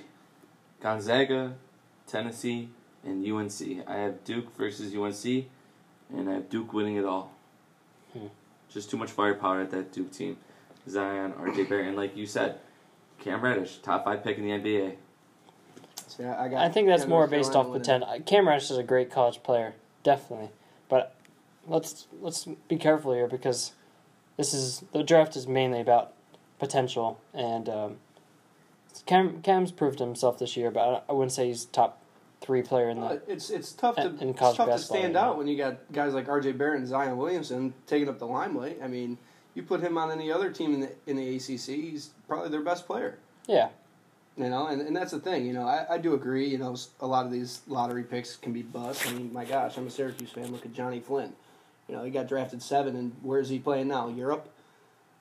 Gonzaga, 0.82 1.54
Tennessee, 2.08 2.70
and 3.04 3.26
UNC. 3.26 3.88
I 3.88 3.96
have 3.98 4.24
Duke 4.24 4.56
versus 4.56 4.96
UNC, 4.96 5.46
and 6.16 6.30
I 6.30 6.34
have 6.34 6.50
Duke 6.50 6.74
winning 6.74 6.96
it 6.96 7.06
all. 7.06 7.34
Hmm. 8.14 8.28
Just 8.70 8.90
too 8.90 8.98
much 8.98 9.12
firepower 9.12 9.62
at 9.62 9.72
that 9.72 9.92
Duke 9.92 10.12
team. 10.12 10.38
Zion, 10.90 11.34
RJ 11.34 11.70
Barrett, 11.70 11.88
and 11.88 11.98
like 11.98 12.16
you 12.16 12.26
said, 12.26 12.60
Cam 13.20 13.42
Reddish, 13.42 13.78
top 13.78 14.06
five 14.06 14.24
pick 14.24 14.38
in 14.38 14.44
the 14.44 14.52
NBA. 14.52 14.96
So 16.08 16.36
I, 16.38 16.48
got 16.48 16.62
I 16.62 16.70
think 16.70 16.88
that's 16.88 17.08
more 17.08 17.28
based 17.28 17.56
off 17.56 17.68
winning. 17.68 17.82
potential. 17.82 18.20
Cam 18.26 18.48
Reddish 18.48 18.70
is 18.70 18.78
a 18.78 18.84
great 18.84 19.10
college 19.10 19.42
player, 19.44 19.74
definitely. 20.04 20.50
But 20.90 21.16
let's 21.68 22.08
let's 22.22 22.46
be 22.68 22.76
careful 22.76 23.14
here 23.14 23.28
because 23.28 23.72
this 24.38 24.54
is 24.54 24.84
the 24.92 25.04
draft 25.04 25.36
is 25.36 25.48
mainly 25.48 25.80
about 25.80 26.14
potential, 26.60 27.20
and 27.34 27.70
um, 27.70 27.98
Cam 29.06 29.42
Cam's 29.42 29.72
proved 29.72 30.00
himself 30.00 30.40
this 30.40 30.56
year. 30.58 30.72
But 30.72 31.06
I, 31.10 31.12
wouldn't 31.14 31.32
say 31.32 31.48
he's 31.48 31.66
top 31.66 32.02
three 32.42 32.62
player 32.62 32.90
in 32.90 33.00
Uh, 33.00 33.10
the. 33.26 33.32
It's 33.32 33.50
it's 33.50 33.72
tough 33.72 33.96
to 33.96 34.14
it's 34.20 34.40
tough 34.40 34.58
to 34.58 34.78
stand 34.78 35.16
right 35.16 35.22
out 35.22 35.38
when 35.38 35.48
you 35.48 35.58
got 35.58 35.78
guys 35.92 36.14
like 36.14 36.28
R.J. 36.30 36.54
Barrett 36.54 36.80
and 36.80 36.88
Zion 36.88 37.18
Williamson 37.18 37.74
taking 37.88 38.10
up 38.10 38.20
the 38.20 38.28
limelight. 38.28 38.80
I 38.84 38.88
mean, 38.88 39.18
you 39.56 39.64
put 39.64 39.82
him 39.82 39.98
on 39.98 40.12
any 40.12 40.32
other 40.32 40.52
team 40.52 40.74
in 40.74 40.80
the 40.82 40.92
in 41.08 41.16
the 41.16 41.36
ACC, 41.36 41.76
he's 41.76 42.12
probably 42.28 42.50
their 42.50 42.62
best 42.62 42.86
player. 42.86 43.18
Yeah, 43.48 43.70
You 44.38 44.50
know, 44.50 44.68
and, 44.68 44.82
and 44.82 44.96
that's 44.96 45.12
the 45.12 45.20
thing. 45.20 45.46
You 45.46 45.52
know, 45.54 45.68
I, 45.68 45.96
I 45.96 45.98
do 45.98 46.14
agree. 46.14 46.48
You 46.48 46.58
know, 46.58 46.76
a 47.02 47.08
lot 47.08 47.26
of 47.26 47.32
these 47.32 47.62
lottery 47.68 48.04
picks 48.04 48.38
can 48.38 48.54
be 48.54 48.62
bust. 48.62 49.06
I 49.06 49.14
mean, 49.14 49.34
my 49.34 49.44
gosh, 49.44 49.78
I'm 49.78 49.88
a 49.88 49.90
Syracuse 49.90 50.32
fan. 50.32 50.50
Look 50.52 50.66
at 50.66 50.72
Jonny 50.74 51.02
Flynn. 51.02 51.34
You 51.90 51.96
know, 51.96 52.04
he 52.06 52.10
got 52.12 52.28
drafted 52.30 52.62
seven, 52.62 52.96
and 52.96 53.12
where's 53.22 53.50
he 53.50 53.60
playing 53.60 53.90
now? 53.90 54.08
Europe. 54.08 54.48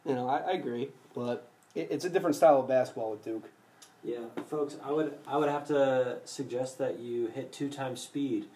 You 0.07 0.15
know, 0.15 0.29
I, 0.29 0.39
I 0.39 0.51
agree, 0.53 0.89
but 1.15 1.49
it, 1.75 1.89
it's 1.91 2.05
a 2.05 2.11
different 2.11 2.37
style 2.37 2.61
of 2.61 2.69
basketball 2.69 3.11
with 3.11 3.25
Duke. 3.25 3.51
Yeah, 4.05 4.19
folks, 4.49 4.77
I 4.85 4.91
would 4.91 5.17
I 5.29 5.37
would 5.37 5.49
have 5.49 5.67
to 5.69 6.19
suggest 6.25 6.79
that 6.79 6.99
you 6.99 7.29
hit 7.29 7.53
two 7.53 7.69
times 7.69 8.01
speed 8.01 8.47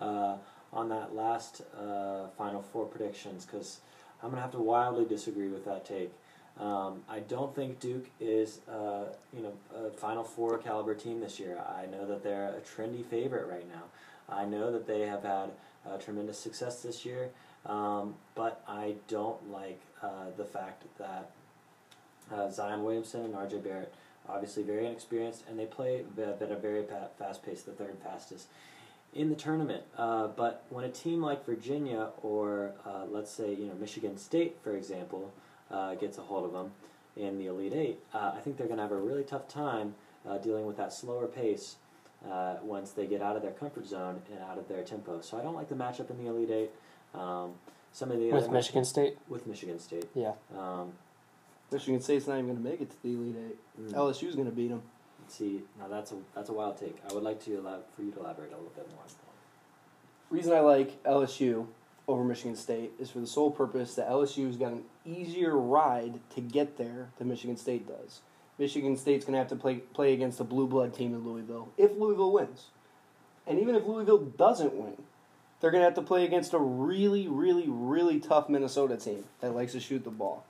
uh, 0.00 0.36
on 0.72 0.88
that 0.88 1.14
last 1.14 1.62
uh, 1.78 2.26
Final 2.36 2.62
Four 2.62 2.86
predictions 2.86 3.46
because 3.46 3.78
I'm 4.22 4.30
gonna 4.30 4.42
have 4.42 4.52
to 4.52 4.58
wildly 4.58 5.04
disagree 5.04 5.48
with 5.48 5.64
that 5.64 5.84
take. 5.84 6.12
Um, 6.58 7.02
I 7.08 7.20
don't 7.20 7.54
think 7.54 7.78
Duke 7.78 8.08
is 8.18 8.60
uh, 8.68 9.04
you 9.32 9.42
know 9.42 9.52
a 9.76 9.90
Final 9.90 10.24
Four 10.24 10.58
caliber 10.58 10.94
team 10.94 11.20
this 11.20 11.38
year. 11.38 11.62
I 11.68 11.86
know 11.86 12.04
that 12.06 12.24
they're 12.24 12.48
a 12.56 12.60
trendy 12.60 13.04
favorite 13.04 13.46
right 13.46 13.68
now. 13.68 13.84
I 14.28 14.44
know 14.44 14.72
that 14.72 14.88
they 14.88 15.02
have 15.02 15.22
had 15.22 15.50
uh, 15.88 15.98
tremendous 15.98 16.38
success 16.38 16.82
this 16.82 17.04
year, 17.04 17.30
um, 17.64 18.14
but 18.34 18.60
I 18.66 18.94
don't 19.06 19.52
like 19.52 19.80
uh, 20.02 20.30
the 20.36 20.44
fact 20.44 20.82
that 20.98 21.30
uh, 22.34 22.50
Zion 22.50 22.82
Williamson 22.82 23.24
and 23.24 23.36
R.J. 23.36 23.58
Barrett 23.58 23.94
obviously 24.28 24.62
very 24.62 24.86
inexperienced, 24.86 25.44
and 25.48 25.58
they 25.58 25.66
play 25.66 26.04
at 26.18 26.50
a 26.50 26.56
very 26.56 26.84
fast 27.18 27.44
pace, 27.44 27.62
the 27.62 27.72
third 27.72 27.96
fastest 28.02 28.48
in 29.16 29.30
the 29.30 29.34
tournament. 29.34 29.82
Uh, 29.96 30.28
but 30.28 30.64
when 30.68 30.84
a 30.84 30.88
team 30.88 31.22
like 31.22 31.44
Virginia 31.44 32.10
or 32.22 32.72
uh, 32.84 33.04
let's 33.08 33.30
say 33.30 33.54
you 33.54 33.66
know 33.66 33.74
Michigan 33.74 34.16
State, 34.16 34.56
for 34.62 34.76
example, 34.76 35.32
uh, 35.70 35.94
gets 35.94 36.18
a 36.18 36.22
hold 36.22 36.44
of 36.44 36.52
them 36.52 36.72
in 37.16 37.38
the 37.38 37.46
Elite 37.46 37.72
Eight, 37.72 37.98
uh, 38.14 38.32
I 38.36 38.40
think 38.40 38.56
they're 38.56 38.66
going 38.66 38.76
to 38.76 38.82
have 38.82 38.92
a 38.92 38.96
really 38.96 39.24
tough 39.24 39.48
time 39.48 39.94
uh, 40.28 40.38
dealing 40.38 40.66
with 40.66 40.76
that 40.76 40.92
slower 40.92 41.26
pace 41.26 41.76
uh, 42.30 42.56
once 42.62 42.90
they 42.90 43.06
get 43.06 43.22
out 43.22 43.36
of 43.36 43.42
their 43.42 43.52
comfort 43.52 43.86
zone 43.86 44.20
and 44.30 44.40
out 44.40 44.58
of 44.58 44.68
their 44.68 44.82
tempo. 44.82 45.20
So 45.22 45.38
I 45.38 45.42
don't 45.42 45.54
like 45.54 45.68
the 45.68 45.74
matchup 45.74 46.10
in 46.10 46.22
the 46.22 46.30
Elite 46.30 46.50
Eight. 46.50 46.70
Um, 47.14 47.52
some 47.92 48.10
of 48.10 48.18
the 48.18 48.30
with 48.30 48.50
Michigan 48.50 48.84
State. 48.84 49.16
With 49.28 49.46
Michigan 49.46 49.78
State. 49.78 50.08
Yeah. 50.14 50.32
Um, 50.56 50.92
Michigan 51.70 52.00
State's 52.00 52.26
not 52.26 52.34
even 52.34 52.46
going 52.46 52.62
to 52.62 52.70
make 52.70 52.80
it 52.80 52.90
to 52.90 53.02
the 53.02 53.14
Elite 53.14 53.36
Eight. 53.50 53.58
Mm. 53.80 53.92
LSU's 53.92 54.34
going 54.34 54.46
to 54.46 54.54
beat 54.54 54.68
them. 54.68 54.82
See, 55.28 55.62
now 55.78 55.88
that's 55.88 56.12
a 56.12 56.16
that's 56.34 56.48
a 56.48 56.52
wild 56.52 56.78
take. 56.78 56.96
I 57.08 57.12
would 57.12 57.24
like 57.24 57.42
to 57.44 57.56
allow, 57.56 57.80
for 57.94 58.02
you 58.02 58.12
to 58.12 58.20
elaborate 58.20 58.52
a 58.52 58.56
little 58.56 58.72
bit 58.76 58.88
more. 58.90 59.00
On 59.00 59.08
that. 59.08 60.34
Reason 60.34 60.52
I 60.52 60.60
like 60.60 61.02
LSU 61.04 61.66
over 62.08 62.22
Michigan 62.22 62.56
State 62.56 62.92
is 62.98 63.10
for 63.10 63.18
the 63.18 63.26
sole 63.26 63.50
purpose 63.50 63.94
that 63.94 64.08
LSU's 64.08 64.56
got 64.56 64.72
an 64.72 64.84
easier 65.04 65.56
ride 65.56 66.20
to 66.34 66.40
get 66.40 66.78
there 66.78 67.10
than 67.18 67.28
Michigan 67.28 67.56
State 67.56 67.88
does. 67.88 68.20
Michigan 68.58 68.96
State's 68.96 69.24
going 69.24 69.34
to 69.34 69.38
have 69.38 69.48
to 69.48 69.56
play 69.56 69.76
play 69.76 70.12
against 70.12 70.40
a 70.40 70.44
blue 70.44 70.66
blood 70.66 70.94
team 70.94 71.12
in 71.12 71.24
Louisville 71.24 71.68
if 71.76 71.92
Louisville 71.96 72.32
wins, 72.32 72.66
and 73.46 73.58
even 73.58 73.74
if 73.74 73.84
Louisville 73.84 74.18
doesn't 74.18 74.74
win, 74.74 75.02
they're 75.60 75.70
going 75.70 75.82
to 75.82 75.86
have 75.86 75.94
to 75.94 76.02
play 76.02 76.24
against 76.24 76.52
a 76.52 76.58
really, 76.58 77.26
really, 77.28 77.66
really 77.66 78.20
tough 78.20 78.48
Minnesota 78.48 78.96
team 78.96 79.24
that 79.40 79.54
likes 79.54 79.72
to 79.72 79.80
shoot 79.80 80.04
the 80.04 80.10
ball. 80.10 80.44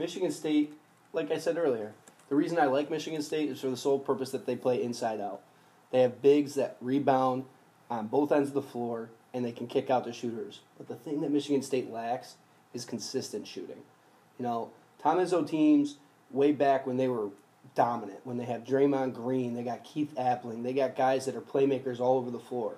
Michigan 0.00 0.32
State, 0.32 0.72
like 1.12 1.30
I 1.30 1.36
said 1.36 1.58
earlier, 1.58 1.92
the 2.30 2.34
reason 2.34 2.58
I 2.58 2.64
like 2.64 2.90
Michigan 2.90 3.20
State 3.20 3.50
is 3.50 3.60
for 3.60 3.68
the 3.68 3.76
sole 3.76 3.98
purpose 3.98 4.30
that 4.30 4.46
they 4.46 4.56
play 4.56 4.82
inside 4.82 5.20
out. 5.20 5.42
They 5.90 6.00
have 6.00 6.22
bigs 6.22 6.54
that 6.54 6.78
rebound 6.80 7.44
on 7.90 8.06
both 8.06 8.32
ends 8.32 8.48
of 8.48 8.54
the 8.54 8.62
floor 8.62 9.10
and 9.34 9.44
they 9.44 9.52
can 9.52 9.66
kick 9.66 9.90
out 9.90 10.04
the 10.06 10.12
shooters. 10.14 10.60
But 10.78 10.88
the 10.88 10.94
thing 10.94 11.20
that 11.20 11.30
Michigan 11.30 11.60
State 11.60 11.90
lacks 11.90 12.36
is 12.72 12.86
consistent 12.86 13.46
shooting. 13.46 13.82
You 14.38 14.44
know, 14.44 14.70
Tom 15.02 15.18
Izzo 15.18 15.46
teams 15.46 15.98
way 16.30 16.52
back 16.52 16.86
when 16.86 16.96
they 16.96 17.08
were 17.08 17.28
dominant, 17.74 18.20
when 18.24 18.38
they 18.38 18.46
have 18.46 18.64
Draymond 18.64 19.12
Green, 19.12 19.52
they 19.52 19.62
got 19.62 19.84
Keith 19.84 20.14
Appling, 20.16 20.62
they 20.62 20.72
got 20.72 20.96
guys 20.96 21.26
that 21.26 21.36
are 21.36 21.42
playmakers 21.42 22.00
all 22.00 22.16
over 22.16 22.30
the 22.30 22.38
floor. 22.38 22.76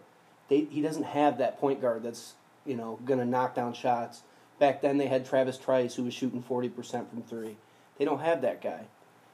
They, 0.49 0.65
he 0.65 0.83
doesn't 0.83 1.05
have 1.05 1.39
that 1.39 1.61
point 1.61 1.81
guard 1.81 2.03
that's 2.03 2.35
you 2.67 2.77
know 2.77 2.99
going 3.05 3.21
to 3.21 3.25
knock 3.25 3.55
down 3.55 3.75
shots 3.75 4.23
Back 4.63 4.81
then, 4.81 4.97
they 4.97 5.09
had 5.09 5.27
Travis 5.27 5.59
Trice, 5.59 5.97
who 5.97 6.05
was 6.05 6.15
shooting 6.15 6.41
40% 6.41 7.11
from 7.11 7.25
three. 7.25 7.57
They 7.99 8.05
don't 8.05 8.21
have 8.21 8.43
that 8.43 8.63
guy. 8.63 8.83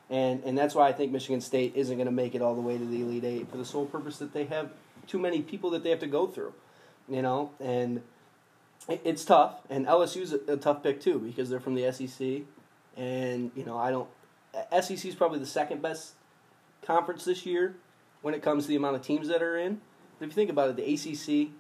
And, 0.09 0.43
and 0.43 0.57
that's 0.57 0.75
why 0.75 0.89
I 0.89 0.93
think 0.93 1.13
Michigan 1.13 1.43
State 1.43 1.75
isn't 1.77 1.95
going 1.95 2.07
to 2.07 2.11
make 2.11 2.35
it 2.35 2.41
all 2.41 2.55
the 2.55 2.63
way 2.63 2.79
to 2.79 2.85
the 2.87 3.03
Elite 3.03 3.25
Eight 3.25 3.51
for 3.51 3.59
the 3.59 3.65
sole 3.67 3.85
purpose 3.85 4.17
that 4.21 4.33
they 4.33 4.47
have 4.47 4.71
too 5.07 5.19
many 5.19 5.43
people 5.43 5.69
that 5.73 5.85
they 5.85 5.91
have 5.91 5.99
to 5.99 6.07
go 6.07 6.27
through. 6.27 6.55
You 7.11 7.21
know, 7.21 7.51
and 7.61 8.01
it, 8.89 9.03
it's 9.05 9.23
tough. 9.23 9.57
And 9.69 9.85
LSU's 9.85 10.33
a, 10.33 10.55
a 10.55 10.57
tough 10.57 10.83
pick, 10.83 10.99
too, 10.99 11.19
because 11.19 11.51
they're 11.51 11.61
from 11.61 11.75
the 11.75 11.93
SEC. 11.93 12.45
And, 12.97 13.51
you 13.55 13.67
know, 13.67 13.77
I 13.77 13.91
don't. 13.91 14.09
Uh, 14.55 14.81
SEC 14.81 15.05
is 15.05 15.15
probably 15.15 15.41
the 15.41 15.45
second 15.45 15.83
best 15.83 16.15
conference 16.81 17.27
this 17.27 17.45
year 17.45 17.77
when 18.23 18.33
it 18.33 18.41
comes 18.41 18.65
to 18.65 18.69
the 18.71 18.77
amount 18.77 18.97
of 18.97 19.03
teams 19.03 19.29
that 19.29 19.43
are 19.43 19.59
in. 19.59 19.83
But 20.19 20.25
if 20.25 20.31
you 20.31 20.37
think 20.37 20.49
about 20.49 20.71
it, 20.71 20.77
the 20.77 20.95
ACC, 20.95 21.51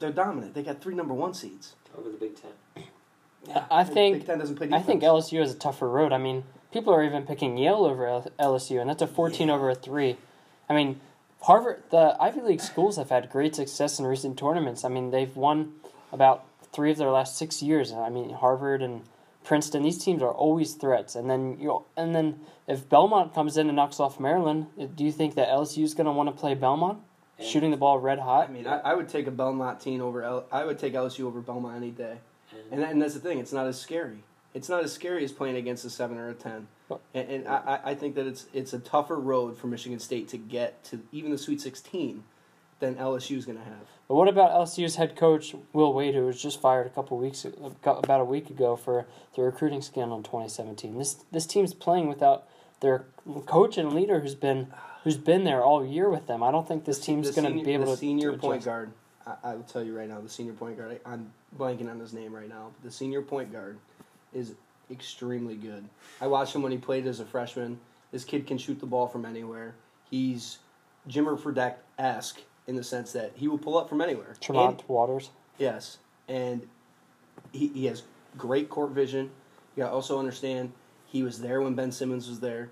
they're 0.00 0.10
dominant. 0.10 0.54
They 0.54 0.64
got 0.64 0.82
three 0.82 0.96
number 0.96 1.14
one 1.14 1.32
seeds 1.32 1.76
over 1.96 2.10
the 2.10 2.16
Big 2.16 2.32
Ten. 2.40 2.84
Yeah, 3.46 3.64
I 3.70 3.84
think 3.84 4.18
Big 4.18 4.26
Ten 4.26 4.38
doesn't 4.38 4.56
play 4.56 4.68
I 4.72 4.80
think 4.80 5.02
LSU 5.02 5.40
has 5.40 5.52
a 5.52 5.58
tougher 5.58 5.88
road. 5.88 6.12
I 6.12 6.18
mean, 6.18 6.44
people 6.72 6.92
are 6.92 7.02
even 7.02 7.24
picking 7.24 7.56
Yale 7.56 7.84
over 7.84 8.24
LSU, 8.38 8.80
and 8.80 8.88
that's 8.88 9.02
a 9.02 9.06
fourteen 9.06 9.48
yeah. 9.48 9.54
over 9.54 9.70
a 9.70 9.74
three. 9.74 10.16
I 10.68 10.74
mean, 10.74 11.00
Harvard, 11.42 11.82
the 11.90 12.16
Ivy 12.20 12.42
League 12.42 12.60
schools 12.60 12.96
have 12.96 13.10
had 13.10 13.30
great 13.30 13.54
success 13.54 13.98
in 13.98 14.06
recent 14.06 14.38
tournaments. 14.38 14.84
I 14.84 14.88
mean, 14.88 15.10
they've 15.10 15.34
won 15.34 15.72
about 16.12 16.44
three 16.72 16.90
of 16.90 16.98
their 16.98 17.10
last 17.10 17.36
six 17.36 17.62
years. 17.62 17.92
I 17.92 18.10
mean, 18.10 18.30
Harvard 18.30 18.82
and 18.82 19.02
Princeton, 19.42 19.82
these 19.82 19.98
teams 19.98 20.22
are 20.22 20.32
always 20.32 20.74
threats. 20.74 21.14
And 21.14 21.30
then 21.30 21.58
you 21.58 21.84
and 21.96 22.14
then 22.14 22.40
if 22.66 22.88
Belmont 22.88 23.34
comes 23.34 23.56
in 23.56 23.68
and 23.68 23.76
knocks 23.76 24.00
off 24.00 24.20
Maryland, 24.20 24.66
do 24.94 25.04
you 25.04 25.12
think 25.12 25.34
that 25.34 25.48
LSU 25.48 25.82
is 25.82 25.94
going 25.94 26.06
to 26.06 26.12
want 26.12 26.28
to 26.28 26.38
play 26.38 26.54
Belmont? 26.54 26.98
Shooting 27.40 27.70
the 27.70 27.76
ball 27.76 27.98
red 27.98 28.18
hot. 28.18 28.48
I 28.48 28.52
mean, 28.52 28.66
I, 28.66 28.78
I 28.78 28.94
would 28.94 29.08
take 29.08 29.26
a 29.26 29.30
Belmont 29.30 29.80
team 29.80 30.00
over. 30.00 30.22
L, 30.22 30.44
I 30.50 30.64
would 30.64 30.78
take 30.78 30.94
LSU 30.94 31.24
over 31.24 31.40
Belmont 31.40 31.76
any 31.76 31.90
day. 31.90 32.18
And, 32.70 32.82
that, 32.82 32.90
and 32.90 33.00
that's 33.00 33.14
the 33.14 33.20
thing; 33.20 33.38
it's 33.38 33.52
not 33.52 33.66
as 33.66 33.78
scary. 33.78 34.24
It's 34.54 34.68
not 34.68 34.82
as 34.82 34.92
scary 34.92 35.24
as 35.24 35.32
playing 35.32 35.56
against 35.56 35.84
a 35.84 35.90
seven 35.90 36.18
or 36.18 36.28
a 36.28 36.34
ten. 36.34 36.68
And, 37.14 37.28
and 37.28 37.48
I, 37.48 37.80
I 37.84 37.94
think 37.94 38.16
that 38.16 38.26
it's 38.26 38.46
it's 38.52 38.72
a 38.72 38.78
tougher 38.78 39.16
road 39.16 39.56
for 39.56 39.68
Michigan 39.68 40.00
State 40.00 40.28
to 40.28 40.36
get 40.36 40.82
to 40.84 41.00
even 41.12 41.30
the 41.30 41.38
Sweet 41.38 41.60
Sixteen 41.60 42.24
than 42.80 42.96
LSU 42.96 43.36
is 43.36 43.44
going 43.44 43.58
to 43.58 43.64
have. 43.64 43.86
But 44.08 44.16
what 44.16 44.26
about 44.26 44.50
LSU's 44.50 44.96
head 44.96 45.14
coach 45.14 45.54
Will 45.72 45.92
Wade, 45.92 46.14
who 46.14 46.24
was 46.24 46.42
just 46.42 46.60
fired 46.60 46.86
a 46.86 46.90
couple 46.90 47.16
weeks 47.18 47.44
about 47.44 48.20
a 48.20 48.24
week 48.24 48.50
ago 48.50 48.74
for 48.74 49.06
the 49.36 49.42
recruiting 49.42 49.82
scandal 49.82 50.16
in 50.16 50.24
2017? 50.24 50.98
This 50.98 51.14
this 51.30 51.46
team's 51.46 51.74
playing 51.74 52.08
without 52.08 52.48
their 52.80 53.04
coach 53.46 53.78
and 53.78 53.92
leader, 53.92 54.20
who's 54.20 54.34
been 54.34 54.72
who's 55.04 55.16
been 55.16 55.44
there 55.44 55.62
all 55.62 55.84
year 55.84 56.08
with 56.08 56.26
them. 56.26 56.42
I 56.42 56.50
don't 56.50 56.66
think 56.66 56.84
this 56.84 56.98
team's 56.98 57.30
going 57.30 57.56
to 57.56 57.64
be 57.64 57.72
able 57.72 57.86
the 57.86 57.92
to. 57.92 57.96
senior 57.96 58.32
to 58.32 58.38
point 58.38 58.64
guard. 58.64 58.92
I, 59.26 59.34
I, 59.44 59.54
will 59.54 59.62
tell 59.62 59.82
you 59.82 59.96
right 59.96 60.08
now, 60.08 60.20
the 60.20 60.28
senior 60.28 60.52
point 60.52 60.78
guard. 60.78 61.00
I, 61.04 61.12
am 61.12 61.32
blanking 61.58 61.90
on 61.90 61.98
his 61.98 62.12
name 62.12 62.34
right 62.34 62.48
now. 62.48 62.70
But 62.74 62.88
the 62.88 62.94
senior 62.94 63.22
point 63.22 63.52
guard 63.52 63.78
is 64.32 64.54
extremely 64.90 65.56
good. 65.56 65.84
I 66.20 66.26
watched 66.26 66.54
him 66.54 66.62
when 66.62 66.72
he 66.72 66.78
played 66.78 67.06
as 67.06 67.20
a 67.20 67.24
freshman. 67.24 67.80
This 68.12 68.24
kid 68.24 68.46
can 68.46 68.58
shoot 68.58 68.80
the 68.80 68.86
ball 68.86 69.06
from 69.06 69.24
anywhere. 69.24 69.74
He's 70.10 70.58
Jimmer 71.08 71.38
Fredette 71.38 71.76
esque 71.98 72.40
in 72.66 72.76
the 72.76 72.84
sense 72.84 73.12
that 73.12 73.32
he 73.34 73.48
will 73.48 73.58
pull 73.58 73.78
up 73.78 73.88
from 73.88 74.00
anywhere. 74.00 74.34
Tremont 74.40 74.80
and, 74.80 74.88
Waters. 74.88 75.30
Yes, 75.58 75.98
and 76.28 76.66
he 77.52 77.68
he 77.68 77.86
has 77.86 78.02
great 78.36 78.68
court 78.68 78.90
vision. 78.90 79.30
You 79.76 79.84
got 79.84 79.90
to 79.90 79.94
also 79.94 80.18
understand 80.18 80.72
he 81.06 81.22
was 81.22 81.40
there 81.40 81.60
when 81.60 81.74
Ben 81.74 81.92
Simmons 81.92 82.28
was 82.28 82.40
there 82.40 82.70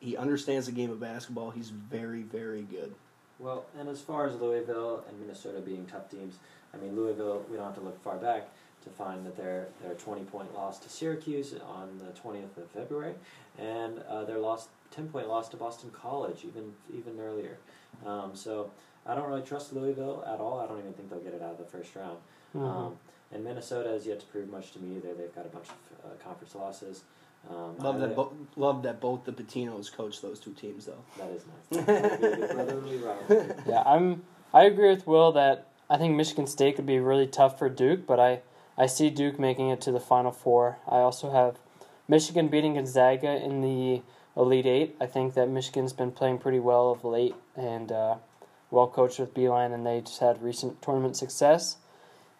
he 0.00 0.16
understands 0.16 0.66
the 0.66 0.72
game 0.72 0.90
of 0.90 0.98
basketball. 0.98 1.50
He's 1.50 1.70
very, 1.70 2.22
very 2.22 2.62
good. 2.62 2.94
Well, 3.38 3.64
and 3.78 3.88
as 3.88 4.00
far 4.00 4.26
as 4.26 4.34
Louisville 4.40 5.04
and 5.08 5.20
Minnesota 5.20 5.60
being 5.60 5.86
tough 5.86 6.10
teams, 6.10 6.34
I 6.74 6.76
mean 6.78 6.96
Louisville, 6.96 7.44
we 7.50 7.56
don't 7.56 7.66
have 7.66 7.74
to 7.76 7.80
look 7.80 8.02
far 8.02 8.16
back 8.16 8.48
to 8.84 8.90
find 8.90 9.24
that 9.26 9.36
they're 9.36 9.68
they're 9.82 9.94
twenty 9.94 10.22
point 10.22 10.54
loss 10.54 10.78
to 10.80 10.88
Syracuse 10.88 11.54
on 11.66 11.98
the 11.98 12.18
twentieth 12.18 12.56
of 12.56 12.70
February, 12.70 13.14
and 13.58 13.98
uh, 14.08 14.24
their 14.24 14.38
loss 14.38 14.68
ten 14.90 15.08
point 15.08 15.28
loss 15.28 15.48
to 15.50 15.56
Boston 15.56 15.90
College 15.90 16.44
even 16.44 16.72
even 16.94 17.20
earlier. 17.20 17.58
Um, 18.06 18.32
so 18.34 18.70
I 19.06 19.14
don't 19.14 19.28
really 19.28 19.42
trust 19.42 19.72
Louisville 19.72 20.24
at 20.26 20.40
all. 20.40 20.60
I 20.60 20.66
don't 20.66 20.78
even 20.78 20.92
think 20.92 21.10
they'll 21.10 21.20
get 21.20 21.34
it 21.34 21.42
out 21.42 21.52
of 21.52 21.58
the 21.58 21.64
first 21.64 21.94
round. 21.94 22.18
Mm-hmm. 22.54 22.64
Um, 22.64 22.96
and 23.32 23.44
Minnesota 23.44 23.90
has 23.90 24.06
yet 24.06 24.20
to 24.20 24.26
prove 24.26 24.48
much 24.50 24.72
to 24.72 24.80
me 24.80 24.96
either. 24.96 25.14
They've 25.14 25.34
got 25.34 25.46
a 25.46 25.50
bunch 25.50 25.68
of 25.68 26.04
uh, 26.04 26.24
conference 26.24 26.54
losses. 26.54 27.04
Um, 27.48 27.78
love 27.78 28.00
that. 28.00 28.14
Bo- 28.14 28.32
love 28.56 28.82
that 28.82 29.00
both 29.00 29.24
the 29.24 29.32
Patinos 29.32 29.92
coach 29.92 30.20
those 30.20 30.38
two 30.40 30.52
teams, 30.52 30.86
though. 30.86 31.02
That 31.18 31.30
is 31.30 31.44
nice. 33.28 33.66
yeah, 33.66 33.82
I'm. 33.86 34.22
I 34.52 34.64
agree 34.64 34.88
with 34.88 35.06
Will 35.06 35.32
that 35.32 35.68
I 35.88 35.96
think 35.96 36.16
Michigan 36.16 36.46
State 36.46 36.76
could 36.76 36.86
be 36.86 36.98
really 36.98 37.26
tough 37.26 37.58
for 37.58 37.68
Duke, 37.68 38.06
but 38.06 38.20
I 38.20 38.40
I 38.76 38.86
see 38.86 39.10
Duke 39.10 39.38
making 39.38 39.70
it 39.70 39.80
to 39.82 39.92
the 39.92 40.00
Final 40.00 40.32
Four. 40.32 40.78
I 40.86 40.98
also 40.98 41.30
have 41.32 41.58
Michigan 42.08 42.48
beating 42.48 42.74
Gonzaga 42.74 43.36
in 43.42 43.60
the 43.60 44.02
Elite 44.36 44.66
Eight. 44.66 44.96
I 45.00 45.06
think 45.06 45.34
that 45.34 45.48
Michigan's 45.48 45.92
been 45.92 46.12
playing 46.12 46.38
pretty 46.38 46.60
well 46.60 46.90
of 46.90 47.04
late 47.04 47.34
and 47.56 47.90
uh, 47.90 48.16
well 48.70 48.86
coached 48.86 49.18
with 49.18 49.34
Beilein, 49.34 49.74
and 49.74 49.86
they 49.86 50.00
just 50.00 50.20
had 50.20 50.42
recent 50.42 50.80
tournament 50.82 51.16
success. 51.16 51.76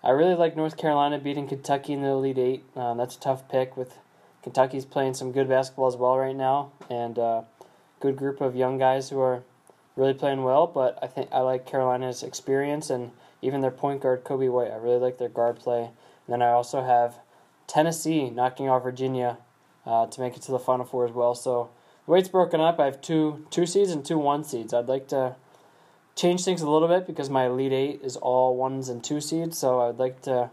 I 0.02 0.10
really 0.10 0.34
like 0.34 0.56
North 0.56 0.76
Carolina 0.76 1.18
beating 1.18 1.46
Kentucky 1.46 1.92
in 1.92 2.02
the 2.02 2.08
Elite 2.08 2.38
Eight. 2.38 2.64
Um, 2.74 2.98
that's 2.98 3.16
a 3.16 3.20
tough 3.20 3.48
pick 3.48 3.76
with 3.76 3.98
Kentucky's 4.42 4.84
playing 4.84 5.14
some 5.14 5.32
good 5.32 5.48
basketball 5.48 5.86
as 5.86 5.96
well 5.96 6.16
right 6.16 6.36
now, 6.36 6.72
and 6.88 7.18
uh, 7.18 7.42
good 8.00 8.16
group 8.16 8.40
of 8.40 8.56
young 8.56 8.78
guys 8.78 9.10
who 9.10 9.20
are 9.20 9.42
really 9.96 10.14
playing 10.14 10.42
well. 10.42 10.66
But 10.66 10.98
I 11.02 11.06
think 11.06 11.28
I 11.32 11.40
like 11.40 11.66
Carolina's 11.66 12.22
experience 12.22 12.90
and 12.90 13.10
even 13.42 13.60
their 13.60 13.70
point 13.70 14.02
guard 14.02 14.24
Coby 14.24 14.50
White. 14.50 14.70
I 14.70 14.76
really 14.76 14.98
like 14.98 15.18
their 15.18 15.28
guard 15.28 15.58
play. 15.58 15.82
And 15.82 15.92
then 16.28 16.42
I 16.42 16.50
also 16.50 16.82
have 16.82 17.16
Tennessee 17.66 18.30
knocking 18.30 18.68
off 18.68 18.82
Virginia 18.82 19.38
uh, 19.86 20.06
to 20.06 20.20
make 20.20 20.36
it 20.36 20.42
to 20.42 20.52
the 20.52 20.58
Final 20.58 20.84
Four 20.84 21.06
as 21.06 21.12
well. 21.12 21.34
So 21.34 21.70
the 22.06 22.12
way 22.12 22.18
it's 22.18 22.28
broken 22.28 22.60
up, 22.60 22.80
I 22.80 22.86
have 22.86 23.00
two 23.00 23.46
two 23.50 23.66
seeds 23.66 23.90
and 23.90 24.04
two 24.04 24.18
one 24.18 24.44
seeds. 24.44 24.72
I'd 24.72 24.88
like 24.88 25.08
to 25.08 25.36
change 26.16 26.44
things 26.44 26.62
a 26.62 26.68
little 26.68 26.88
bit 26.88 27.06
because 27.06 27.30
my 27.30 27.46
Elite 27.46 27.72
Eight 27.72 28.00
is 28.02 28.16
all 28.16 28.56
ones 28.56 28.88
and 28.88 29.04
two 29.04 29.20
seeds. 29.20 29.58
So 29.58 29.80
I'd 29.82 29.98
like 29.98 30.22
to 30.22 30.50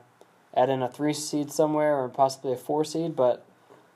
add 0.56 0.70
in 0.70 0.82
a 0.82 0.90
three 0.90 1.14
seed 1.14 1.52
somewhere 1.52 1.96
or 1.96 2.10
possibly 2.10 2.54
a 2.54 2.58
four 2.58 2.84
seed, 2.84 3.16
but 3.16 3.46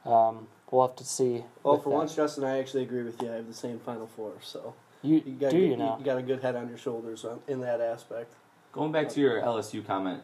um, 0.06 0.48
we'll 0.70 0.88
have 0.88 0.96
to 0.98 1.06
see. 1.06 1.44
Well, 1.64 1.78
for 1.80 1.90
that. 1.90 1.96
once, 1.96 2.16
Justin, 2.16 2.44
I 2.44 2.60
actually 2.60 2.84
agree 2.84 3.04
with 3.04 3.22
you. 3.22 3.32
I 3.32 3.36
have 3.36 3.48
the 3.48 3.54
same 3.54 3.80
Final 3.80 4.08
Four, 4.08 4.34
so 4.42 4.74
you, 5.02 5.22
you 5.26 5.34
got 5.34 5.52
do 5.52 5.60
good, 5.60 5.70
you 5.70 5.78
now? 5.78 5.98
you 5.98 6.06
got 6.06 6.18
a 6.18 6.24
good 6.24 6.42
head 6.42 6.56
on 6.56 6.70
your 6.70 6.78
shoulders 6.78 7.26
on, 7.26 7.40
in 7.48 7.62
that 7.62 7.82
aspect. 7.82 8.34
Going 8.72 8.92
back 8.92 9.10
to 9.10 9.20
your 9.20 9.42
LSU 9.42 9.86
comment, 9.86 10.22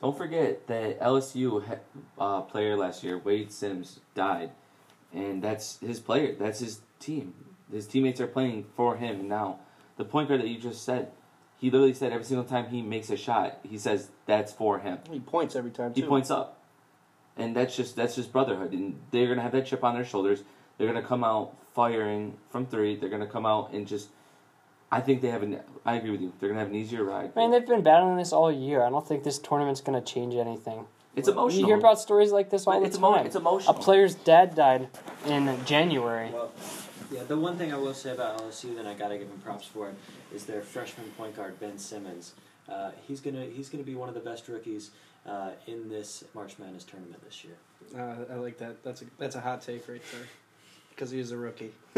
don't 0.00 0.16
forget 0.16 0.66
that 0.68 1.00
LSU 1.00 1.78
uh, 2.18 2.42
player 2.42 2.76
last 2.76 3.02
year, 3.02 3.18
Wayde 3.18 3.50
Sims, 3.50 4.00
died, 4.14 4.50
and 5.12 5.42
that's 5.42 5.78
his 5.80 5.98
player. 6.00 6.34
That's 6.38 6.60
his 6.60 6.80
team. 7.00 7.34
His 7.72 7.86
teammates 7.86 8.20
are 8.20 8.26
playing 8.26 8.66
for 8.76 8.96
him 8.96 9.28
now. 9.28 9.60
The 9.96 10.04
point 10.04 10.28
guard 10.28 10.40
that 10.40 10.48
you 10.48 10.58
just 10.58 10.84
said, 10.84 11.10
he 11.58 11.70
literally 11.70 11.92
said 11.92 12.12
every 12.12 12.24
single 12.24 12.44
time 12.44 12.68
he 12.68 12.82
makes 12.82 13.10
a 13.10 13.16
shot, 13.16 13.58
he 13.68 13.78
says 13.78 14.10
that's 14.26 14.52
for 14.52 14.78
him. 14.78 14.98
He 15.10 15.18
points 15.18 15.56
every 15.56 15.72
time. 15.72 15.92
He 15.92 16.02
points 16.02 16.30
up, 16.30 16.57
and 17.38 17.54
that's 17.56 17.74
just 17.76 17.96
that's 17.96 18.14
just 18.16 18.32
brotherhood, 18.32 18.72
and 18.72 18.98
they're 19.10 19.28
gonna 19.28 19.42
have 19.42 19.52
that 19.52 19.66
chip 19.66 19.82
on 19.84 19.94
their 19.94 20.04
shoulders. 20.04 20.42
They're 20.76 20.86
gonna 20.88 21.02
come 21.06 21.24
out 21.24 21.54
firing 21.74 22.36
from 22.50 22.66
three. 22.66 22.96
They're 22.96 23.08
gonna 23.08 23.26
come 23.26 23.46
out 23.46 23.72
and 23.72 23.86
just. 23.86 24.08
I 24.90 25.00
think 25.02 25.20
they 25.20 25.28
have 25.28 25.42
an. 25.42 25.60
I 25.84 25.96
agree 25.96 26.10
with 26.10 26.22
you. 26.22 26.32
They're 26.40 26.48
gonna 26.48 26.60
have 26.60 26.70
an 26.70 26.74
easier 26.74 27.04
ride. 27.04 27.32
I 27.36 27.40
mean, 27.40 27.50
they've 27.50 27.66
been 27.66 27.82
battling 27.82 28.16
this 28.16 28.32
all 28.32 28.50
year. 28.50 28.82
I 28.82 28.88
don't 28.90 29.06
think 29.06 29.22
this 29.22 29.38
tournament's 29.38 29.82
going 29.82 30.02
to 30.02 30.12
change 30.14 30.34
anything. 30.34 30.86
it's 31.14 31.28
emotional. 31.28 31.60
You 31.60 31.66
hear 31.66 31.76
about 31.76 32.00
stories 32.00 32.32
like 32.32 32.48
this 32.48 32.66
all 32.66 32.74
But 32.74 32.80
the 32.80 32.86
it's 32.86 32.96
emo- 32.96 33.14
time. 33.16 33.26
it's 33.26 33.36
emotional. 33.36 33.74
A 33.74 33.78
player's 33.78 34.14
dad 34.14 34.54
died 34.54 34.88
in 35.26 35.58
January. 35.66 36.30
Well, 36.32 36.50
yeah, 37.12 37.22
the 37.24 37.36
one 37.36 37.58
thing 37.58 37.70
I 37.72 37.76
will 37.76 37.92
say 37.92 38.12
about 38.12 38.38
LSU 38.40 38.74
that 38.76 38.86
I 38.86 38.94
gotta 38.94 39.18
give 39.18 39.28
them 39.28 39.38
props 39.40 39.66
for 39.66 39.90
is 40.34 40.44
their 40.46 40.62
freshman 40.62 41.10
point 41.18 41.36
guard 41.36 41.60
Ben 41.60 41.76
Simmons. 41.76 42.32
Uh, 42.66 42.92
he's 43.06 43.20
gonna 43.20 43.44
he's 43.44 43.68
gonna 43.68 43.84
be 43.84 43.94
one 43.94 44.08
of 44.08 44.14
the 44.14 44.20
best 44.20 44.48
rookies 44.48 44.90
uh, 45.28 45.50
in 45.66 45.88
this 45.88 46.24
March 46.34 46.58
Madness 46.58 46.84
tournament 46.84 47.22
this 47.24 47.44
year. 47.44 47.56
Uh, 47.96 48.32
I 48.32 48.36
like 48.36 48.58
that. 48.58 48.82
That's 48.82 49.02
a 49.02 49.04
that's 49.18 49.36
a 49.36 49.40
hot 49.40 49.62
take 49.62 49.88
right 49.88 50.02
there, 50.12 50.26
because 50.90 51.10
he 51.10 51.20
is 51.20 51.30
a 51.32 51.36
rookie. 51.36 51.72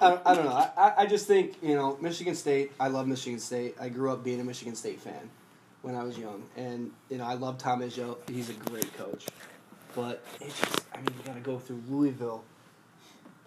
I, 0.00 0.18
I 0.24 0.34
don't 0.34 0.44
know. 0.44 0.52
I- 0.52 0.70
I, 0.76 0.92
I 0.98 1.06
just 1.06 1.26
think 1.26 1.56
you 1.62 1.74
know 1.74 1.96
Michigan 2.00 2.34
State. 2.34 2.72
I 2.78 2.88
love 2.88 3.06
Michigan 3.06 3.38
State. 3.40 3.76
I 3.80 3.88
grew 3.88 4.12
up 4.12 4.22
being 4.24 4.40
a 4.40 4.44
Michigan 4.44 4.74
State 4.74 5.00
fan 5.00 5.30
when 5.82 5.94
I 5.94 6.02
was 6.02 6.18
young, 6.18 6.44
and 6.56 6.90
you 7.10 7.18
know 7.18 7.24
I 7.24 7.34
love 7.34 7.58
Tom 7.58 7.80
Izzo. 7.80 8.16
He's 8.30 8.50
a 8.50 8.54
great 8.54 8.92
coach, 8.96 9.26
but 9.94 10.22
it's 10.40 10.58
just 10.60 10.86
I 10.92 10.98
mean 10.98 11.08
you 11.18 11.24
got 11.24 11.34
to 11.34 11.40
go 11.40 11.58
through 11.58 11.82
Louisville 11.88 12.44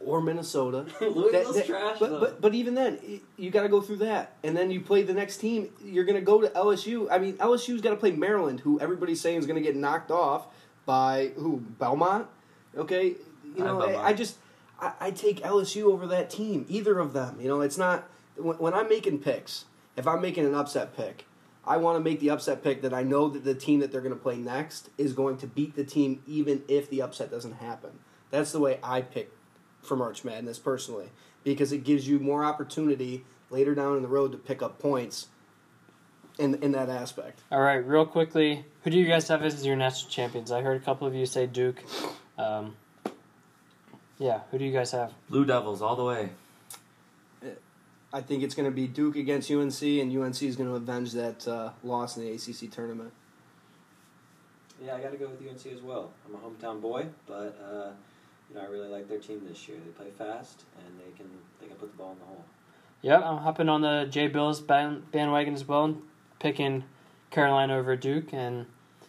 or 0.06 0.22
Minnesota. 0.22 0.86
Louisville's 1.02 1.32
That- 1.32 1.54
that- 1.56 1.66
trash, 1.66 1.97
But, 1.99 2.20
but 2.20 2.41
but 2.41 2.54
even 2.56 2.76
then, 2.76 2.99
you 3.38 3.49
got 3.52 3.64
to 3.64 3.70
go 3.70 3.82
through 3.82 3.97
that, 3.97 4.36
and 4.43 4.56
then 4.56 4.72
you 4.72 4.82
play 4.82 5.04
the 5.04 5.14
next 5.14 5.38
team. 5.38 5.70
You're 5.84 6.06
going 6.06 6.16
to 6.20 6.26
go 6.26 6.41
to 6.41 6.47
LSU. 6.49 7.08
I 7.12 7.18
mean, 7.20 7.34
LSU's 7.38 7.82
got 7.82 7.91
to 7.91 7.95
play 7.95 8.12
Maryland, 8.12 8.62
who 8.62 8.80
everybody's 8.80 9.22
saying 9.22 9.38
is 9.39 9.45
going 9.45 9.62
to 9.62 9.68
get 9.68 9.76
knocked 9.76 10.12
off 10.12 10.47
by 10.86 11.32
who 11.36 11.58
Belmont. 11.58 12.28
Okay, 12.76 13.16
you 13.56 13.64
know, 13.64 13.82
I, 13.82 14.08
I 14.10 14.14
just 14.14 14.38
I, 14.80 14.93
I 14.99 15.12
take 15.12 15.41
LSU 15.41 15.84
over 15.84 16.08
that 16.08 16.30
team. 16.30 16.66
Either 16.70 16.99
of 16.99 17.14
them. 17.14 17.39
You 17.39 17.47
know, 17.47 17.62
it's 17.62 17.78
not 17.78 18.08
when, 18.36 18.58
when 18.58 18.74
I'm 18.74 18.89
making 18.89 19.20
picks. 19.20 19.66
If 19.97 20.08
I'm 20.08 20.22
making 20.22 20.45
an 20.45 20.56
upset 20.56 20.95
pick, 20.95 21.26
I 21.66 21.76
want 21.78 21.97
to 21.97 22.04
make 22.04 22.22
the 22.22 22.30
upset 22.30 22.64
pick 22.64 22.82
that 22.82 22.93
I 22.93 23.04
know 23.04 23.28
that 23.28 23.43
the 23.43 23.54
team 23.54 23.82
that 23.82 23.91
they're 23.91 24.02
going 24.02 24.16
to 24.16 24.20
play 24.20 24.38
next 24.38 24.89
is 24.97 25.12
going 25.12 25.38
to 25.39 25.47
beat 25.47 25.76
the 25.76 25.84
team, 25.84 26.24
even 26.26 26.64
if 26.70 26.89
the 26.89 27.02
upset 27.02 27.30
doesn't 27.30 27.56
happen. 27.56 27.91
That's 28.32 28.54
the 28.54 28.60
way 28.62 28.80
I 28.82 29.02
pick 29.02 29.32
for 29.82 29.96
March 29.96 30.24
Madness 30.24 30.60
personally, 30.60 31.10
because 31.44 31.72
it 31.72 31.84
gives 31.84 32.08
you 32.08 32.20
more 32.20 32.44
opportunity 32.44 33.24
later 33.50 33.76
down 33.76 33.96
in 33.96 34.02
the 34.02 34.08
road 34.08 34.32
to 34.32 34.38
pick 34.38 34.62
up 34.62 34.80
points. 34.80 35.28
In 36.40 36.56
in 36.64 36.72
that 36.72 36.90
aspect, 36.90 37.42
All 37.52 37.60
right, 37.60 37.86
real 37.86 38.06
quickly, 38.06 38.66
who 38.84 38.90
do 38.90 38.98
you 38.98 39.06
guys 39.06 39.28
have 39.28 39.44
as 39.44 39.64
your 39.66 39.76
national 39.76 40.10
champions? 40.10 40.50
I 40.50 40.62
heard 40.62 40.82
a 40.82 40.84
couple 40.84 41.06
of 41.06 41.14
you 41.14 41.26
say 41.26 41.46
Duke. 41.46 41.84
Um, 42.38 42.78
yeah, 44.18 44.40
who 44.50 44.58
do 44.58 44.64
you 44.66 44.72
guys 44.72 44.92
have? 44.92 45.14
Blue 45.30 45.46
Devils 45.46 45.82
all 45.82 45.96
the 45.96 46.06
way. 46.06 46.30
I 48.14 48.22
think 48.22 48.44
it's 48.44 48.56
going 48.56 48.70
to 48.70 48.76
be 48.76 48.88
Duke 48.88 49.16
against 49.16 49.50
UNC, 49.50 49.82
and 49.82 50.16
UNC 50.16 50.44
is 50.44 50.56
going 50.56 50.70
to 50.70 50.76
avenge 50.76 51.14
that 51.14 51.48
uh, 51.48 51.72
loss 51.84 52.18
in 52.18 52.24
the 52.24 52.32
ACC 52.32 52.70
tournament. 52.72 53.14
Yeah, 54.84 54.96
I 54.96 55.00
got 55.02 55.12
to 55.12 55.18
go 55.18 55.28
with 55.30 55.42
UNC 55.42 55.74
as 55.74 55.82
well. 55.82 56.12
I'm 56.26 56.36
a 56.36 56.38
hometown 56.38 56.82
boy, 56.82 57.06
but 57.28 57.58
uh, 57.64 57.92
you 58.52 58.60
know 58.60 58.66
I 58.66 58.70
really 58.70 58.89
like 58.89 59.08
their 59.08 59.20
team 59.20 59.41
this 59.47 59.68
year. 59.68 59.78
They 59.84 59.91
play 59.91 60.12
fast 60.18 60.64
and 60.78 60.99
they 60.99 61.16
can 61.18 61.30
they 61.60 61.68
can 61.68 61.76
put 61.78 61.91
the 61.91 61.97
ball 61.97 62.12
in 62.14 62.20
the 62.20 62.26
hole. 62.26 62.45
Yep, 63.02 63.24
I'm 63.24 63.38
hopping 63.38 63.70
on 63.70 63.82
the 63.82 64.08
Jay 64.10 64.28
Bills 64.28 64.62
bandwagon 64.62 65.54
as 65.54 65.68
well, 65.68 65.97
picking 66.39 66.84
Carolina 67.32 67.78
over 67.78 67.95
Duke. 67.95 68.32
And 68.32 68.68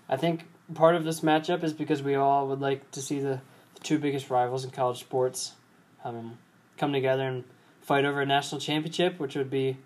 I 0.09 0.16
think 0.16 0.47
part 0.74 0.95
of 0.95 1.05
this 1.05 1.20
matchup 1.20 1.62
is 1.62 1.74
because 1.74 2.03
we 2.03 2.14
all 2.14 2.49
would 2.49 2.61
like 2.61 2.90
to 2.93 3.03
see 3.03 3.18
the, 3.18 3.40
the 3.74 3.80
two 3.82 3.99
biggest 3.99 4.30
rivals 4.30 4.64
in 4.64 4.70
college 4.70 5.01
sports 5.01 5.53
um, 6.05 6.38
come 6.78 6.93
together 6.93 7.24
and 7.24 7.45
fight 7.82 8.07
over 8.07 8.22
a 8.22 8.26
national 8.26 8.62
championship, 8.62 9.18
which 9.20 9.36
would 9.36 9.51
be 9.51 9.76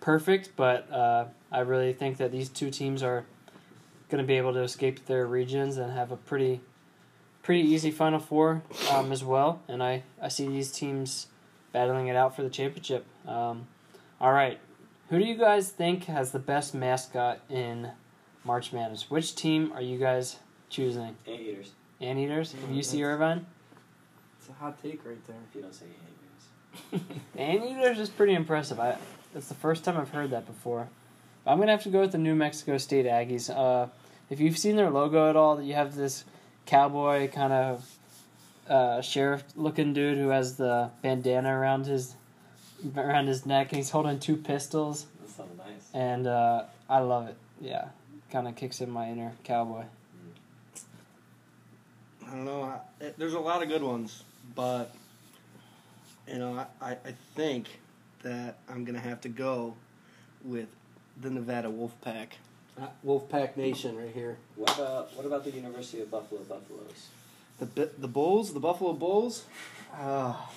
perfect. 0.00 0.50
But 0.56 0.90
uh, 0.90 1.26
I 1.52 1.60
really 1.60 1.92
think 1.92 2.16
that 2.16 2.32
these 2.32 2.48
two 2.48 2.70
teams 2.70 3.00
are 3.04 3.26
going 4.08 4.22
to 4.22 4.26
be 4.26 4.38
able 4.38 4.54
to 4.54 4.62
escape 4.62 5.06
their 5.06 5.24
regions 5.24 5.76
and 5.76 5.92
have 5.92 6.10
a 6.10 6.16
pretty 6.16 6.60
pretty 7.46 7.68
easy 7.68 7.92
Final 7.92 8.18
Four 8.18 8.64
um, 8.90 9.12
as 9.12 9.22
well. 9.22 9.62
And 9.68 9.80
I, 9.80 10.02
I 10.20 10.28
see 10.28 10.48
these 10.48 10.72
teams 10.72 11.28
battling 11.72 12.08
it 12.08 12.16
out 12.16 12.34
for 12.34 12.42
the 12.42 12.50
championship. 12.50 13.06
Um, 13.24 13.68
all 14.20 14.32
right, 14.32 14.58
who 15.10 15.18
do 15.20 15.24
you 15.24 15.36
guys 15.36 15.70
think 15.70 16.04
has 16.06 16.32
the 16.32 16.40
best 16.40 16.74
mascot 16.74 17.40
in 17.48 17.90
March 18.44 18.72
Madness? 18.72 19.08
Which 19.08 19.36
team 19.36 19.72
are 19.72 19.80
you 19.80 19.96
guys 19.96 20.40
choosing? 20.70 21.16
Anteaters, 21.24 21.70
Anteaters? 22.00 22.52
Mm, 22.68 22.84
see 22.84 23.04
Irvine? 23.04 23.46
It's 24.40 24.48
a 24.48 24.52
hot 24.54 24.82
take 24.82 25.04
right 25.06 25.24
there. 25.28 25.36
if 25.48 25.54
you 25.54 25.62
don't 25.62 25.72
say 25.72 25.86
anteaters. 26.90 27.16
Anteaters 27.36 28.00
is 28.00 28.08
pretty 28.08 28.34
impressive. 28.34 28.80
I 28.80 28.96
it's 29.36 29.46
the 29.48 29.54
first 29.54 29.84
time 29.84 29.96
I've 29.96 30.10
heard 30.10 30.30
that 30.30 30.46
before. 30.46 30.88
But 31.44 31.52
I'm 31.52 31.60
gonna 31.60 31.70
have 31.70 31.84
to 31.84 31.90
go 31.90 32.00
with 32.00 32.10
the 32.10 32.18
New 32.18 32.34
Mexico 32.34 32.76
State 32.76 33.06
Aggies. 33.06 33.54
Uh, 33.56 33.88
if 34.30 34.40
you've 34.40 34.58
seen 34.58 34.74
their 34.74 34.90
logo 34.90 35.30
at 35.30 35.36
all, 35.36 35.54
that 35.56 35.64
you 35.64 35.74
have 35.74 35.94
this 35.94 36.24
cowboy 36.66 37.28
kind 37.28 37.52
of 37.52 37.90
uh, 38.68 39.00
sheriff 39.00 39.44
looking 39.54 39.92
dude 39.94 40.18
who 40.18 40.28
has 40.28 40.56
the 40.56 40.90
bandana 41.02 41.56
around 41.56 41.86
his 41.86 42.14
around 42.96 43.26
his 43.28 43.46
neck 43.46 43.68
and 43.70 43.76
he's 43.78 43.90
holding 43.90 44.18
two 44.18 44.36
pistols 44.36 45.06
That 45.20 45.30
sounds 45.30 45.56
nice. 45.58 45.88
and 45.94 46.26
uh, 46.26 46.64
I 46.90 46.98
love 46.98 47.28
it. 47.28 47.36
Yeah, 47.60 47.86
kind 48.30 48.46
of 48.48 48.54
kicks 48.56 48.80
in 48.80 48.90
my 48.90 49.08
inner 49.10 49.32
cowboy. 49.44 49.84
I 52.26 52.30
don't 52.30 52.44
know. 52.44 52.62
I, 52.64 53.04
it, 53.04 53.18
there's 53.18 53.34
a 53.34 53.40
lot 53.40 53.62
of 53.62 53.68
good 53.68 53.82
ones, 53.82 54.24
but 54.54 54.94
you 56.28 56.38
know, 56.38 56.66
I, 56.82 56.90
I, 56.90 56.90
I 56.92 57.14
think 57.34 57.68
that 58.22 58.58
I'm 58.68 58.84
gonna 58.84 58.98
have 58.98 59.20
to 59.22 59.28
go 59.28 59.74
with 60.44 60.68
the 61.20 61.30
Nevada 61.30 61.68
Wolfpack. 61.68 62.28
Uh, 62.80 62.86
Wolfpack 63.04 63.56
Nation 63.56 63.96
right 63.96 64.12
here. 64.12 64.36
What 64.54 64.74
about 64.76 65.16
what 65.16 65.24
about 65.24 65.44
the 65.44 65.50
University 65.50 66.02
of 66.02 66.10
Buffalo 66.10 66.42
Buffaloes? 66.42 67.08
The 67.58 67.90
the 67.98 68.08
Bulls, 68.08 68.52
the 68.52 68.60
Buffalo 68.60 68.92
Bulls. 68.92 69.44
Ah, 69.94 70.50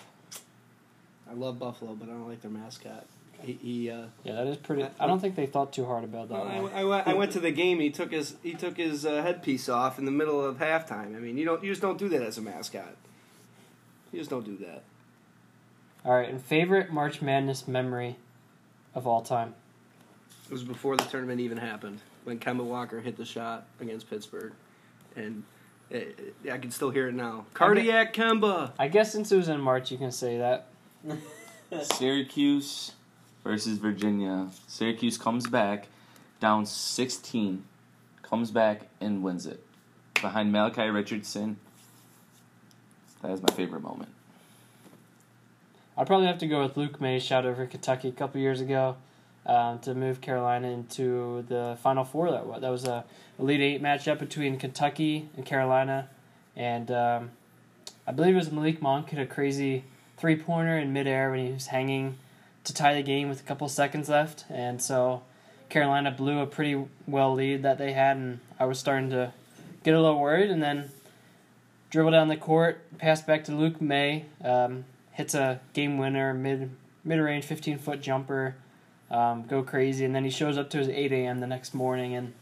I 1.30 1.34
love 1.34 1.60
Buffalo, 1.60 1.94
but 1.94 2.10
I 2.10 2.12
don't 2.12 2.28
like 2.28 2.42
their 2.42 2.52
mascot. 2.52 3.06
He, 3.42 3.54
he 3.54 3.90
uh, 3.90 4.08
Yeah, 4.26 4.34
that 4.34 4.48
is 4.48 4.58
pretty. 4.58 4.86
I 5.00 5.08
don't 5.08 5.22
think 5.22 5.36
they 5.36 5.46
thought 5.46 5.72
too 5.72 5.86
hard 5.86 6.04
about 6.04 6.28
that 6.28 6.40
Well, 6.46 6.70
I. 6.74 6.82
I, 6.82 6.84
went- 6.84 7.08
I 7.08 7.14
went 7.14 7.32
to 7.34 7.40
the 7.40 7.52
game. 7.52 7.80
He 7.80 7.90
took 7.90 8.12
his 8.12 8.36
he 8.44 8.54
took 8.54 8.76
his 8.76 9.06
uh, 9.06 9.22
headpiece 9.22 9.70
off 9.70 9.98
in 9.98 10.04
the 10.04 10.12
middle 10.12 10.44
of 10.44 10.58
halftime. 10.58 11.16
I 11.16 11.20
mean, 11.20 11.38
you 11.38 11.46
don't 11.46 11.64
you 11.64 11.72
just 11.72 11.82
don't 11.82 11.98
do 11.98 12.10
that 12.10 12.22
as 12.22 12.38
a 12.38 12.42
mascot. 12.42 12.96
You 14.12 14.20
just 14.20 14.30
don't 14.30 14.44
do 14.46 14.58
that. 14.66 14.84
All 16.04 16.14
right, 16.14 16.28
and 16.30 16.42
favorite 16.42 16.92
March 16.92 17.22
Madness 17.22 17.66
memory 17.68 18.18
of 18.94 19.08
all 19.08 19.22
time. 19.22 19.54
It 20.48 20.52
was 20.52 20.64
before 20.64 20.98
the 20.98 21.04
tournament 21.06 21.40
even 21.40 21.58
happened 21.60 22.00
when 22.30 22.40
Kemba 22.40 22.64
Walker 22.64 23.02
hit 23.02 23.18
the 23.18 23.26
shot 23.26 23.66
against 23.82 24.08
Pittsburgh, 24.10 24.54
and 25.16 25.44
it, 25.90 26.36
it- 26.46 26.52
I 26.52 26.60
can 26.60 26.70
still 26.72 26.92
hear 26.92 27.10
it 27.10 27.16
now. 27.16 27.46
Cardiac 27.56 28.14
Kemba. 28.14 28.72
I 28.80 28.88
guess 28.88 29.12
since 29.12 29.32
it 29.32 29.36
was 29.38 29.50
in 29.50 29.60
March, 29.60 29.92
you 29.92 29.98
can 29.98 30.12
say 30.12 30.38
that. 30.38 30.68
Syracuse 31.98 32.94
versus 33.44 33.78
Virginia. 33.80 34.48
Syracuse 34.68 35.18
comes 35.18 35.48
back 35.48 35.88
down 36.40 36.66
16, 36.66 37.64
comes 38.22 38.52
back 38.52 38.88
and 39.02 39.24
wins 39.24 39.46
it. 39.46 39.64
Behind 40.22 40.52
Malachi 40.52 40.84
Richardson. 40.90 41.58
That 43.22 43.32
is 43.32 43.42
my 43.42 43.52
favorite 43.54 43.82
moment. 43.82 44.10
I'd 45.98 46.08
probably 46.08 46.28
have 46.28 46.38
to 46.40 46.48
go 46.48 46.62
with 46.62 46.78
Luke 46.78 47.02
Maye 47.02 47.20
shot 47.20 47.46
over 47.46 47.66
Kentucky 47.66 48.08
a 48.10 48.12
couple 48.14 48.40
years 48.40 48.62
ago. 48.62 48.96
Um, 49.46 49.80
to 49.80 49.96
move 49.96 50.22
Carolina 50.22 50.68
into 50.68 51.44
the 51.48 51.76
Final 51.82 52.04
Four. 52.04 52.30
That 52.30 52.46
was, 52.46 52.62
that 52.62 52.70
was 52.70 52.86
a 52.86 53.04
Elite 53.40 53.62
Eight 53.62 53.82
matchup 53.82 54.20
between 54.20 54.60
Kentucky 54.60 55.30
and 55.36 55.44
Carolina, 55.44 56.08
and 56.56 56.92
um, 56.92 57.32
I 58.06 58.12
believe 58.12 58.36
it 58.36 58.38
was 58.38 58.52
Malik 58.52 58.80
Monk 58.80 59.10
hit 59.10 59.20
a 59.20 59.26
crazy 59.26 59.86
three 60.18 60.36
pointer 60.36 60.78
in 60.78 60.94
midair 60.94 61.32
when 61.32 61.48
he 61.48 61.54
was 61.54 61.68
hanging 61.68 62.18
to 62.66 62.74
tie 62.74 62.94
the 62.94 63.02
game 63.02 63.28
with 63.28 63.40
a 63.40 63.44
couple 63.44 63.68
seconds 63.70 64.08
left, 64.10 64.46
and 64.50 64.82
so 64.82 65.24
Carolina 65.70 66.12
blew 66.12 66.42
a 66.42 66.46
pretty 66.46 66.86
well 67.08 67.34
lead 67.34 67.64
that 67.64 67.80
they 67.80 67.94
had, 67.94 68.18
and 68.18 68.42
I 68.60 68.66
was 68.66 68.78
starting 68.78 69.10
to 69.12 69.34
get 69.84 69.96
a 69.96 70.02
little 70.02 70.20
worried, 70.20 70.52
and 70.52 70.62
then 70.62 70.92
dribble 71.90 72.12
down 72.12 72.28
the 72.28 72.38
court, 72.38 72.82
pass 73.00 73.22
back 73.24 73.46
to 73.46 73.56
Luke 73.56 73.82
Maye, 73.82 74.26
um, 74.44 74.84
hits 75.14 75.34
a 75.34 75.62
game 75.74 75.98
winner 75.98 76.36
mid 76.36 76.70
mid 77.04 77.20
range 77.20 77.46
fifteen 77.46 77.80
foot 77.80 78.02
jumper, 78.02 78.56
um, 79.12 79.46
go 79.48 79.64
crazy, 79.64 80.06
and 80.06 80.14
then 80.16 80.24
he 80.24 80.30
shows 80.30 80.58
up 80.58 80.70
to 80.72 80.78
his 80.78 80.90
eight 80.90 81.12
a.m. 81.12 81.40
the 81.40 81.48
next 81.48 81.74
morning, 81.74 82.16
and 82.16 82.34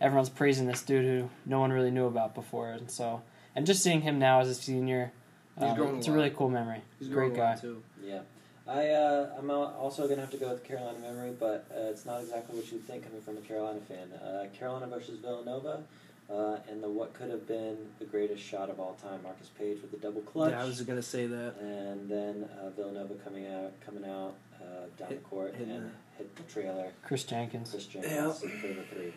everyone's 0.00 0.28
praising 0.28 0.66
this 0.66 0.82
dude 0.82 1.04
who 1.04 1.30
no 1.46 1.60
one 1.60 1.72
really 1.72 1.90
knew 1.90 2.06
about 2.06 2.34
before, 2.34 2.70
and 2.72 2.90
so 2.90 3.22
and 3.54 3.66
just 3.66 3.82
seeing 3.82 4.00
him 4.02 4.18
now 4.18 4.40
as 4.40 4.48
a 4.48 4.54
senior, 4.54 5.12
um, 5.58 5.96
it's 5.98 6.06
a 6.06 6.10
lot. 6.10 6.16
really 6.16 6.30
cool 6.30 6.48
memory. 6.48 6.80
He's 6.98 7.08
Great 7.08 7.32
a 7.32 7.40
lot, 7.40 7.56
guy. 7.56 7.60
too. 7.60 7.82
Yeah. 8.02 8.20
I, 8.66 8.88
uh, 8.90 9.30
I'm 9.38 9.50
also 9.50 10.04
going 10.04 10.14
to 10.16 10.20
have 10.22 10.30
to 10.30 10.36
go 10.36 10.48
with 10.50 10.62
Carolina 10.62 10.96
memory, 11.00 11.32
but 11.38 11.66
uh, 11.76 11.90
it's 11.90 12.06
not 12.06 12.20
exactly 12.20 12.56
what 12.56 12.70
you'd 12.70 12.86
think 12.86 13.04
coming 13.04 13.20
from 13.20 13.36
a 13.36 13.40
Carolina 13.40 13.80
fan. 13.80 14.12
Uh, 14.12 14.46
Carolina 14.56 14.86
versus 14.86 15.18
Villanova, 15.18 15.82
uh, 16.30 16.56
and 16.70 16.80
the 16.80 16.88
what 16.88 17.12
could 17.12 17.28
have 17.28 17.46
been 17.48 17.76
the 17.98 18.04
greatest 18.04 18.40
shot 18.42 18.70
of 18.70 18.78
all 18.78 18.94
time, 19.02 19.20
Marcus 19.24 19.48
Paige 19.58 19.82
with 19.82 19.90
the 19.90 19.96
double 19.96 20.20
clutch. 20.22 20.52
Yeah, 20.52 20.62
I 20.62 20.64
was 20.64 20.80
gonna 20.82 21.02
say 21.02 21.26
that. 21.26 21.54
and 21.60 22.08
then 22.08 22.48
uh, 22.64 22.70
Villanova 22.70 23.14
coming 23.16 23.48
out, 23.48 23.72
coming 23.84 24.04
out 24.08 24.34
uh, 24.62 24.86
down 24.96 25.08
Hit- 25.08 25.22
the 25.24 25.28
court 25.28 25.54
hitting 25.56 25.74
and 25.74 25.86
the- 25.86 25.90
hit 26.18 26.34
the 26.36 26.42
trailer. 26.44 26.88
Kris 27.04 27.24
Jenkins. 27.24 27.70
Kris 27.70 27.86
Jenkins 27.86 28.38
for 28.40 28.46
the 28.46 28.82
three. 28.92 29.12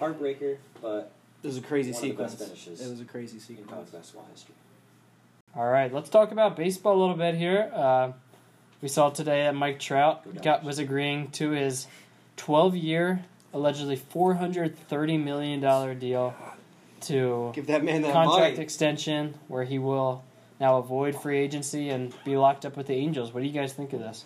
Heartbreaker, 0.00 0.56
but 0.80 1.12
It 1.42 1.46
was 1.46 1.58
a 1.58 1.60
crazy 1.62 1.90
One 1.92 1.96
of 1.96 2.02
the 2.02 2.08
sequence. 2.08 2.34
best 2.34 2.44
finishes 2.44 2.80
It 2.86 2.90
was 2.90 3.00
a 3.00 3.04
crazy 3.04 3.36
in 3.36 3.40
sequence. 3.40 3.70
college 3.70 3.92
basketball 3.92 4.26
history. 4.32 4.54
All 5.56 5.68
right, 5.68 5.92
let's 5.92 6.08
talk 6.08 6.30
about 6.32 6.56
baseball 6.56 6.96
a 6.96 7.00
little 7.00 7.16
bit 7.16 7.34
here. 7.34 7.70
Uh, 7.74 8.12
we 8.80 8.88
saw 8.88 9.10
today 9.10 9.42
that 9.44 9.54
Mike 9.54 9.78
Trout 9.80 10.42
got 10.42 10.62
was 10.64 10.78
agreeing 10.78 11.30
to 11.32 11.50
his 11.50 11.86
12-year, 12.36 13.24
allegedly 13.52 13.96
430 13.96 15.18
million 15.18 15.60
dollar 15.60 15.94
deal 15.94 16.34
to 17.02 17.50
Give 17.54 17.66
that 17.66 17.82
man 17.84 18.02
that 18.02 18.12
contract 18.12 18.54
money. 18.54 18.62
extension, 18.62 19.34
where 19.48 19.64
he 19.64 19.78
will 19.78 20.22
now 20.60 20.76
avoid 20.78 21.14
free 21.20 21.38
agency 21.38 21.88
and 21.90 22.14
be 22.24 22.36
locked 22.36 22.64
up 22.64 22.76
with 22.76 22.86
the 22.86 22.94
Angels. 22.94 23.32
What 23.34 23.40
do 23.40 23.46
you 23.46 23.52
guys 23.52 23.72
think 23.72 23.92
of 23.92 24.00
this? 24.00 24.24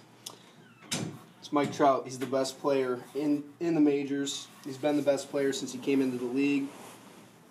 Mike 1.54 1.72
Trout. 1.72 2.02
He's 2.04 2.18
the 2.18 2.26
best 2.26 2.60
player 2.60 2.98
in 3.14 3.44
in 3.60 3.76
the 3.76 3.80
majors. 3.80 4.48
He's 4.64 4.76
been 4.76 4.96
the 4.96 5.02
best 5.02 5.30
player 5.30 5.52
since 5.52 5.72
he 5.72 5.78
came 5.78 6.02
into 6.02 6.18
the 6.18 6.24
league. 6.24 6.66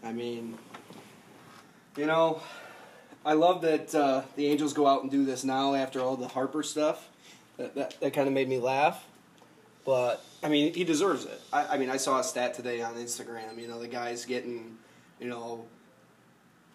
I 0.04 0.12
mean, 0.12 0.58
you 1.96 2.06
know, 2.06 2.42
I 3.26 3.34
love 3.34 3.62
that 3.62 3.96
uh, 3.96 4.24
the 4.36 4.48
Angels 4.48 4.74
go 4.74 4.88
out 4.88 5.04
and 5.04 5.10
do 5.10 5.24
this 5.24 5.46
now 5.46 5.74
after 5.74 6.02
all 6.02 6.18
the 6.18 6.28
Harper 6.28 6.64
stuff. 6.64 7.08
That 7.56 7.76
that, 7.76 8.00
that 8.02 8.14
kind 8.14 8.28
of 8.28 8.34
made 8.34 8.50
me 8.50 8.60
laugh. 8.60 9.06
But 9.86 10.22
I 10.44 10.50
mean, 10.50 10.74
he 10.74 10.84
deserves 10.84 11.24
it. 11.24 11.42
I, 11.54 11.68
I 11.68 11.78
mean, 11.78 11.90
I 11.90 11.96
saw 11.96 12.20
a 12.20 12.24
stat 12.26 12.54
today 12.54 12.82
on 12.82 12.96
Instagram. 12.96 13.58
You 13.58 13.70
know, 13.70 13.80
the 13.80 13.88
guy's 13.88 14.26
getting, 14.26 14.78
you 15.18 15.30
know, 15.30 15.64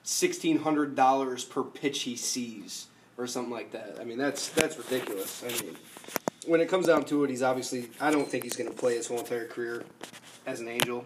sixteen 0.03 0.61
hundred 0.61 0.97
dollars 0.97 1.45
per 1.45 1.62
pitch 1.62 2.03
he 2.03 2.16
sees, 2.16 2.87
or 3.18 3.26
something 3.26 3.53
like 3.53 3.72
that. 3.72 3.99
I 4.01 4.05
mean, 4.05 4.16
that's 4.16 4.49
that's 4.49 4.79
ridiculous. 4.79 5.45
I 5.45 5.49
mean, 5.62 5.76
when 6.47 6.61
it 6.61 6.68
comes 6.68 6.86
down 6.86 7.05
to 7.07 7.24
it, 7.24 7.30
he's 7.30 7.43
obviously. 7.43 7.91
I 8.01 8.11
don't 8.11 8.28
think 8.28 8.45
he's 8.45 8.57
going 8.57 8.70
to 8.70 8.76
play 8.76 8.97
his 8.97 9.07
whole 9.07 9.18
entire 9.18 9.47
career 9.47 9.84
as 10.47 10.61
an 10.61 10.68
Angel. 10.68 11.05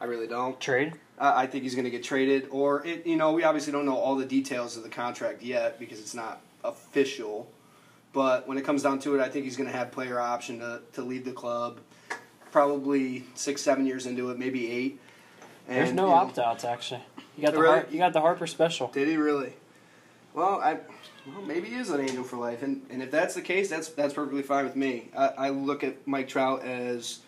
I 0.00 0.04
really 0.04 0.26
don't. 0.26 0.60
Trade? 0.60 0.94
I 1.18 1.42
I 1.42 1.46
think 1.46 1.64
he's 1.64 1.74
going 1.74 1.84
to 1.84 1.90
get 1.90 2.02
traded, 2.02 2.48
or 2.50 2.84
it. 2.86 3.06
You 3.06 3.16
know, 3.16 3.32
we 3.32 3.44
obviously 3.44 3.72
don't 3.72 3.86
know 3.86 3.96
all 3.96 4.16
the 4.16 4.26
details 4.26 4.76
of 4.76 4.82
the 4.82 4.88
contract 4.88 5.42
yet 5.42 5.78
because 5.78 6.00
it's 6.00 6.14
not 6.14 6.40
official. 6.64 7.50
But 8.12 8.46
when 8.46 8.58
it 8.58 8.64
comes 8.64 8.82
down 8.82 8.98
to 9.00 9.14
it, 9.14 9.22
I 9.22 9.28
think 9.30 9.44
he's 9.44 9.56
going 9.56 9.70
to 9.70 9.76
have 9.76 9.90
player 9.90 10.20
option 10.20 10.58
to, 10.58 10.82
to 10.92 11.02
leave 11.02 11.24
the 11.24 11.32
club. 11.32 11.80
Probably 12.50 13.24
six, 13.34 13.62
seven 13.62 13.86
years 13.86 14.04
into 14.04 14.30
it, 14.30 14.38
maybe 14.38 14.70
eight. 14.70 15.00
There's 15.66 15.92
no 15.92 16.02
you 16.04 16.08
know, 16.10 16.14
opt 16.14 16.38
outs 16.38 16.64
actually. 16.64 17.00
You 17.36 17.44
got 17.44 17.54
the 17.54 17.60
Really? 17.60 17.78
Har- 17.78 17.86
you 17.90 17.98
got 17.98 18.12
the 18.12 18.20
Harper 18.20 18.46
special. 18.46 18.88
Did 18.88 19.08
he 19.08 19.16
really? 19.16 19.54
Well, 20.34 20.60
I 20.60 20.78
well 21.26 21.42
maybe 21.42 21.68
he 21.68 21.76
is 21.76 21.90
an 21.90 22.00
angel 22.00 22.24
for 22.24 22.36
life, 22.36 22.62
and, 22.62 22.82
and 22.90 23.02
if 23.02 23.10
that's 23.10 23.34
the 23.34 23.42
case, 23.42 23.68
that's 23.70 23.88
that's 23.88 24.14
perfectly 24.14 24.42
fine 24.42 24.64
with 24.64 24.76
me. 24.76 25.08
I, 25.16 25.28
I 25.28 25.48
look 25.50 25.84
at 25.84 26.06
Mike 26.06 26.28
Trout 26.28 26.62
as, 26.64 27.20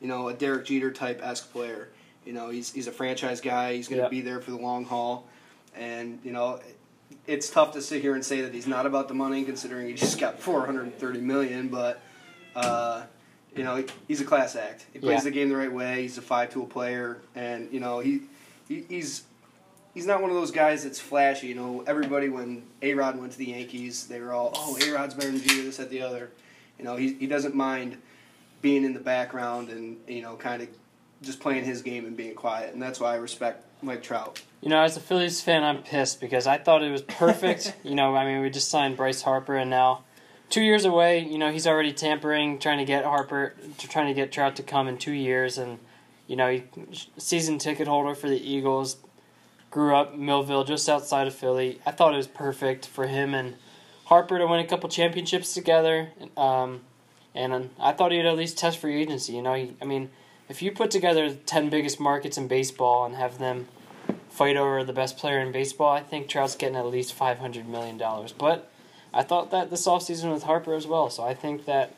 you 0.00 0.08
know, 0.08 0.28
a 0.28 0.34
Derek 0.34 0.66
Jeter 0.66 0.90
type 0.90 1.20
esque 1.22 1.52
player. 1.52 1.88
You 2.24 2.32
know, 2.32 2.50
he's 2.50 2.72
he's 2.72 2.86
a 2.86 2.92
franchise 2.92 3.40
guy. 3.40 3.74
He's 3.74 3.88
going 3.88 3.98
to 3.98 4.04
Yep. 4.04 4.10
be 4.10 4.20
there 4.20 4.40
for 4.40 4.52
the 4.52 4.56
long 4.58 4.84
haul, 4.84 5.26
and 5.76 6.18
you 6.24 6.32
know, 6.32 6.60
it's 7.26 7.50
tough 7.50 7.72
to 7.72 7.82
sit 7.82 8.00
here 8.00 8.14
and 8.14 8.24
say 8.24 8.40
that 8.42 8.54
he's 8.54 8.66
not 8.66 8.86
about 8.86 9.08
the 9.08 9.14
money, 9.14 9.44
considering 9.44 9.86
he 9.88 9.94
just 9.94 10.18
got 10.18 10.38
four 10.40 10.64
hundred 10.64 10.84
and 10.84 10.94
thirty 10.94 11.20
million. 11.20 11.68
But, 11.68 12.00
uh, 12.54 13.02
you 13.56 13.64
know, 13.64 13.84
he's 14.08 14.20
a 14.20 14.24
class 14.24 14.56
act. 14.56 14.86
He 14.92 14.98
plays 14.98 15.18
Yeah. 15.18 15.24
the 15.24 15.30
game 15.30 15.48
the 15.50 15.56
right 15.56 15.72
way. 15.72 16.02
He's 16.02 16.16
a 16.16 16.22
five 16.22 16.50
tool 16.50 16.66
player, 16.66 17.18
and 17.34 17.70
you 17.72 17.80
know 17.80 17.98
he, 18.00 18.22
he 18.68 18.84
he's 18.88 19.24
he's 19.94 20.06
not 20.06 20.20
one 20.20 20.30
of 20.30 20.36
those 20.36 20.50
guys 20.50 20.84
that's 20.84 20.98
flashy. 20.98 21.48
You 21.48 21.54
know, 21.54 21.84
everybody 21.86 22.28
when 22.28 22.64
A 22.82 22.94
Rod 22.94 23.18
went 23.18 23.32
to 23.32 23.38
the 23.38 23.46
Yankees, 23.46 24.06
they 24.06 24.20
were 24.20 24.32
all, 24.32 24.52
oh, 24.54 24.78
A 24.82 24.92
Rod's 24.92 25.14
better 25.14 25.30
than 25.30 25.40
Jeter, 25.40 25.62
this, 25.62 25.76
that, 25.78 25.90
the 25.90 26.02
other. 26.02 26.30
You 26.78 26.84
know, 26.84 26.96
he 26.96 27.14
he 27.14 27.26
doesn't 27.26 27.54
mind 27.54 27.98
being 28.60 28.84
in 28.84 28.94
the 28.94 29.00
background 29.00 29.68
and 29.68 29.98
you 30.08 30.22
know, 30.22 30.36
kind 30.36 30.62
of 30.62 30.68
just 31.22 31.40
playing 31.40 31.64
his 31.64 31.82
game 31.82 32.06
and 32.06 32.16
being 32.16 32.34
quiet, 32.34 32.72
and 32.72 32.82
that's 32.82 32.98
why 32.98 33.12
I 33.12 33.16
respect 33.16 33.64
Mike 33.82 34.02
Trout. 34.02 34.42
You 34.60 34.68
know, 34.68 34.82
as 34.82 34.96
a 34.96 35.00
Phillies 35.00 35.40
fan, 35.40 35.62
I'm 35.62 35.82
pissed 35.82 36.20
because 36.20 36.46
I 36.46 36.58
thought 36.58 36.82
it 36.82 36.90
was 36.90 37.02
perfect. 37.02 37.76
you 37.84 37.94
know, 37.94 38.16
I 38.16 38.24
mean, 38.24 38.42
we 38.42 38.50
just 38.50 38.68
signed 38.68 38.96
Bryce 38.96 39.22
Harper, 39.22 39.56
and 39.56 39.70
now 39.70 40.04
two 40.50 40.62
years 40.62 40.84
away. 40.84 41.20
You 41.20 41.38
know, 41.38 41.52
he's 41.52 41.66
already 41.66 41.92
tampering, 41.92 42.58
trying 42.58 42.78
to 42.78 42.84
get 42.84 43.04
Harper, 43.04 43.54
to 43.78 43.88
trying 43.88 44.08
to 44.08 44.14
get 44.14 44.32
Trout 44.32 44.56
to 44.56 44.62
come 44.62 44.88
in 44.88 44.98
two 44.98 45.12
years, 45.12 45.58
and 45.58 45.78
you 46.26 46.36
know, 46.36 46.50
he 46.50 46.64
season 47.18 47.58
ticket 47.58 47.86
holder 47.86 48.14
for 48.14 48.28
the 48.28 48.40
Eagles. 48.40 48.96
Grew 49.72 49.96
up 49.96 50.14
in 50.14 50.24
Millville, 50.24 50.64
just 50.64 50.88
outside 50.88 51.26
of 51.26 51.34
Philly. 51.34 51.80
I 51.84 51.90
thought 51.90 52.14
it 52.14 52.18
was 52.18 52.28
perfect 52.28 52.86
for 52.86 53.08
him 53.08 53.34
and 53.34 53.56
Harper 54.04 54.38
to 54.38 54.46
win 54.46 54.60
a 54.60 54.66
couple 54.66 54.88
championships 54.90 55.54
together. 55.54 56.10
Um, 56.36 56.82
and 57.34 57.70
I 57.80 57.92
thought 57.92 58.12
he'd 58.12 58.26
at 58.26 58.36
least 58.36 58.58
test 58.58 58.78
free 58.78 59.00
agency. 59.00 59.32
You 59.32 59.40
know, 59.40 59.54
he, 59.54 59.74
I 59.80 59.86
mean, 59.86 60.10
if 60.50 60.60
you 60.60 60.72
put 60.72 60.90
together 60.90 61.30
the 61.30 61.36
ten 61.36 61.70
biggest 61.70 61.98
markets 61.98 62.36
in 62.36 62.48
baseball 62.48 63.06
and 63.06 63.16
have 63.16 63.38
them 63.38 63.68
fight 64.28 64.56
over 64.56 64.84
the 64.84 64.92
best 64.92 65.16
player 65.16 65.38
in 65.38 65.52
baseball, 65.52 65.90
I 65.90 66.00
think 66.00 66.28
Trout's 66.28 66.54
getting 66.54 66.76
at 66.76 66.86
least 66.86 67.14
five 67.14 67.38
hundred 67.38 67.66
million 67.66 67.96
dollars. 67.96 68.32
But 68.32 68.70
I 69.14 69.22
thought 69.22 69.50
that 69.52 69.70
this 69.70 69.86
offseason 69.86 70.30
with 70.32 70.42
Harper 70.42 70.74
as 70.74 70.86
well. 70.86 71.08
So 71.08 71.22
I 71.22 71.32
think 71.32 71.64
that 71.64 71.94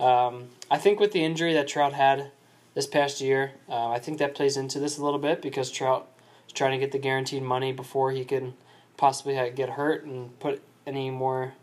um, 0.00 0.48
I 0.68 0.78
think 0.78 0.98
with 0.98 1.12
the 1.12 1.24
injury 1.24 1.52
that 1.54 1.68
Trout 1.68 1.92
had 1.92 2.32
this 2.74 2.88
past 2.88 3.20
year, 3.20 3.52
uh, 3.68 3.90
I 3.90 4.00
think 4.00 4.18
that 4.18 4.34
plays 4.34 4.56
into 4.56 4.80
this 4.80 4.98
a 4.98 5.04
little 5.04 5.20
bit 5.20 5.40
because 5.40 5.70
Trout 5.70 6.08
trying 6.56 6.72
to 6.72 6.78
get 6.78 6.90
the 6.90 6.98
guaranteed 6.98 7.42
money 7.42 7.72
before 7.72 8.10
he 8.10 8.24
can 8.24 8.54
possibly 8.96 9.34
get 9.54 9.70
hurt 9.70 10.04
and 10.04 10.36
put 10.40 10.62
any 10.86 11.10
more 11.10 11.54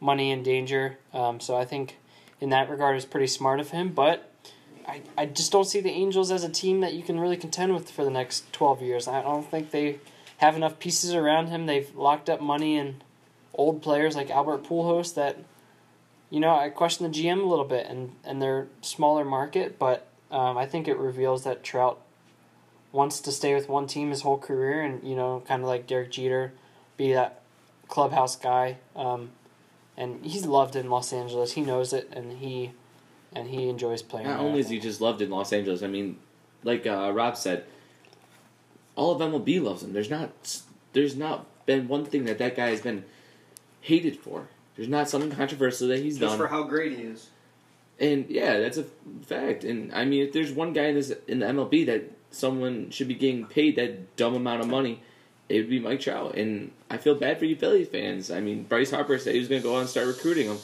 money 0.00 0.30
in 0.30 0.42
danger. 0.42 0.98
Um, 1.14 1.40
so 1.40 1.56
I 1.56 1.64
think 1.64 1.98
in 2.40 2.50
that 2.50 2.68
regard 2.68 2.96
it's 2.96 3.06
pretty 3.06 3.28
smart 3.28 3.60
of 3.60 3.70
him. 3.70 3.92
But 3.92 4.30
I, 4.86 5.02
I 5.16 5.26
just 5.26 5.52
don't 5.52 5.64
see 5.64 5.80
the 5.80 5.90
Angels 5.90 6.30
as 6.30 6.44
a 6.44 6.48
team 6.48 6.80
that 6.80 6.92
you 6.92 7.02
can 7.02 7.20
really 7.20 7.36
contend 7.36 7.72
with 7.72 7.90
for 7.90 8.04
the 8.04 8.10
next 8.10 8.52
12 8.52 8.82
years. 8.82 9.08
I 9.08 9.22
don't 9.22 9.48
think 9.48 9.70
they 9.70 10.00
have 10.38 10.56
enough 10.56 10.78
pieces 10.78 11.14
around 11.14 11.48
him. 11.48 11.66
They've 11.66 11.94
locked 11.94 12.28
up 12.28 12.40
money 12.40 12.76
in 12.76 13.02
old 13.54 13.80
players 13.80 14.16
like 14.16 14.28
Albert 14.28 14.64
Pujols 14.64 15.14
that, 15.14 15.38
you 16.30 16.40
know, 16.40 16.56
I 16.56 16.68
question 16.70 17.10
the 17.10 17.16
GM 17.16 17.40
a 17.42 17.46
little 17.46 17.64
bit 17.64 17.86
and, 17.86 18.12
and 18.24 18.42
their 18.42 18.66
smaller 18.80 19.24
market, 19.24 19.78
but 19.78 20.08
um, 20.32 20.58
I 20.58 20.66
think 20.66 20.88
it 20.88 20.96
reveals 20.96 21.44
that 21.44 21.62
Trout 21.62 22.00
wants 22.92 23.20
to 23.20 23.32
stay 23.32 23.54
with 23.54 23.68
one 23.68 23.86
team 23.86 24.10
his 24.10 24.20
whole 24.22 24.38
career 24.38 24.82
and, 24.82 25.02
you 25.02 25.16
know, 25.16 25.42
kind 25.48 25.62
of 25.62 25.68
like 25.68 25.86
Derek 25.86 26.10
Jeter, 26.10 26.52
be 26.96 27.12
that 27.12 27.42
clubhouse 27.88 28.36
guy. 28.36 28.76
Um, 28.94 29.30
and 29.96 30.24
he's 30.24 30.46
loved 30.46 30.76
in 30.76 30.88
Los 30.90 31.12
Angeles. 31.12 31.52
He 31.52 31.60
knows 31.62 31.92
it, 31.92 32.08
and 32.12 32.32
he 32.38 32.72
and 33.34 33.48
he 33.48 33.68
enjoys 33.68 34.02
playing. 34.02 34.26
Not 34.26 34.38
there. 34.38 34.46
only 34.46 34.60
is 34.60 34.68
he 34.68 34.78
just 34.78 35.00
loved 35.00 35.22
in 35.22 35.30
Los 35.30 35.52
Angeles, 35.52 35.82
I 35.82 35.86
mean, 35.86 36.18
like 36.64 36.86
uh, 36.86 37.10
Rob 37.14 37.36
said, 37.36 37.64
all 38.94 39.12
of 39.12 39.20
MLB 39.20 39.62
loves 39.62 39.82
him. 39.82 39.92
There's 39.92 40.10
not 40.10 40.60
there's 40.92 41.16
not 41.16 41.46
been 41.66 41.88
one 41.88 42.04
thing 42.04 42.24
that 42.24 42.38
that 42.38 42.56
guy 42.56 42.68
has 42.70 42.80
been 42.80 43.04
hated 43.80 44.18
for. 44.18 44.48
There's 44.76 44.88
not 44.88 45.08
something 45.08 45.30
controversial 45.30 45.88
that 45.88 46.00
he's 46.00 46.18
Just 46.18 46.30
done. 46.30 46.38
for 46.38 46.48
how 46.48 46.62
great 46.64 46.96
he 46.98 47.04
is. 47.04 47.28
And 48.00 48.28
yeah, 48.28 48.58
that's 48.58 48.78
a 48.78 48.84
fact. 49.26 49.64
And 49.64 49.92
I 49.94 50.04
mean, 50.04 50.22
if 50.26 50.32
there's 50.32 50.52
one 50.52 50.72
guy 50.72 50.84
in 50.84 50.94
this 50.94 51.12
in 51.28 51.40
the 51.40 51.46
MLB 51.46 51.86
that 51.86 52.10
someone 52.32 52.90
should 52.90 53.08
be 53.08 53.14
getting 53.14 53.46
paid 53.46 53.76
that 53.76 54.16
dumb 54.16 54.34
amount 54.34 54.60
of 54.60 54.68
money, 54.68 55.00
it 55.48 55.58
would 55.58 55.70
be 55.70 55.78
Mike 55.78 56.00
Trout. 56.00 56.34
And 56.36 56.72
I 56.90 56.96
feel 56.96 57.14
bad 57.14 57.38
for 57.38 57.44
you 57.44 57.56
Phillies 57.56 57.88
fans. 57.88 58.30
I 58.30 58.40
mean, 58.40 58.64
Bryce 58.64 58.90
Harper 58.90 59.18
said 59.18 59.34
he 59.34 59.40
was 59.40 59.48
going 59.48 59.62
to 59.62 59.68
go 59.68 59.76
out 59.76 59.80
and 59.80 59.88
start 59.88 60.06
recruiting 60.06 60.48
him. 60.48 60.58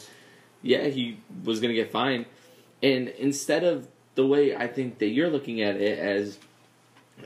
Yeah, 0.61 0.85
he 0.85 1.19
was 1.43 1.59
going 1.59 1.73
to 1.73 1.75
get 1.75 1.91
fined, 1.91 2.25
And 2.83 3.07
instead 3.07 3.63
of 3.63 3.87
the 4.15 4.25
way 4.25 4.55
I 4.55 4.67
think 4.67 4.99
that 4.99 5.07
you're 5.07 5.29
looking 5.29 5.61
at 5.61 5.77
it 5.77 5.97
as 5.97 6.37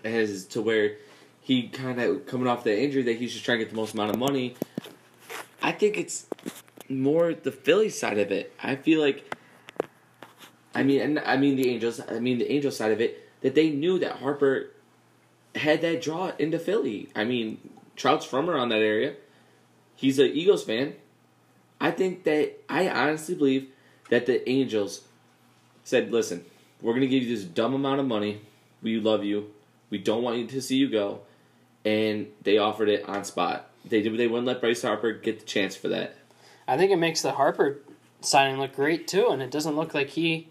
as 0.03 0.45
to 0.45 0.61
where 0.61 0.97
he 1.41 1.67
kind 1.67 1.99
of 1.99 2.25
coming 2.25 2.47
off 2.47 2.63
the 2.63 2.79
injury 2.79 3.03
that 3.03 3.17
he's 3.17 3.33
just 3.33 3.45
trying 3.45 3.59
to 3.59 3.65
get 3.65 3.71
the 3.71 3.75
most 3.75 3.93
amount 3.93 4.11
of 4.11 4.19
money, 4.19 4.55
I 5.61 5.71
think 5.71 5.97
it's 5.97 6.27
more 6.89 7.33
the 7.33 7.51
Philly 7.51 7.89
side 7.89 8.17
of 8.19 8.31
it. 8.31 8.53
I 8.61 8.75
feel 8.75 9.01
like 9.01 9.35
I 10.75 10.83
mean 10.83 11.01
and 11.01 11.19
I 11.19 11.37
mean 11.37 11.55
the 11.55 11.69
Angels 11.69 12.01
I 12.07 12.19
mean 12.19 12.37
the 12.37 12.51
Angels 12.51 12.77
side 12.77 12.91
of 12.91 13.01
it 13.01 13.22
that 13.43 13.53
they 13.53 13.69
knew 13.69 13.99
that 13.99 14.13
Harper 14.13 14.71
had 15.53 15.81
that 15.81 16.01
draw 16.01 16.31
into 16.39 16.57
Philly. 16.57 17.09
I 17.15 17.25
mean, 17.25 17.59
Trout's 17.95 18.25
from 18.25 18.49
around 18.49 18.69
that 18.69 18.81
area. 18.81 19.13
He's 19.95 20.17
an 20.17 20.31
Eagles 20.33 20.63
fan. 20.63 20.95
I 21.79 21.91
think 21.91 22.23
that 22.23 22.59
I 22.67 22.89
honestly 22.89 23.35
believe 23.35 23.67
that 24.09 24.25
the 24.25 24.49
Angels 24.49 25.01
said, 25.83 26.11
"Listen, 26.11 26.43
we're 26.81 26.93
going 26.93 27.01
to 27.01 27.07
give 27.07 27.23
you 27.23 27.35
this 27.35 27.45
dumb 27.45 27.73
amount 27.73 27.99
of 27.99 28.07
money. 28.07 28.41
We 28.81 28.99
love 28.99 29.23
you. 29.23 29.51
We 29.89 29.99
don't 29.99 30.23
want 30.23 30.37
you 30.37 30.47
to 30.47 30.61
see 30.61 30.77
you 30.77 30.89
go." 30.89 31.21
And 31.85 32.27
they 32.41 32.57
offered 32.57 32.89
it 32.89 33.07
on 33.07 33.25
spot. 33.25 33.69
They 33.85 34.01
did. 34.01 34.17
They 34.17 34.27
wouldn't 34.27 34.47
let 34.47 34.61
Bryce 34.61 34.81
Harper 34.81 35.11
get 35.11 35.39
the 35.39 35.45
chance 35.45 35.75
for 35.75 35.89
that. 35.89 36.15
I 36.67 36.77
think 36.77 36.91
it 36.91 36.97
makes 36.97 37.21
the 37.21 37.33
Harper 37.33 37.81
signing 38.21 38.57
look 38.57 38.73
great 38.73 39.07
too, 39.07 39.27
and 39.29 39.41
it 39.41 39.51
doesn't 39.51 39.75
look 39.75 39.93
like 39.93 40.11
he 40.11 40.47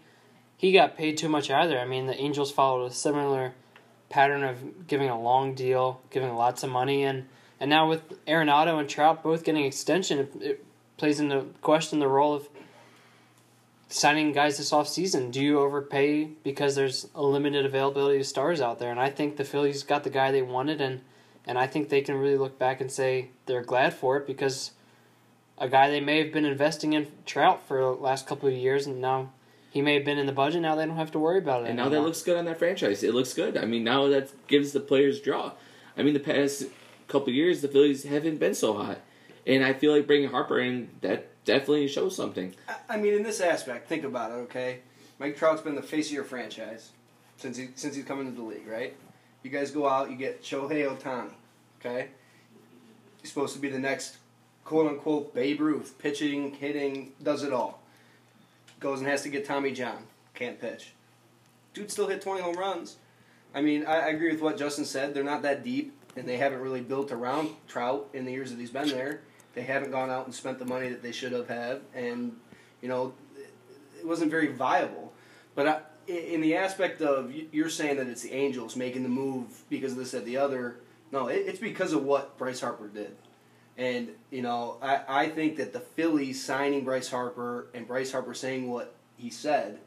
he 0.63 0.71
got 0.71 0.95
paid 0.95 1.17
too 1.17 1.27
much 1.27 1.51
either. 1.51 1.77
I 1.77 1.83
mean, 1.83 2.05
the 2.05 2.15
Angels 2.15 2.49
followed 2.49 2.85
a 2.85 2.93
similar 2.93 3.53
pattern 4.07 4.45
of 4.45 4.87
giving 4.87 5.09
a 5.09 5.21
long 5.21 5.55
deal, 5.55 5.99
giving 6.09 6.33
lots 6.35 6.63
of 6.63 6.69
money, 6.69 7.03
and 7.03 7.27
and 7.59 7.69
now 7.69 7.89
with 7.89 8.25
Arenado 8.25 8.79
and 8.79 8.87
Trout 8.87 9.21
both 9.21 9.43
getting 9.43 9.65
extension, 9.65 10.19
it, 10.19 10.31
it 10.39 10.65
plays 10.95 11.19
into 11.19 11.47
question 11.61 11.99
the 11.99 12.07
role 12.07 12.33
of 12.33 12.47
signing 13.89 14.31
guys 14.31 14.57
this 14.57 14.71
offseason. 14.71 15.31
Do 15.31 15.43
you 15.43 15.59
overpay 15.59 16.29
because 16.45 16.75
there's 16.75 17.09
a 17.13 17.21
limited 17.21 17.65
availability 17.65 18.21
of 18.21 18.25
stars 18.25 18.61
out 18.61 18.79
there? 18.79 18.89
And 18.89 19.01
I 19.01 19.09
think 19.09 19.35
the 19.35 19.43
Phillies 19.43 19.83
got 19.83 20.05
the 20.05 20.09
guy 20.09 20.31
they 20.31 20.41
wanted, 20.41 20.79
and 20.79 21.01
and 21.45 21.57
I 21.57 21.67
think 21.67 21.89
they 21.89 21.99
can 21.99 22.15
really 22.15 22.37
look 22.37 22.57
back 22.57 22.79
and 22.79 22.89
say 22.89 23.31
they're 23.47 23.63
glad 23.63 23.93
for 23.93 24.15
it 24.15 24.25
because 24.25 24.71
a 25.57 25.67
guy 25.67 25.89
they 25.89 25.99
may 25.99 26.23
have 26.23 26.31
been 26.31 26.45
investing 26.45 26.93
in 26.93 27.11
Trout 27.25 27.67
for 27.67 27.81
the 27.81 27.89
last 27.89 28.25
couple 28.25 28.47
of 28.47 28.55
years, 28.55 28.87
and 28.87 29.01
now 29.01 29.31
he 29.73 29.81
may 29.81 29.95
have 29.95 30.05
been 30.05 30.19
in 30.19 30.27
the 30.27 30.31
budget. 30.31 30.61
Now 30.61 30.75
they 30.75 30.85
don't 30.85 30.97
have 30.97 31.11
to 31.13 31.19
worry 31.19 31.39
about 31.39 31.63
it. 31.63 31.69
And 31.69 31.77
now 31.77 31.89
that 31.89 32.01
looks 32.01 32.21
good 32.21 32.37
on 32.37 32.45
that 32.45 32.59
franchise. 32.59 33.01
It 33.01 33.15
looks 33.15 33.33
good. 33.33 33.57
I 33.57 33.65
mean, 33.65 33.83
now 33.83 34.07
that 34.09 34.31
gives 34.47 34.71
the 34.71 34.79
players 34.79 35.19
draw. 35.19 35.53
I 35.97 36.03
mean, 36.03 36.13
the 36.13 36.19
past 36.19 36.65
couple 37.07 37.29
of 37.29 37.33
years, 37.35 37.63
the 37.63 37.67
Phillies 37.67 38.03
haven't 38.03 38.37
been 38.39 38.53
so 38.53 38.73
hot, 38.73 38.99
and 39.47 39.63
I 39.65 39.73
feel 39.73 39.91
like 39.91 40.05
bringing 40.05 40.29
Harper 40.29 40.59
in 40.59 40.89
that 41.01 41.43
definitely 41.43 41.87
shows 41.87 42.15
something. 42.15 42.53
I- 42.69 42.75
I 42.95 42.97
mean, 42.97 43.15
in 43.15 43.23
this 43.23 43.41
aspect, 43.41 43.89
think 43.89 44.03
about 44.03 44.29
it. 44.31 44.35
Okay, 44.43 44.79
Mike 45.17 45.35
Trout's 45.37 45.61
been 45.63 45.73
the 45.75 45.81
face 45.81 46.07
of 46.09 46.13
your 46.13 46.23
franchise 46.23 46.91
since 47.37 47.57
he 47.57 47.69
since 47.75 47.95
he's 47.95 48.05
come 48.05 48.19
into 48.21 48.33
the 48.33 48.43
league, 48.43 48.67
right? 48.67 48.93
You 49.41 49.49
guys 49.49 49.71
go 49.71 49.87
out, 49.89 50.11
you 50.11 50.17
get 50.17 50.43
Shohei 50.43 50.87
Ohtani. 50.87 51.31
Okay, 51.79 52.09
he's 53.21 53.29
supposed 53.31 53.53
to 53.55 53.59
be 53.59 53.69
the 53.69 53.79
next 53.79 54.17
quote 54.65 54.87
unquote 54.87 55.33
Babe 55.33 55.59
Ruth, 55.61 55.95
pitching, 55.97 56.53
hitting, 56.53 57.11
does 57.21 57.41
it 57.43 57.51
all. 57.51 57.81
Goes 58.83 58.99
and 58.99 59.07
has 59.07 59.21
to 59.21 59.29
get 59.29 59.45
Tommy 59.45 59.71
John, 59.71 60.03
can't 60.33 60.59
pitch. 60.59 60.91
Dude 61.73 61.89
still 61.89 62.05
hit 62.09 62.21
20 62.21 62.41
home 62.41 62.57
runs. 62.57 62.97
I 63.55 63.61
mean, 63.61 63.85
I, 63.85 63.93
I 63.93 64.07
agree 64.09 64.29
with 64.33 64.41
what 64.41 64.57
Justin 64.57 64.83
said. 64.83 65.13
They're 65.13 65.23
not 65.23 65.41
that 65.43 65.63
deep, 65.63 65.93
and 66.17 66.27
they 66.27 66.35
haven't 66.35 66.59
really 66.59 66.81
built 66.81 67.09
around 67.09 67.51
Trout 67.65 68.09
in 68.11 68.25
the 68.25 68.33
years 68.33 68.51
that 68.51 68.59
he's 68.59 68.71
been 68.71 68.89
there. 68.89 69.21
They 69.55 69.61
haven't 69.61 69.91
gone 69.91 70.09
out 70.09 70.25
and 70.25 70.35
spent 70.35 70.59
the 70.59 70.65
money 70.65 70.89
that 70.89 71.01
they 71.01 71.13
should 71.13 71.31
have 71.31 71.47
had, 71.47 71.79
and 71.95 72.35
you 72.81 72.89
know, 72.89 73.13
it 73.97 74.05
wasn't 74.05 74.29
very 74.29 74.47
viable. 74.47 75.13
But 75.55 75.67
I, 75.69 75.79
in 76.11 76.41
the 76.41 76.57
aspect 76.57 77.01
of 77.01 77.31
you- 77.31 77.47
you're 77.53 77.69
saying 77.69 77.95
that 77.97 78.07
it's 78.07 78.23
the 78.23 78.33
Angels 78.33 78.75
making 78.75 79.03
the 79.03 79.09
move 79.09 79.63
because 79.69 79.93
of 79.93 79.97
this 79.99 80.11
that 80.11 80.25
the 80.25 80.35
other, 80.35 80.79
no, 81.13 81.27
it, 81.27 81.43
it's 81.47 81.59
because 81.59 81.93
of 81.93 82.03
what 82.03 82.37
Bryce 82.37 82.59
Harper 82.59 82.89
did. 82.89 83.15
And 83.77 84.09
you 84.29 84.41
know, 84.41 84.77
I, 84.81 85.01
I 85.07 85.29
think 85.29 85.57
that 85.57 85.73
the 85.73 85.79
Phillies 85.79 86.43
signing 86.43 86.83
Bryce 86.83 87.09
Harper 87.09 87.67
and 87.73 87.87
Bryce 87.87 88.11
Harper 88.11 88.33
saying 88.33 88.69
what 88.69 88.95
he 89.17 89.29
said 89.29 89.79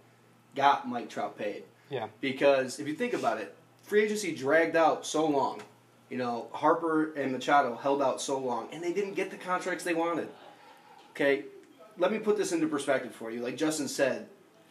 got 0.55 0.89
Mike 0.89 1.09
Trout 1.09 1.39
paid. 1.39 1.64
Yeah. 1.91 2.09
Because 2.20 2.80
if 2.80 2.89
you 2.89 2.95
think 2.95 3.12
about 3.12 3.39
it, 3.39 3.55
free 3.82 4.03
agency 4.03 4.34
dragged 4.34 4.76
out 4.76 5.07
so 5.07 5.26
long. 5.26 5.62
You 6.11 6.18
know, 6.18 6.49
Harper 6.53 7.12
and 7.14 7.32
Machado 7.32 7.76
held 7.76 8.01
out 8.01 8.20
so 8.20 8.39
long, 8.39 8.68
and 8.72 8.82
they 8.82 8.93
didn't 8.93 9.14
get 9.14 9.30
the 9.30 9.37
contracts 9.37 9.84
they 9.84 9.95
wanted. 9.95 10.28
Okay, 11.11 11.45
let 11.99 12.12
me 12.12 12.18
put 12.18 12.37
this 12.37 12.53
into 12.53 12.66
perspective 12.68 13.14
for 13.14 13.30
you. 13.30 13.41
Like 13.41 13.57
Justin 13.57 13.89
said, 13.89 14.28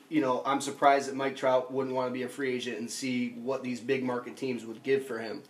you 0.09 0.21
know, 0.21 0.43
I'm 0.45 0.61
surprised 0.61 1.09
that 1.09 1.15
Mike 1.15 1.35
Trout 1.35 1.73
wouldn't 1.73 1.95
want 1.95 2.09
to 2.09 2.13
be 2.13 2.23
a 2.23 2.29
free 2.29 2.53
agent 2.53 2.77
and 2.77 2.89
see 2.89 3.31
what 3.31 3.63
these 3.63 3.79
big 3.81 4.03
market 4.03 4.37
teams 4.37 4.65
would 4.65 4.83
give 4.83 5.05
for 5.05 5.19
him. 5.19 5.41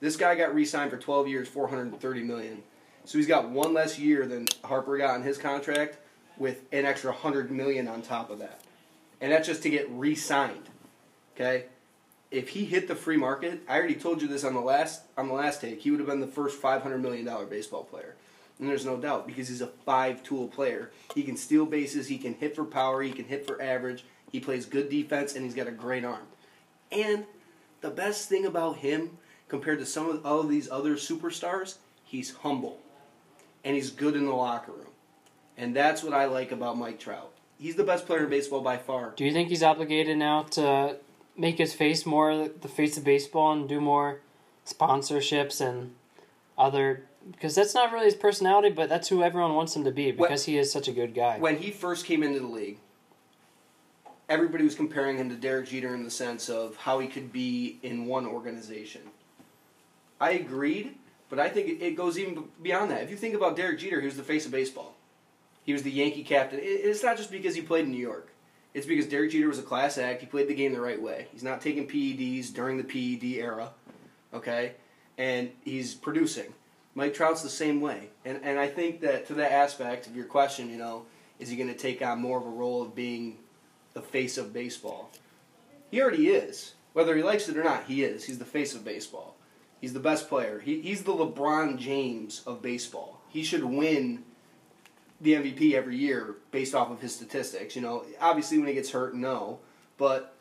This 0.00 0.16
guy 0.16 0.34
got 0.34 0.54
re-signed 0.54 0.90
for 0.90 0.96
12 0.96 1.28
years, 1.28 1.48
430 1.48 2.22
million. 2.22 2.62
So 3.10 3.18
he's 3.18 3.26
got 3.26 3.48
one 3.48 3.74
less 3.74 3.98
year 3.98 4.24
than 4.24 4.46
Harper 4.62 4.96
got 4.96 5.16
in 5.16 5.24
his 5.24 5.36
contract, 5.36 5.98
with 6.38 6.62
an 6.70 6.84
extra 6.84 7.10
100 7.10 7.50
million 7.50 7.88
on 7.88 8.02
top 8.02 8.30
of 8.30 8.38
that, 8.38 8.60
and 9.20 9.32
that's 9.32 9.48
just 9.48 9.64
to 9.64 9.68
get 9.68 9.90
re-signed. 9.90 10.68
Okay, 11.34 11.64
if 12.30 12.50
he 12.50 12.64
hit 12.66 12.86
the 12.86 12.94
free 12.94 13.16
market, 13.16 13.62
I 13.68 13.78
already 13.78 13.96
told 13.96 14.22
you 14.22 14.28
this 14.28 14.44
on 14.44 14.54
the 14.54 14.60
last 14.60 15.02
on 15.18 15.26
the 15.26 15.34
last 15.34 15.60
take. 15.60 15.80
He 15.80 15.90
would 15.90 15.98
have 15.98 16.08
been 16.08 16.20
the 16.20 16.28
first 16.28 16.60
500 16.60 16.98
million 16.98 17.24
dollar 17.24 17.46
baseball 17.46 17.82
player. 17.82 18.14
And 18.60 18.68
there's 18.68 18.86
no 18.86 18.96
doubt 18.96 19.26
because 19.26 19.48
he's 19.48 19.60
a 19.60 19.66
five 19.66 20.22
tool 20.22 20.46
player. 20.46 20.92
He 21.12 21.24
can 21.24 21.36
steal 21.36 21.66
bases, 21.66 22.06
he 22.06 22.16
can 22.16 22.34
hit 22.34 22.54
for 22.54 22.64
power, 22.64 23.02
he 23.02 23.10
can 23.10 23.24
hit 23.24 23.44
for 23.44 23.60
average, 23.60 24.04
he 24.30 24.38
plays 24.38 24.66
good 24.66 24.88
defense, 24.88 25.34
and 25.34 25.44
he's 25.44 25.54
got 25.54 25.66
a 25.66 25.72
great 25.72 26.04
arm. 26.04 26.28
And 26.92 27.24
the 27.80 27.90
best 27.90 28.28
thing 28.28 28.46
about 28.46 28.76
him 28.76 29.18
compared 29.48 29.80
to 29.80 29.86
some 29.86 30.08
of 30.08 30.24
all 30.24 30.38
of 30.38 30.48
these 30.48 30.70
other 30.70 30.94
superstars, 30.94 31.78
he's 32.04 32.36
humble. 32.36 32.78
And 33.64 33.74
he's 33.74 33.90
good 33.90 34.16
in 34.16 34.26
the 34.26 34.32
locker 34.32 34.72
room. 34.72 34.86
And 35.56 35.76
that's 35.76 36.02
what 36.02 36.14
I 36.14 36.24
like 36.24 36.52
about 36.52 36.78
Mike 36.78 36.98
Trout. 36.98 37.32
He's 37.58 37.76
the 37.76 37.84
best 37.84 38.06
player 38.06 38.24
in 38.24 38.30
baseball 38.30 38.62
by 38.62 38.78
far. 38.78 39.12
Do 39.14 39.24
you 39.24 39.32
think 39.32 39.50
he's 39.50 39.62
obligated 39.62 40.16
now 40.16 40.44
to 40.52 40.96
make 41.36 41.58
his 41.58 41.74
face 41.74 42.06
more 42.06 42.48
the 42.48 42.68
face 42.68 42.96
of 42.96 43.04
baseball 43.04 43.52
and 43.52 43.68
do 43.68 43.80
more 43.80 44.20
sponsorships 44.66 45.60
and 45.60 45.94
other? 46.56 47.04
Because 47.30 47.54
that's 47.54 47.74
not 47.74 47.92
really 47.92 48.06
his 48.06 48.14
personality, 48.14 48.70
but 48.70 48.88
that's 48.88 49.08
who 49.08 49.22
everyone 49.22 49.54
wants 49.54 49.76
him 49.76 49.84
to 49.84 49.90
be 49.90 50.10
because 50.10 50.46
he 50.46 50.56
is 50.56 50.72
such 50.72 50.88
a 50.88 50.92
good 50.92 51.14
guy. 51.14 51.38
When 51.38 51.58
he 51.58 51.70
first 51.70 52.06
came 52.06 52.22
into 52.22 52.40
the 52.40 52.46
league, 52.46 52.78
everybody 54.30 54.64
was 54.64 54.74
comparing 54.74 55.18
him 55.18 55.28
to 55.28 55.34
Derek 55.34 55.68
Jeter 55.68 55.94
in 55.94 56.04
the 56.04 56.10
sense 56.10 56.48
of 56.48 56.76
how 56.76 56.98
he 57.00 57.08
could 57.08 57.30
be 57.30 57.78
in 57.82 58.06
one 58.06 58.24
organization. 58.24 59.02
I 60.18 60.30
agreed, 60.32 60.94
but 61.30 61.38
I 61.38 61.48
think 61.48 61.68
it- 61.68 61.82
it 61.82 61.96
goes 61.96 62.18
even 62.18 62.48
beyond 62.60 62.90
that. 62.90 63.02
If 63.02 63.10
you 63.10 63.16
think 63.16 63.34
about 63.34 63.56
Derek 63.56 63.78
Jeter, 63.78 64.00
he 64.00 64.06
was 64.06 64.16
the 64.18 64.22
face 64.22 64.44
of 64.44 64.52
baseball. 64.52 64.94
He 65.64 65.72
was 65.72 65.82
the 65.82 65.90
Yankee 65.90 66.24
captain. 66.24 66.58
It- 66.58 66.62
It's 66.84 67.02
not 67.02 67.16
just 67.16 67.30
because 67.30 67.54
he 67.54 67.62
played 67.62 67.86
in 67.86 67.92
New 67.92 67.98
York. 67.98 68.28
It's 68.74 68.86
because 68.86 69.06
Derek 69.06 69.30
Jeter 69.32 69.48
was 69.48 69.58
a 69.58 69.62
class 69.62 69.96
act. 69.98 70.20
He 70.20 70.26
played 70.26 70.48
the 70.48 70.54
game 70.54 70.72
the 70.72 70.80
right 70.80 71.00
way. 71.00 71.26
He's 71.32 71.42
not 71.42 71.60
taking 71.60 71.86
PEDs 71.88 72.50
during 72.52 72.76
the 72.76 72.84
PED 72.84 73.38
era, 73.40 73.72
okay? 74.34 74.74
And 75.18 75.50
he's 75.64 75.94
producing. 75.94 76.54
Mike 76.94 77.14
Trout's 77.14 77.42
the 77.42 77.48
same 77.48 77.80
way. 77.80 78.10
And 78.24 78.40
and 78.44 78.58
I 78.58 78.66
think 78.68 79.00
that 79.00 79.26
to 79.26 79.34
that 79.34 79.52
aspect 79.52 80.06
of 80.06 80.14
your 80.16 80.24
question, 80.26 80.70
you 80.70 80.76
know, 80.76 81.06
is 81.38 81.48
he 81.48 81.56
going 81.56 81.68
to 81.72 81.78
take 81.78 82.02
on 82.02 82.20
more 82.20 82.38
of 82.38 82.46
a 82.46 82.50
role 82.50 82.82
of 82.82 82.94
being 82.94 83.38
the 83.92 84.02
face 84.02 84.36
of 84.38 84.52
baseball? 84.52 85.10
He 85.90 86.00
already 86.00 86.28
is. 86.28 86.74
Whether 86.92 87.16
he 87.16 87.22
likes 87.22 87.48
it 87.48 87.56
or 87.56 87.62
not, 87.64 87.84
he 87.84 88.02
is. 88.04 88.24
He's 88.24 88.38
the 88.38 88.44
face 88.44 88.74
of 88.74 88.84
baseball. 88.84 89.36
He's 89.80 89.92
the 89.92 90.00
best 90.00 90.28
player. 90.28 90.60
He, 90.60 90.80
he's 90.80 91.04
the 91.04 91.12
LeBron 91.12 91.78
James 91.78 92.42
of 92.46 92.60
baseball. 92.60 93.20
He 93.28 93.42
should 93.42 93.64
win 93.64 94.24
the 95.20 95.34
MVP 95.34 95.72
every 95.72 95.96
year 95.96 96.36
based 96.50 96.74
off 96.74 96.90
of 96.90 97.00
his 97.00 97.14
statistics. 97.14 97.74
You 97.76 97.82
know, 97.82 98.04
obviously 98.20 98.58
when 98.58 98.68
he 98.68 98.74
gets 98.74 98.90
hurt, 98.90 99.14
no. 99.14 99.58
But, 99.96 100.34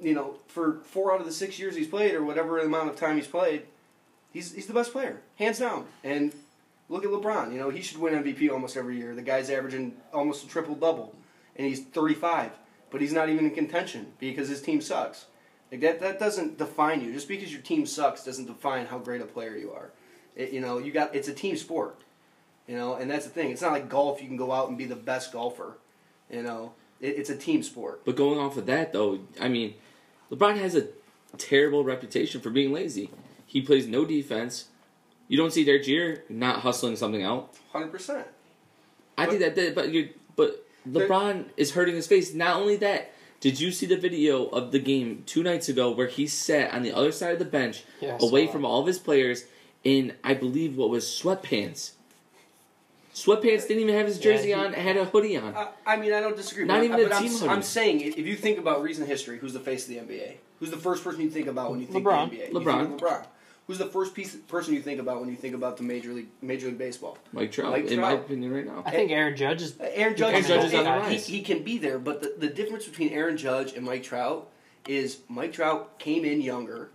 you 0.00 0.14
know, 0.14 0.36
for 0.46 0.80
four 0.84 1.12
out 1.12 1.20
of 1.20 1.26
the 1.26 1.32
six 1.32 1.58
years 1.58 1.76
he's 1.76 1.88
played, 1.88 2.14
or 2.14 2.24
whatever 2.24 2.58
amount 2.58 2.90
of 2.90 2.96
time 2.96 3.16
he's 3.16 3.26
played, 3.26 3.62
he's, 4.32 4.52
he's 4.52 4.66
the 4.66 4.74
best 4.74 4.92
player, 4.92 5.20
hands 5.36 5.58
down. 5.58 5.86
And 6.04 6.32
look 6.88 7.04
at 7.04 7.10
LeBron. 7.10 7.52
You 7.52 7.58
know, 7.58 7.70
he 7.70 7.82
should 7.82 7.98
win 7.98 8.14
MVP 8.14 8.50
almost 8.50 8.76
every 8.76 8.96
year. 8.96 9.14
The 9.14 9.22
guy's 9.22 9.50
averaging 9.50 9.96
almost 10.12 10.44
a 10.44 10.48
triple 10.48 10.74
double, 10.74 11.14
and 11.56 11.66
he's 11.66 11.82
35, 11.82 12.52
but 12.90 13.00
he's 13.00 13.12
not 13.12 13.28
even 13.28 13.46
in 13.46 13.50
contention 13.52 14.12
because 14.18 14.48
his 14.48 14.62
team 14.62 14.80
sucks. 14.80 15.26
Like 15.70 15.80
that, 15.80 16.00
that 16.00 16.18
doesn't 16.18 16.58
define 16.58 17.00
you. 17.00 17.12
Just 17.12 17.28
because 17.28 17.52
your 17.52 17.62
team 17.62 17.86
sucks 17.86 18.24
doesn't 18.24 18.46
define 18.46 18.86
how 18.86 18.98
great 18.98 19.20
a 19.20 19.26
player 19.26 19.56
you 19.56 19.72
are. 19.72 19.90
It, 20.34 20.52
you 20.52 20.60
know, 20.60 20.78
you 20.78 20.92
got 20.92 21.14
it's 21.14 21.28
a 21.28 21.34
team 21.34 21.56
sport. 21.56 22.00
You 22.68 22.76
know, 22.76 22.94
and 22.94 23.10
that's 23.10 23.24
the 23.24 23.30
thing. 23.30 23.50
It's 23.50 23.62
not 23.62 23.72
like 23.72 23.88
golf. 23.88 24.20
You 24.20 24.28
can 24.28 24.36
go 24.36 24.52
out 24.52 24.68
and 24.68 24.76
be 24.76 24.86
the 24.86 24.96
best 24.96 25.32
golfer. 25.32 25.78
You 26.30 26.42
know, 26.42 26.72
it, 27.00 27.16
it's 27.16 27.30
a 27.30 27.36
team 27.36 27.62
sport. 27.62 28.02
But 28.04 28.16
going 28.16 28.38
off 28.38 28.56
of 28.56 28.66
that, 28.66 28.92
though, 28.92 29.20
I 29.40 29.48
mean, 29.48 29.74
LeBron 30.30 30.56
has 30.58 30.74
a 30.74 30.88
terrible 31.38 31.84
reputation 31.84 32.40
for 32.40 32.50
being 32.50 32.72
lazy. 32.72 33.10
He 33.46 33.60
plays 33.60 33.86
no 33.86 34.04
defense. 34.04 34.66
You 35.28 35.36
don't 35.36 35.52
see 35.52 35.64
Derek 35.64 35.84
Jeter 35.84 36.24
not 36.28 36.60
hustling 36.60 36.96
something 36.96 37.22
out. 37.22 37.54
Hundred 37.72 37.90
percent. 37.90 38.26
I 39.18 39.26
think 39.26 39.40
that, 39.40 39.54
that 39.56 39.74
but 39.74 39.90
you 39.90 40.10
but 40.36 40.66
LeBron 40.88 41.46
is 41.56 41.72
hurting 41.72 41.94
his 41.94 42.06
face. 42.06 42.34
Not 42.34 42.56
only 42.56 42.76
that, 42.76 43.12
Did 43.40 43.60
you 43.60 43.70
see 43.70 43.86
the 43.86 43.96
video 43.96 44.46
of 44.46 44.72
the 44.72 44.78
game 44.78 45.22
two 45.26 45.42
nights 45.42 45.68
ago 45.68 45.90
where 45.90 46.06
he 46.06 46.26
sat 46.26 46.72
on 46.72 46.82
the 46.82 46.92
other 46.92 47.12
side 47.12 47.32
of 47.32 47.38
the 47.38 47.44
bench, 47.44 47.84
Yeah, 48.00 48.16
away 48.20 48.46
from 48.46 48.64
all 48.64 48.80
of 48.80 48.86
his 48.86 48.98
players, 48.98 49.44
in 49.84 50.14
I 50.24 50.34
believe 50.34 50.76
what 50.76 50.88
was 50.90 51.04
sweatpants. 51.04 51.92
Sweatpants 53.14 53.66
didn't 53.68 53.82
even 53.84 53.94
have 53.94 54.06
his 54.06 54.18
Yeah, 54.18 54.24
jersey 54.32 54.48
he- 54.48 54.52
on; 54.54 54.72
had 54.74 54.96
a 54.96 55.04
hoodie 55.06 55.36
on. 55.36 55.54
I, 55.54 55.68
I 55.86 55.96
mean, 55.96 56.12
I 56.12 56.20
don't 56.20 56.36
disagree. 56.36 56.64
Not 56.64 56.78
but, 56.78 56.84
even 56.84 56.96
but 57.02 57.12
a 57.12 57.14
I'm, 57.14 57.22
team 57.22 57.32
hoodie. 57.32 57.48
I'm 57.48 57.62
saying, 57.62 58.00
if 58.02 58.18
you 58.18 58.36
think 58.36 58.58
about 58.58 58.82
recent 58.82 59.06
history, 59.08 59.38
who's 59.38 59.52
the 59.54 59.60
face 59.60 59.88
of 59.88 59.94
the 59.94 59.96
NBA? 60.14 60.34
Who's 60.60 60.70
the 60.70 60.76
first 60.76 61.02
person 61.04 61.20
you 61.22 61.30
think 61.30 61.46
about 61.46 61.70
when 61.70 61.80
you 61.80 61.86
think 61.86 62.04
LeBron. 62.06 62.30
the 62.30 62.36
NBA? 62.36 62.48
You 62.52 62.54
LeBron. 62.60 62.86
think 62.88 63.02
of 63.02 63.08
LeBron. 63.08 63.26
Who's 63.66 63.78
the 63.78 63.86
first 63.86 64.14
piece, 64.14 64.36
person 64.36 64.74
you 64.74 64.80
think 64.80 65.00
about 65.00 65.18
when 65.18 65.28
you 65.28 65.34
think 65.34 65.54
about 65.54 65.76
the 65.76 65.82
major 65.82 66.12
league 66.12 66.28
Major 66.40 66.68
League 66.68 66.78
Baseball? 66.78 67.18
Mike 67.32 67.50
Trout, 67.50 67.72
Mike 67.72 67.86
in 67.86 68.00
my 68.00 68.12
opinion, 68.12 68.52
right 68.52 68.64
now. 68.64 68.82
I 68.86 68.92
think 68.92 69.10
Aaron 69.10 69.36
Judge 69.36 69.62
is. 69.62 69.80
Uh, 69.80 69.88
Aaron 69.92 70.16
Judge, 70.16 70.34
Aaron 70.34 70.40
is 70.42 70.46
Judge 70.48 70.64
is 70.66 70.74
on 70.74 70.84
the 70.84 70.90
rise. 70.90 71.26
He, 71.26 71.38
he 71.38 71.42
can 71.42 71.64
be 71.64 71.76
there, 71.78 71.98
but 71.98 72.20
the, 72.22 72.34
the 72.38 72.48
difference 72.48 72.86
between 72.86 73.08
Aaron 73.08 73.36
Judge 73.36 73.72
and 73.72 73.84
Mike 73.84 74.04
Trout 74.04 74.48
is 74.86 75.18
Mike 75.28 75.52
Trout 75.52 75.98
came 75.98 76.24
in 76.24 76.40
younger, 76.40 76.90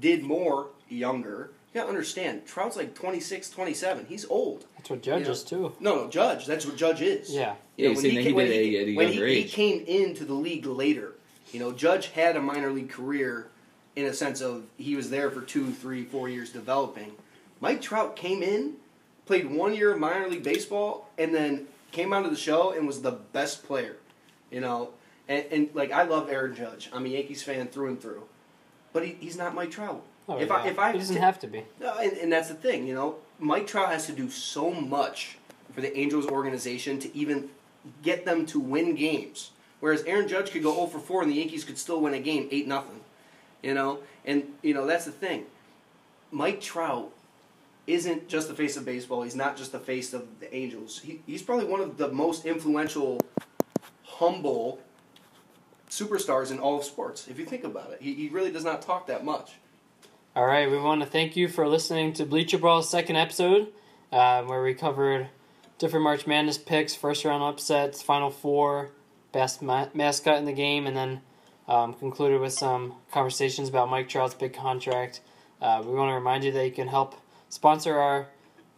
did 0.00 0.22
more 0.22 0.68
younger. 0.88 1.50
You 1.74 1.80
gotta 1.82 1.90
understand, 1.90 2.46
Trout's 2.46 2.76
like 2.78 2.94
26, 2.94 3.50
27. 3.50 4.06
He's 4.08 4.24
old. 4.30 4.64
That's 4.78 4.88
what 4.88 5.02
Judge 5.02 5.24
Yeah. 5.26 5.32
is 5.32 5.44
too. 5.44 5.74
No, 5.80 5.96
no, 5.96 6.08
Judge. 6.08 6.46
That's 6.46 6.64
what 6.64 6.76
Judge 6.76 7.02
is. 7.02 7.30
Yeah. 7.30 7.40
Yeah, 7.40 7.54
You 7.76 7.84
know, 7.84 7.90
he's 7.90 8.00
saying 8.00 8.24
that 8.24 8.34
when 8.34 8.46
did 8.46 8.72
it 8.74 8.80
at 8.82 8.88
a 8.88 8.96
when 8.96 9.12
he, 9.12 9.42
he 9.42 9.44
came 9.48 9.84
into 9.86 10.24
the 10.24 10.32
league 10.32 10.64
later. 10.64 11.12
You 11.52 11.60
know, 11.60 11.72
Judge 11.72 12.08
had 12.08 12.36
a 12.36 12.40
minor 12.40 12.70
league 12.72 12.88
career 12.88 13.48
in 13.96 14.04
a 14.04 14.12
sense 14.12 14.40
of 14.42 14.64
he 14.76 14.94
was 14.94 15.10
there 15.10 15.30
for 15.30 15.40
two, 15.40 15.72
three, 15.72 16.04
four 16.04 16.28
years 16.28 16.50
developing. 16.50 17.12
Mike 17.60 17.80
Trout 17.80 18.14
came 18.14 18.42
in, 18.42 18.74
played 19.24 19.50
one 19.50 19.74
year 19.74 19.92
of 19.92 19.98
minor 19.98 20.28
league 20.28 20.44
baseball, 20.44 21.08
and 21.18 21.34
then 21.34 21.66
came 21.90 22.12
onto 22.12 22.28
the 22.28 22.36
show 22.36 22.72
and 22.72 22.86
was 22.86 23.00
the 23.00 23.12
best 23.12 23.64
player. 23.64 23.96
You 24.50 24.60
know, 24.60 24.90
and, 25.26 25.44
and 25.50 25.70
like 25.74 25.90
I 25.90 26.02
love 26.04 26.30
Aaron 26.30 26.54
Judge. 26.54 26.90
I'm 26.92 27.06
a 27.06 27.08
Yankees 27.08 27.42
fan 27.42 27.66
through 27.68 27.88
and 27.88 28.00
through, 28.00 28.24
but 28.92 29.04
he, 29.04 29.16
he's 29.18 29.36
not 29.36 29.54
Mike 29.54 29.70
Trout. 29.70 30.02
Oh, 30.28 30.38
if 30.38 30.48
yeah. 30.48 30.54
I 30.54 30.66
if 30.68 30.78
I 30.78 30.92
he 30.92 30.98
doesn't 30.98 31.16
have 31.16 31.40
to 31.40 31.46
be. 31.46 31.64
no, 31.80 31.98
and, 31.98 32.12
and 32.18 32.32
that's 32.32 32.48
the 32.48 32.54
thing, 32.54 32.86
you 32.86 32.94
know. 32.94 33.16
Mike 33.38 33.66
Trout 33.66 33.88
has 33.88 34.06
to 34.06 34.12
do 34.12 34.30
so 34.30 34.70
much 34.70 35.38
for 35.72 35.80
the 35.80 35.96
Angels 35.96 36.26
organization 36.26 36.98
to 37.00 37.14
even 37.16 37.50
get 38.02 38.24
them 38.24 38.46
to 38.46 38.60
win 38.60 38.94
games. 38.94 39.50
Whereas 39.80 40.02
Aaron 40.04 40.26
Judge 40.26 40.50
could 40.50 40.62
go 40.62 40.74
0 40.74 40.86
for 40.86 40.98
4 40.98 41.22
and 41.22 41.30
the 41.30 41.36
Yankees 41.36 41.64
could 41.64 41.76
still 41.76 42.00
win 42.00 42.14
a 42.14 42.18
game 42.18 42.48
8 42.50 42.66
nothing. 42.66 43.00
You 43.66 43.74
know? 43.74 43.98
And, 44.24 44.44
you 44.62 44.74
know, 44.74 44.86
that's 44.86 45.06
the 45.06 45.10
thing. 45.10 45.46
Mike 46.30 46.60
Trout 46.60 47.12
isn't 47.88 48.28
just 48.28 48.46
the 48.46 48.54
face 48.54 48.76
of 48.76 48.84
baseball. 48.84 49.22
He's 49.22 49.34
not 49.34 49.56
just 49.56 49.72
the 49.72 49.80
face 49.80 50.12
of 50.12 50.38
the 50.38 50.54
Angels. 50.54 51.00
He, 51.00 51.20
he's 51.26 51.42
probably 51.42 51.66
one 51.66 51.80
of 51.80 51.96
the 51.96 52.08
most 52.08 52.46
influential, 52.46 53.20
humble 54.04 54.78
superstars 55.90 56.52
in 56.52 56.60
all 56.60 56.78
of 56.78 56.84
sports, 56.84 57.26
if 57.28 57.40
you 57.40 57.44
think 57.44 57.64
about 57.64 57.90
it. 57.92 57.98
He, 58.00 58.14
he 58.14 58.28
really 58.28 58.52
does 58.52 58.64
not 58.64 58.82
talk 58.82 59.08
that 59.08 59.24
much. 59.24 59.54
All 60.36 60.46
right, 60.46 60.70
we 60.70 60.78
want 60.78 61.00
to 61.00 61.06
thank 61.06 61.36
you 61.36 61.48
for 61.48 61.66
listening 61.66 62.12
to 62.14 62.24
Bleacher 62.24 62.58
Ball's 62.58 62.88
second 62.88 63.16
episode, 63.16 63.72
uh, 64.12 64.42
where 64.42 64.62
we 64.62 64.74
covered 64.74 65.28
different 65.78 66.04
March 66.04 66.24
Madness 66.26 66.58
picks, 66.58 66.94
first 66.94 67.24
round 67.24 67.42
upsets, 67.42 68.00
Final 68.00 68.30
Four, 68.30 68.90
best 69.32 69.60
ma- 69.60 69.88
mascot 69.92 70.38
in 70.38 70.44
the 70.44 70.52
game, 70.52 70.86
and 70.86 70.96
then 70.96 71.20
um, 71.68 71.94
concluded 71.94 72.40
with 72.40 72.52
some 72.52 72.94
conversations 73.12 73.68
about 73.68 73.88
Mike 73.88 74.08
Trout's 74.08 74.34
big 74.34 74.54
contract. 74.54 75.20
Uh, 75.60 75.82
we 75.84 75.92
want 75.94 76.10
to 76.10 76.14
remind 76.14 76.44
you 76.44 76.52
that 76.52 76.64
you 76.64 76.72
can 76.72 76.88
help 76.88 77.14
sponsor 77.48 77.98
our 77.98 78.28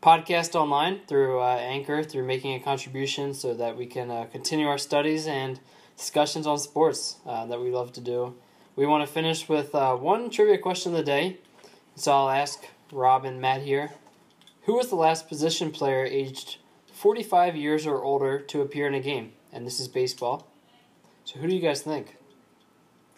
podcast 0.03 0.55
online 0.55 1.01
through 1.07 1.41
uh, 1.41 1.57
Anchor, 1.57 2.03
through 2.03 2.24
making 2.24 2.55
a 2.55 2.61
contribution 2.61 3.34
so 3.34 3.55
that 3.55 3.76
we 3.76 3.86
can 3.86 4.11
uh, 4.11 4.26
continue 4.30 4.66
our 4.66 4.78
studies 4.78 5.26
and 5.26 5.59
discussions 5.97 6.47
on 6.47 6.59
sports 6.59 7.16
uh, 7.26 7.45
that 7.47 7.61
we 7.61 7.70
love 7.70 7.93
to 7.93 8.01
do. 8.01 8.34
We 8.76 8.86
want 8.86 9.07
to 9.07 9.12
finish 9.12 9.49
with 9.49 9.74
uh, 9.74 9.97
one 9.97 10.30
trivia 10.30 10.59
question 10.59 10.93
of 10.93 10.99
the 10.99 11.05
day. 11.05 11.39
So 11.97 12.12
I'll 12.12 12.30
ask 12.30 12.64
Rob 12.93 13.24
and 13.24 13.41
Matt 13.41 13.62
here. 13.62 13.91
Who 14.62 14.76
was 14.76 14.89
the 14.89 14.97
last 14.97 15.28
position 15.28 15.72
player 15.72 16.05
aged 16.05 16.59
45 16.93 17.57
years 17.57 17.86
or 17.86 18.05
older 18.05 18.39
to 18.39 18.61
appear 18.61 18.86
in 18.86 18.95
a 18.95 19.01
game? 19.01 19.32
And 19.53 19.66
this 19.66 19.80
is 19.80 19.89
baseball. 19.89 20.47
So 21.24 21.41
who 21.41 21.49
do 21.49 21.55
you 21.55 21.61
guys 21.61 21.82
think? 21.82 22.18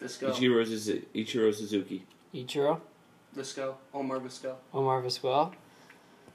Visco. 0.01 0.31
Ichiro, 0.31 0.65
Suzu- 0.65 1.03
Ichiro 1.13 1.53
Suzuki. 1.53 2.03
Ichiro? 2.33 2.79
Visco. 3.35 3.75
Omar 3.93 4.19
Visco. 4.19 4.55
Omar 4.73 5.01
Vizquel? 5.01 5.53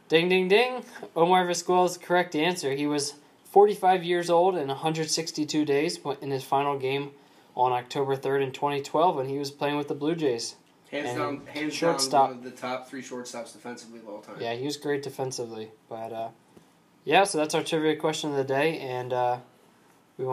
Ding, 0.09 0.29
ding, 0.29 0.49
ding. 0.49 0.85
Omar 1.17 1.47
Vizquel 1.47 1.87
is 1.87 1.97
the 1.99 2.05
correct 2.05 2.35
answer. 2.37 2.73
He 2.73 2.87
was 2.87 3.15
45 3.51 4.05
years 4.05 4.31
old 4.31 4.55
and 4.57 4.69
162 4.69 5.65
days 5.65 5.99
in 6.21 6.31
his 6.31 6.45
final 6.45 6.79
game 6.79 7.11
on 7.57 7.73
October 7.73 8.17
3rd 8.17 8.43
in 8.45 8.53
2012 8.53 9.17
when 9.17 9.29
he 9.29 9.39
was 9.39 9.51
playing 9.51 9.77
with 9.77 9.89
the 9.89 9.95
Blue 9.95 10.15
Jays. 10.15 10.57
Hands 10.91 11.09
And 11.09 11.19
down, 11.19 11.47
hands 11.47 11.75
shortstop. 11.75 12.29
down, 12.29 12.37
one 12.39 12.47
of 12.47 12.53
the 12.53 12.57
top 12.57 12.89
three 12.89 13.03
shortstops 13.03 13.53
defensively 13.53 13.99
of 13.99 14.09
all 14.09 14.21
time. 14.21 14.37
Yeah, 14.41 14.55
he 14.55 14.65
was 14.65 14.77
great 14.77 15.03
defensively. 15.03 15.71
But 15.89 16.13
uh, 16.13 16.29
yeah, 17.05 17.25
so 17.25 17.39
that's 17.39 17.55
our 17.57 17.65
trivia 17.65 17.97
question 17.97 18.31
of 18.31 18.37
the 18.37 18.45
day. 18.45 18.79
And 18.79 19.13
uh, 19.13 19.39